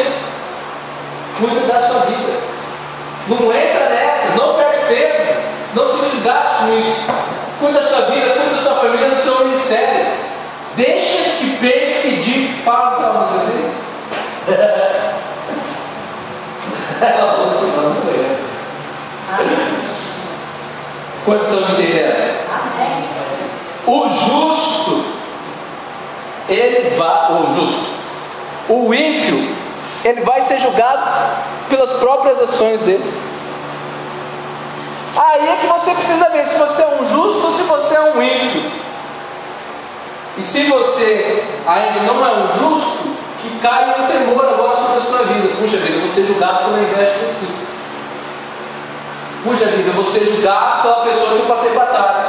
Cuide 1.37 1.67
da 1.67 1.79
sua 1.79 1.99
vida. 1.99 2.33
Não 3.27 3.53
entra 3.53 3.89
nessa, 3.89 4.35
não 4.35 4.55
perde 4.55 4.87
tempo, 4.87 5.39
não 5.75 5.87
se 5.87 6.09
desgaste 6.09 6.63
com 6.63 6.79
isso. 6.79 7.01
Cuide 7.59 7.73
da 7.75 7.83
sua 7.83 8.01
vida, 8.07 8.33
cuide 8.33 8.55
da 8.55 8.57
sua 8.57 8.75
família, 8.77 9.09
do 9.11 9.21
seu 9.21 9.45
ministério. 9.45 10.07
Deixa 10.75 11.29
que 11.37 11.57
pense 11.61 12.01
que 12.01 12.15
de 12.23 12.53
fala 12.63 12.95
para 12.97 13.09
vocês 13.11 13.43
assim. 13.43 13.71
Ela 17.01 17.33
falou 17.33 17.59
que 17.59 17.65
não 17.65 17.93
conhece. 18.01 18.49
Quantos 21.23 21.47
estão 21.49 21.69
entendendo? 21.69 22.39
Amém. 22.49 23.09
O 23.85 24.09
justo, 24.09 25.18
ele 26.49 26.95
vai, 26.95 27.31
o 27.31 27.55
justo, 27.55 27.89
o 28.67 28.93
ímpio, 28.93 29.55
ele 30.03 30.21
vai 30.21 30.41
ser 30.41 30.59
julgado 30.59 31.07
pelas 31.69 31.91
próprias 31.93 32.39
ações 32.39 32.81
dele. 32.81 33.13
Aí 35.17 35.47
é 35.49 35.57
que 35.61 35.67
você 35.67 35.91
precisa 35.91 36.29
ver 36.29 36.45
se 36.47 36.57
você 36.57 36.81
é 36.81 36.87
um 36.87 37.09
justo 37.09 37.47
ou 37.47 37.53
se 37.53 37.63
você 37.63 37.95
é 37.95 38.01
um 38.01 38.21
ímpio. 38.21 38.71
E 40.37 40.43
se 40.43 40.63
você 40.63 41.43
ainda 41.67 42.01
não 42.01 42.25
é 42.25 42.31
um 42.31 42.47
justo, 42.47 43.09
que 43.41 43.59
caia 43.59 43.97
um 43.99 44.07
temor 44.07 44.45
agora 44.45 44.75
sobre 44.75 44.97
a 44.97 45.01
sua 45.01 45.23
vida. 45.23 45.55
Puxa 45.59 45.77
vida, 45.77 45.97
eu 45.97 46.01
vou 46.01 46.09
ser 46.09 46.25
julgado 46.25 46.65
pela 46.65 46.79
inveja 46.79 47.13
que 47.13 47.25
eu 47.25 47.31
sinto. 47.31 47.69
Puxa 49.43 49.65
vida, 49.65 49.89
eu 49.89 49.93
vou 49.93 50.05
ser 50.05 50.25
julgado 50.25 50.81
pela 50.81 51.03
pessoa 51.03 51.31
que 51.31 51.39
eu 51.39 51.45
passei 51.45 51.71
para 51.71 51.85
trás. 51.85 52.25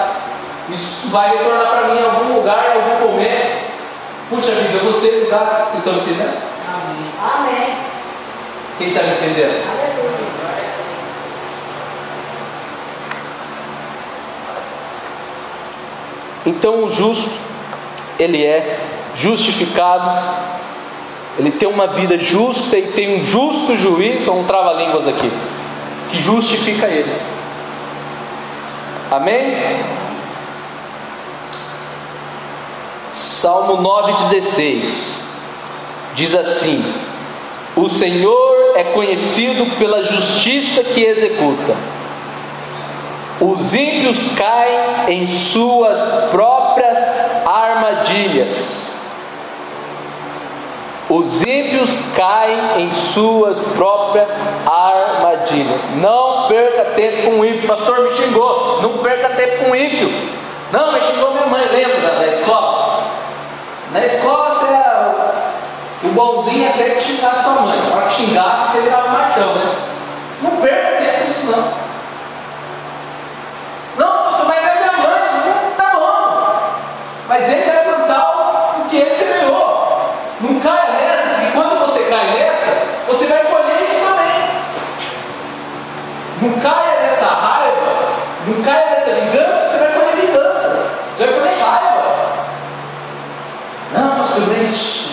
Isso 0.70 1.08
vai 1.08 1.36
retornar 1.36 1.66
para 1.66 1.88
mim 1.88 2.00
em 2.00 2.04
algum 2.04 2.34
lugar, 2.34 2.64
em 2.74 2.92
algum 2.92 3.12
momento. 3.12 3.69
Puxa 4.31 4.53
vida, 4.53 4.78
vou 4.85 4.95
ser 4.95 5.20
julgado. 5.20 5.72
Vocês 5.72 5.78
estão 5.78 5.93
me 5.93 6.01
entendendo? 6.01 6.41
Amém. 7.20 7.74
Quem 8.78 8.89
está 8.89 9.03
me 9.03 9.12
entendendo? 9.14 9.66
Aleluia. 9.68 10.31
Então 16.47 16.85
o 16.85 16.91
justo, 16.91 17.33
ele 18.18 18.45
é 18.45 18.78
justificado, 19.14 20.11
ele 21.39 21.51
tem 21.51 21.68
uma 21.68 21.89
vida 21.89 22.18
justa 22.18 22.78
e 22.78 22.83
tem 22.83 23.20
um 23.20 23.24
justo 23.24 23.76
juiz, 23.76 24.22
são 24.22 24.41
um 24.41 24.45
trava-línguas 24.45 25.07
aqui, 25.07 25.31
que 26.11 26.18
justifica 26.18 26.87
ele. 26.87 27.12
Amém? 29.11 29.57
Salmo 33.12 33.82
9,16 33.82 35.24
diz 36.14 36.34
assim: 36.34 36.84
O 37.76 37.88
Senhor 37.88 38.72
é 38.76 38.84
conhecido 38.84 39.66
pela 39.78 40.02
justiça 40.02 40.84
que 40.84 41.02
executa. 41.02 41.76
Os 43.40 43.74
ímpios 43.74 44.32
caem 44.36 44.78
em 45.08 45.26
suas 45.26 45.98
próprias 46.30 46.98
armadilhas. 47.46 48.90
Os 51.08 51.42
ímpios 51.42 51.90
caem 52.14 52.82
em 52.82 52.94
suas 52.94 53.58
próprias 53.74 54.28
armadilhas. 54.66 55.80
Não 55.96 56.46
perca 56.46 56.84
tempo 56.94 57.30
com 57.30 57.40
o 57.40 57.44
ímpio. 57.44 57.66
Pastor 57.66 58.04
me 58.04 58.11
xingou. 58.11 58.80
Não 58.82 58.98
perca 58.98 59.30
tempo 59.30 59.64
com 59.64 59.70
o 59.72 59.76
ímpio. 59.76 60.12
Não, 60.72 60.92
me 60.92 61.00
xingou 61.00 61.32
minha 61.32 61.46
mãe. 61.46 61.68
Lembra 61.68 62.18
da, 62.18 62.26
escola? 62.28 63.04
Na 63.92 64.04
escola 64.06 64.50
você 64.50 64.66
era 64.66 65.34
o 66.04 66.08
bonzinho 66.08 66.68
até 66.70 66.90
que 66.90 67.02
xingasse 67.02 67.42
sua 67.42 67.54
mãe. 67.54 67.80
Na 67.88 67.96
hora 67.96 68.06
que 68.06 68.14
xingasse, 68.14 68.72
você 68.72 68.80
virava 68.80 69.08
marcão, 69.08 69.54
né? 69.54 69.74
Não 70.42 70.56
perca 70.56 70.96
tempo 70.96 71.24
com 71.24 71.30
isso, 71.30 71.46
não. 71.50 71.64
Não, 73.98 74.24
pastor, 74.24 74.46
mas 74.46 74.64
é 74.64 74.74
minha 74.74 74.92
mãe. 74.92 75.20
Não, 75.46 75.70
tá 75.76 75.90
bom. 75.94 76.54
Mas 77.28 77.48
ele 77.48 77.70
vai 77.70 77.84
plantar 77.84 78.76
o 78.78 78.88
que 78.88 78.96
ele 78.96 79.14
semeou. 79.14 80.14
Não 80.40 80.58
caia 80.60 80.92
nessa, 80.92 81.34
porque 81.34 81.52
quando 81.52 81.78
você 81.80 82.04
cai 82.04 82.30
nessa, 82.32 82.86
você 83.06 83.26
vai 83.26 83.44
colher 83.44 83.82
isso 83.82 84.00
também. 84.00 84.50
Não 86.40 86.60
caia 86.60 87.00
nessa 87.02 87.26
raiva, 87.26 88.14
não 88.46 88.62
caia 88.62 88.86
nessa 88.90 89.10
vingança, 89.10 89.68
você 89.68 89.78
vai 89.78 89.92
colher 89.92 90.16
vingança. 90.16 90.90
Você 91.14 91.26
vai 91.26 91.34
colher 91.34 91.58
raiva. 91.58 92.16
Não, 93.92 94.16
pastor, 94.16 94.42
mas. 94.48 95.10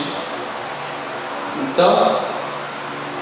Então, 1.77 2.15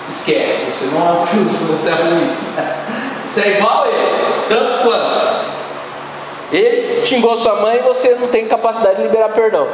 esquece, 0.09 0.71
você 0.71 0.85
não 0.95 1.05
é 1.05 1.11
um 1.11 1.27
justo, 1.27 1.73
você 1.73 1.89
é 1.89 1.93
ruim. 1.93 2.31
Você 3.25 3.41
é 3.41 3.57
igual 3.57 3.83
a 3.83 3.87
ele, 3.87 4.45
tanto 4.47 4.83
quanto. 4.83 5.25
Ele 6.51 7.05
xingou 7.05 7.35
sua 7.35 7.55
mãe 7.55 7.77
e 7.77 7.81
você 7.81 8.15
não 8.15 8.27
tem 8.27 8.47
capacidade 8.47 8.97
de 8.97 9.01
liberar 9.01 9.29
perdão. 9.29 9.67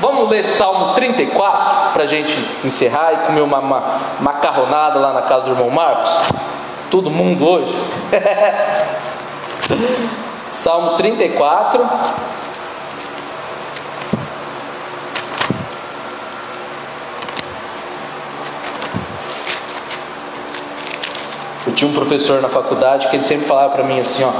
Vamos 0.00 0.28
ler 0.28 0.44
Salmo 0.44 0.92
34 0.94 1.92
para 1.92 2.02
a 2.02 2.06
gente 2.06 2.36
encerrar 2.64 3.12
e 3.12 3.16
comer 3.26 3.42
uma, 3.42 3.60
uma 3.60 4.00
macarronada 4.20 4.98
lá 4.98 5.12
na 5.12 5.22
casa 5.22 5.44
do 5.44 5.50
irmão 5.52 5.70
Marcos? 5.70 6.10
Todo 6.90 7.10
mundo 7.10 7.48
hoje? 7.48 7.72
Salmo 10.50 10.96
34. 10.96 11.88
Eu 21.70 21.74
tinha 21.76 21.88
um 21.88 21.94
professor 21.94 22.42
na 22.42 22.48
faculdade 22.48 23.06
que 23.06 23.14
ele 23.14 23.22
sempre 23.22 23.46
falava 23.46 23.72
para 23.72 23.84
mim 23.84 24.00
assim, 24.00 24.24
ó, 24.24 24.32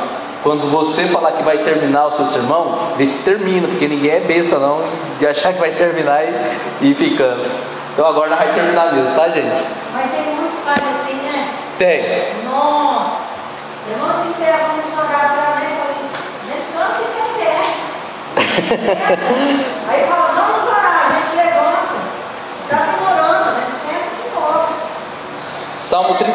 quando 0.43 0.68
você 0.68 1.05
falar 1.05 1.31
que 1.31 1.45
vai 1.45 1.59
terminar 1.59 2.07
o 2.07 2.11
seu 2.11 2.26
sermão, 2.26 2.95
vê 2.97 3.07
se 3.07 3.18
termina, 3.22 3.68
porque 3.68 3.87
ninguém 3.87 4.11
é 4.11 4.18
besta 4.20 4.59
não 4.59 4.83
de 5.20 5.28
achar 5.28 5.53
que 5.53 5.61
vai 5.61 5.70
terminar 5.70 6.24
e, 6.24 6.35
e 6.81 6.91
ir 6.91 6.95
ficando. 6.97 7.49
Então 7.93 8.05
agora 8.05 8.31
não 8.31 8.37
vai 8.37 8.53
terminar 8.53 8.93
mesmo, 8.93 9.14
tá 9.14 9.28
gente? 9.28 9.62
Mas 9.93 10.11
tem 10.11 10.35
muitos 10.35 10.59
pais 10.64 10.81
assim, 10.81 11.14
né? 11.22 11.51
Tem. 11.78 12.35
Nossa, 12.51 13.18
eu 13.93 13.99
não 13.99 14.33
pego 14.33 14.59
vamos 14.66 14.91
chorar 14.93 15.31
pra 15.31 15.61
mim. 15.61 15.70
Falei, 15.78 15.95
gente, 16.49 16.68
não 16.74 16.89
se 16.97 17.03
entender. 17.05 17.62
Aí 19.89 20.07
fala, 20.09 20.33
vamos 20.35 20.66
orar, 20.68 21.07
a 21.07 21.20
gente 21.20 21.37
levanta. 21.37 21.95
Está 22.64 22.78
demorando, 22.87 23.51
a 23.51 23.53
gente 23.55 23.78
senta 23.81 24.11
de 24.20 24.26
novo. 24.35 24.68
Salmo, 25.78 26.14
tri... 26.16 26.33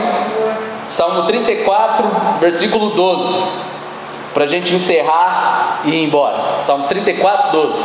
Salmo 0.86 1.24
34, 1.24 2.06
versículo 2.40 2.92
12. 2.92 3.44
Para 4.34 4.46
a 4.46 4.48
gente 4.48 4.74
encerrar 4.76 5.82
e 5.86 5.90
ir 5.90 6.04
embora. 6.04 6.62
Salmo 6.62 6.88
34, 6.88 7.52
12. 7.52 7.84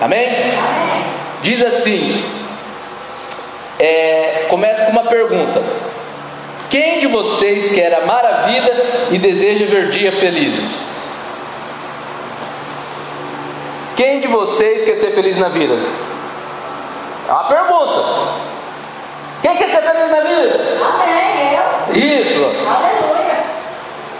Amém? 0.00 0.28
Diz 1.42 1.62
assim: 1.62 2.22
é, 3.78 4.46
começa 4.48 4.86
com 4.86 4.92
uma 4.92 5.04
pergunta. 5.04 5.62
Quem 6.68 6.98
de 6.98 7.06
vocês 7.06 7.72
quer 7.72 7.94
amar 7.94 8.24
a 8.24 8.32
vida 8.42 8.84
e 9.10 9.18
deseja 9.18 9.66
ver 9.66 9.88
dias 9.90 10.14
felizes? 10.14 10.96
Quem 13.96 14.20
de 14.20 14.28
vocês 14.28 14.84
quer 14.84 14.94
ser 14.94 15.12
feliz 15.12 15.38
na 15.38 15.48
vida? 15.48 15.74
É 17.28 17.32
uma 17.32 17.44
pergunta. 17.44 18.55
Quem 19.56 19.66
quer 19.66 19.68
ser 19.68 19.82
feliz 19.82 20.10
na 20.10 20.20
vida? 20.20 20.60
Amém, 20.84 21.54
eu. 21.54 21.96
Isso. 21.96 22.44
Aleluia. 22.44 23.44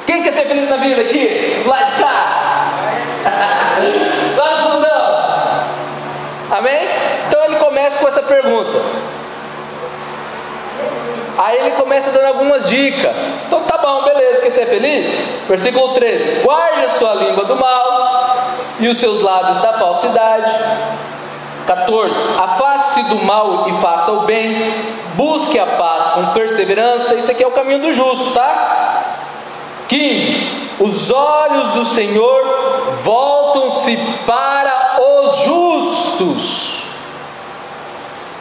Quem 0.06 0.22
quer 0.22 0.32
ser 0.32 0.46
feliz 0.46 0.68
na 0.70 0.76
vida 0.78 1.02
aqui? 1.02 1.62
Cá. 2.00 2.72
Lá 4.36 4.50
no 4.56 4.70
fundão. 4.70 6.58
Amém? 6.58 6.88
Então 7.28 7.44
ele 7.44 7.56
começa 7.56 7.98
com 7.98 8.08
essa 8.08 8.22
pergunta. 8.22 8.80
Aí 11.36 11.58
ele 11.58 11.70
começa 11.72 12.10
dando 12.12 12.28
algumas 12.28 12.66
dicas. 12.66 13.14
Então 13.46 13.60
tá 13.64 13.76
bom, 13.76 14.04
beleza, 14.04 14.40
quer 14.40 14.50
ser 14.50 14.66
feliz? 14.66 15.06
Versículo 15.46 15.92
13: 15.92 16.40
Guarde 16.42 16.84
a 16.84 16.88
sua 16.88 17.14
língua 17.14 17.44
do 17.44 17.56
mal 17.56 18.54
e 18.80 18.88
os 18.88 18.96
seus 18.96 19.20
lábios 19.20 19.58
da 19.58 19.74
falsidade. 19.74 20.54
14: 21.66 22.14
Afaste-se 22.38 23.02
do 23.10 23.16
mal 23.16 23.68
e 23.68 23.80
faça 23.82 24.12
o 24.12 24.20
bem. 24.20 25.05
Busque 25.16 25.58
a 25.58 25.66
paz 25.66 26.04
com 26.12 26.26
perseverança. 26.34 27.14
Isso 27.14 27.30
aqui 27.30 27.42
é 27.42 27.46
o 27.46 27.52
caminho 27.52 27.80
do 27.80 27.92
justo, 27.92 28.32
tá? 28.32 29.04
15: 29.88 30.74
Os 30.78 31.10
olhos 31.10 31.68
do 31.68 31.84
Senhor 31.86 32.44
voltam-se 33.02 33.96
para 34.26 35.00
os 35.00 35.38
justos, 35.38 36.82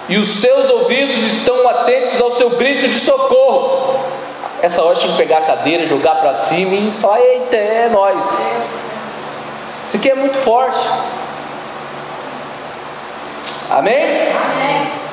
e 0.10 0.18
os 0.18 0.28
seus 0.28 0.70
ouvidos 0.70 1.18
estão 1.18 1.68
atentos 1.68 2.22
ao 2.22 2.30
seu 2.30 2.50
grito 2.52 2.90
de 2.90 3.00
socorro. 3.00 4.00
Essa 4.62 4.84
hora 4.84 4.96
tinha 4.96 5.12
que 5.12 5.18
pegar 5.18 5.40
a 5.40 5.42
cadeira, 5.42 5.88
jogar 5.88 6.16
para 6.16 6.36
cima 6.36 6.76
e 6.76 6.92
falar: 7.00 7.22
Eita, 7.22 7.56
é 7.56 7.90
nós. 7.90 8.24
Isso 9.88 9.98
aqui 9.98 10.10
é 10.10 10.16
muito 10.16 10.38
forte. 10.40 10.80
Amém? 13.70 14.32
Amém. 14.34 15.05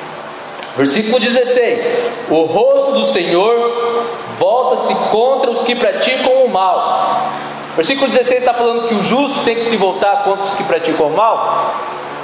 Versículo 0.75 1.19
16: 1.19 1.85
O 2.29 2.43
rosto 2.43 2.93
do 2.93 3.05
Senhor 3.05 4.05
volta-se 4.39 4.93
contra 5.11 5.51
os 5.51 5.61
que 5.63 5.75
praticam 5.75 6.45
o 6.45 6.49
mal. 6.49 7.29
Versículo 7.75 8.07
16 8.07 8.39
está 8.39 8.53
falando 8.53 8.87
que 8.87 8.95
o 8.95 9.03
justo 9.03 9.43
tem 9.43 9.55
que 9.55 9.65
se 9.65 9.77
voltar 9.77 10.23
contra 10.23 10.45
os 10.45 10.51
que 10.51 10.63
praticam 10.63 11.07
o 11.07 11.15
mal? 11.15 11.73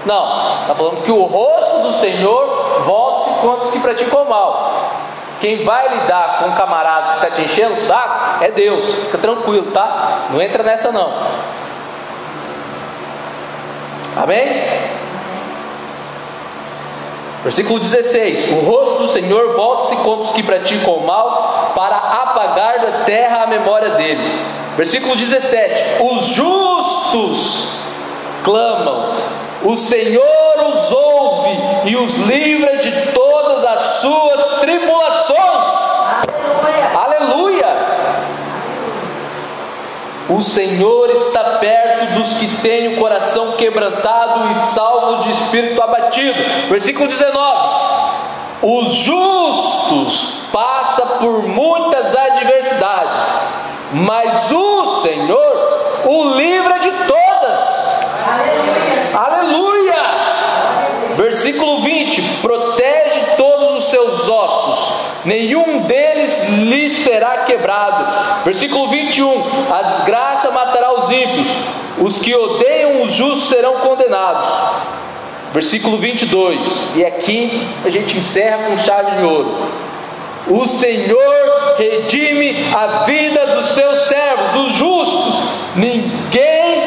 Não, 0.06 0.62
está 0.62 0.76
falando 0.76 1.04
que 1.04 1.12
o 1.12 1.24
rosto 1.24 1.82
do 1.82 1.92
Senhor 1.92 2.84
volta-se 2.86 3.40
contra 3.40 3.66
os 3.66 3.72
que 3.72 3.80
praticam 3.80 4.24
o 4.24 4.30
mal. 4.30 4.92
Quem 5.40 5.64
vai 5.64 5.88
lidar 5.90 6.40
com 6.40 6.50
um 6.50 6.56
camarada 6.56 7.10
que 7.10 7.26
está 7.26 7.32
te 7.32 7.42
enchendo 7.42 7.74
o 7.74 7.78
saco 7.78 8.44
é 8.44 8.52
Deus, 8.52 8.84
fica 8.86 9.18
tranquilo, 9.18 9.72
tá? 9.72 10.28
Não 10.32 10.42
entra 10.42 10.64
nessa 10.64 10.92
não. 10.92 11.12
Amém? 14.18 14.64
Versículo 17.44 17.80
16: 17.80 18.52
O 18.52 18.70
rosto 18.70 19.00
do 19.00 19.08
Senhor 19.08 19.54
volta-se 19.54 19.96
contra 19.98 20.26
os 20.26 20.32
que 20.32 20.44
praticam 20.44 20.94
o 20.94 21.06
mal, 21.06 21.72
para 21.74 21.96
apagar 21.96 22.80
da 22.80 23.04
terra 23.06 23.44
a 23.44 23.48
memória 23.48 23.92
deles. 23.92 24.40
Versículo 24.76 25.16
17: 25.16 26.04
Os 26.04 26.26
justos 26.26 27.80
clamam, 28.44 29.16
o 29.64 29.78
Senhor 29.78 30.24
os 30.68 30.92
ouve 30.92 31.58
e 31.86 31.96
os 31.96 32.14
livra 32.16 32.78
de 32.78 32.92
todas 33.14 33.66
as 33.66 33.80
suas 34.02 34.60
tribulações. 34.60 35.66
Aleluia. 36.28 36.92
Aleluia! 36.96 37.76
O 40.30 40.42
Senhor 40.42 41.10
está 41.10 41.58
perto 41.58 41.79
dos 42.20 42.34
que 42.34 42.48
têm 42.58 42.96
o 42.96 42.98
coração 42.98 43.54
quebrantado 43.54 44.52
e 44.52 44.56
salvo 44.56 45.24
de 45.24 45.32
espírito 45.32 45.82
abatido. 45.82 46.38
Versículo 46.70 47.08
19: 47.08 47.34
Os 48.62 48.94
justos 48.94 50.44
passam 50.52 51.08
por 51.20 51.44
muitas 51.44 52.14
adversidades, 52.14 53.24
mas 53.94 54.52
o 54.52 55.02
Senhor 55.02 56.04
o 56.06 56.36
livra 56.36 56.80
de 56.80 56.92
todas. 56.92 58.06
Aleluia. 58.28 59.18
Aleluia! 59.18 59.96
Versículo 61.16 61.82
20: 61.82 62.22
Protege 62.42 63.22
todos 63.38 63.76
os 63.76 63.84
seus 63.86 64.28
ossos, 64.28 64.94
nenhum 65.24 65.84
deles 65.84 65.99
será 67.00 67.40
quebrado. 67.40 68.44
Versículo 68.44 68.88
21: 68.90 69.44
A 69.72 69.82
desgraça 69.84 70.52
matará 70.52 70.94
os 70.94 71.10
ímpios, 71.10 71.50
os 72.00 72.20
que 72.20 72.36
odeiam 72.36 73.04
os 73.04 73.14
justos 73.14 73.50
serão 73.50 73.76
condenados. 73.76 74.48
Versículo 75.52 75.98
22, 75.98 76.96
e 76.96 77.04
aqui 77.04 77.68
a 77.84 77.90
gente 77.90 78.18
encerra 78.18 78.68
com 78.68 78.78
chave 78.78 79.18
de 79.18 79.24
ouro. 79.24 79.58
O 80.48 80.68
Senhor 80.68 81.76
redime 81.78 82.56
a 82.74 83.04
vida 83.06 83.48
dos 83.56 83.68
seus 83.68 84.00
servos, 84.00 84.50
dos 84.52 84.74
justos. 84.74 85.40
Ninguém 85.76 86.84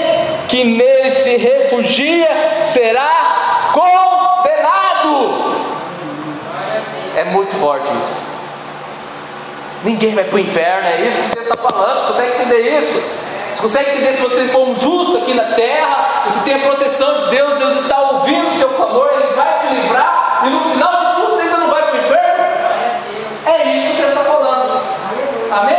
que 0.48 0.64
nele 0.64 1.10
se 1.10 1.36
refugia 1.36 2.28
será 2.62 3.70
condenado. 3.72 5.54
É 7.16 7.24
muito 7.24 7.54
forte 7.56 7.90
isso. 7.98 8.31
Ninguém 9.84 10.14
vai 10.14 10.24
para 10.24 10.36
o 10.36 10.38
inferno, 10.38 10.88
é 10.88 11.00
isso 11.02 11.16
que 11.22 11.34
Deus 11.34 11.46
está 11.46 11.56
falando. 11.56 12.00
Você 12.00 12.12
consegue 12.12 12.36
entender 12.36 12.78
isso? 12.78 13.02
Você 13.54 13.62
consegue 13.62 13.90
entender 13.90 14.12
se 14.12 14.22
você 14.22 14.48
for 14.48 14.68
um 14.68 14.78
justo 14.78 15.18
aqui 15.18 15.34
na 15.34 15.44
terra, 15.54 16.22
você 16.26 16.38
tem 16.40 16.54
a 16.54 16.58
proteção 16.60 17.14
de 17.16 17.30
Deus, 17.30 17.54
Deus 17.54 17.76
está 17.76 18.00
ouvindo 18.00 18.46
o 18.46 18.50
seu 18.50 18.68
clamor, 18.68 19.10
Ele 19.14 19.34
vai 19.34 19.58
te 19.58 19.66
livrar, 19.74 20.42
e 20.44 20.50
no 20.50 20.60
final 20.60 20.96
de 20.96 21.14
tudo 21.16 21.34
você 21.34 21.42
ainda 21.42 21.56
não 21.58 21.68
vai 21.68 21.82
para 21.82 21.94
o 21.94 21.98
inferno? 21.98 22.44
É 23.46 23.68
isso 23.68 23.90
que 23.90 24.02
Deus 24.02 24.08
está 24.08 24.24
falando. 24.24 24.80
Amém? 25.50 25.76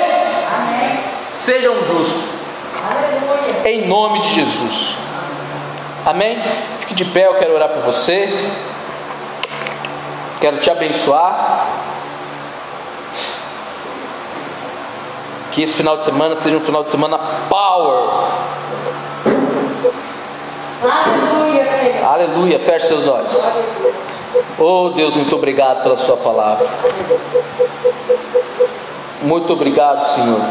Amém. 0.56 1.00
Seja 1.40 1.72
um 1.72 1.86
justo, 1.86 2.32
Aleluia. 2.86 3.70
em 3.70 3.88
nome 3.88 4.20
de 4.20 4.36
Jesus. 4.36 4.96
Amém? 6.06 6.38
Fique 6.82 6.94
de 6.94 7.06
pé, 7.06 7.28
eu 7.28 7.36
quero 7.36 7.54
orar 7.54 7.70
por 7.70 7.84
você. 7.84 8.30
Quero 10.42 10.58
te 10.58 10.70
abençoar. 10.70 11.68
Que 15.54 15.62
esse 15.62 15.76
final 15.76 15.98
de 15.98 16.04
semana 16.04 16.36
seja 16.36 16.58
um 16.58 16.62
final 16.62 16.84
de 16.84 16.90
semana 16.90 17.18
power. 17.48 18.10
Aleluia, 20.82 21.66
Senhor. 21.66 22.06
Aleluia. 22.06 22.60
Feche 22.60 22.88
seus 22.88 23.08
olhos. 23.08 23.40
Oh 24.58 24.90
Deus, 24.90 25.16
muito 25.16 25.36
obrigado 25.36 25.84
pela 25.84 25.96
Sua 25.96 26.18
palavra. 26.18 26.68
Muito 29.22 29.54
obrigado, 29.54 30.16
Senhor. 30.16 30.42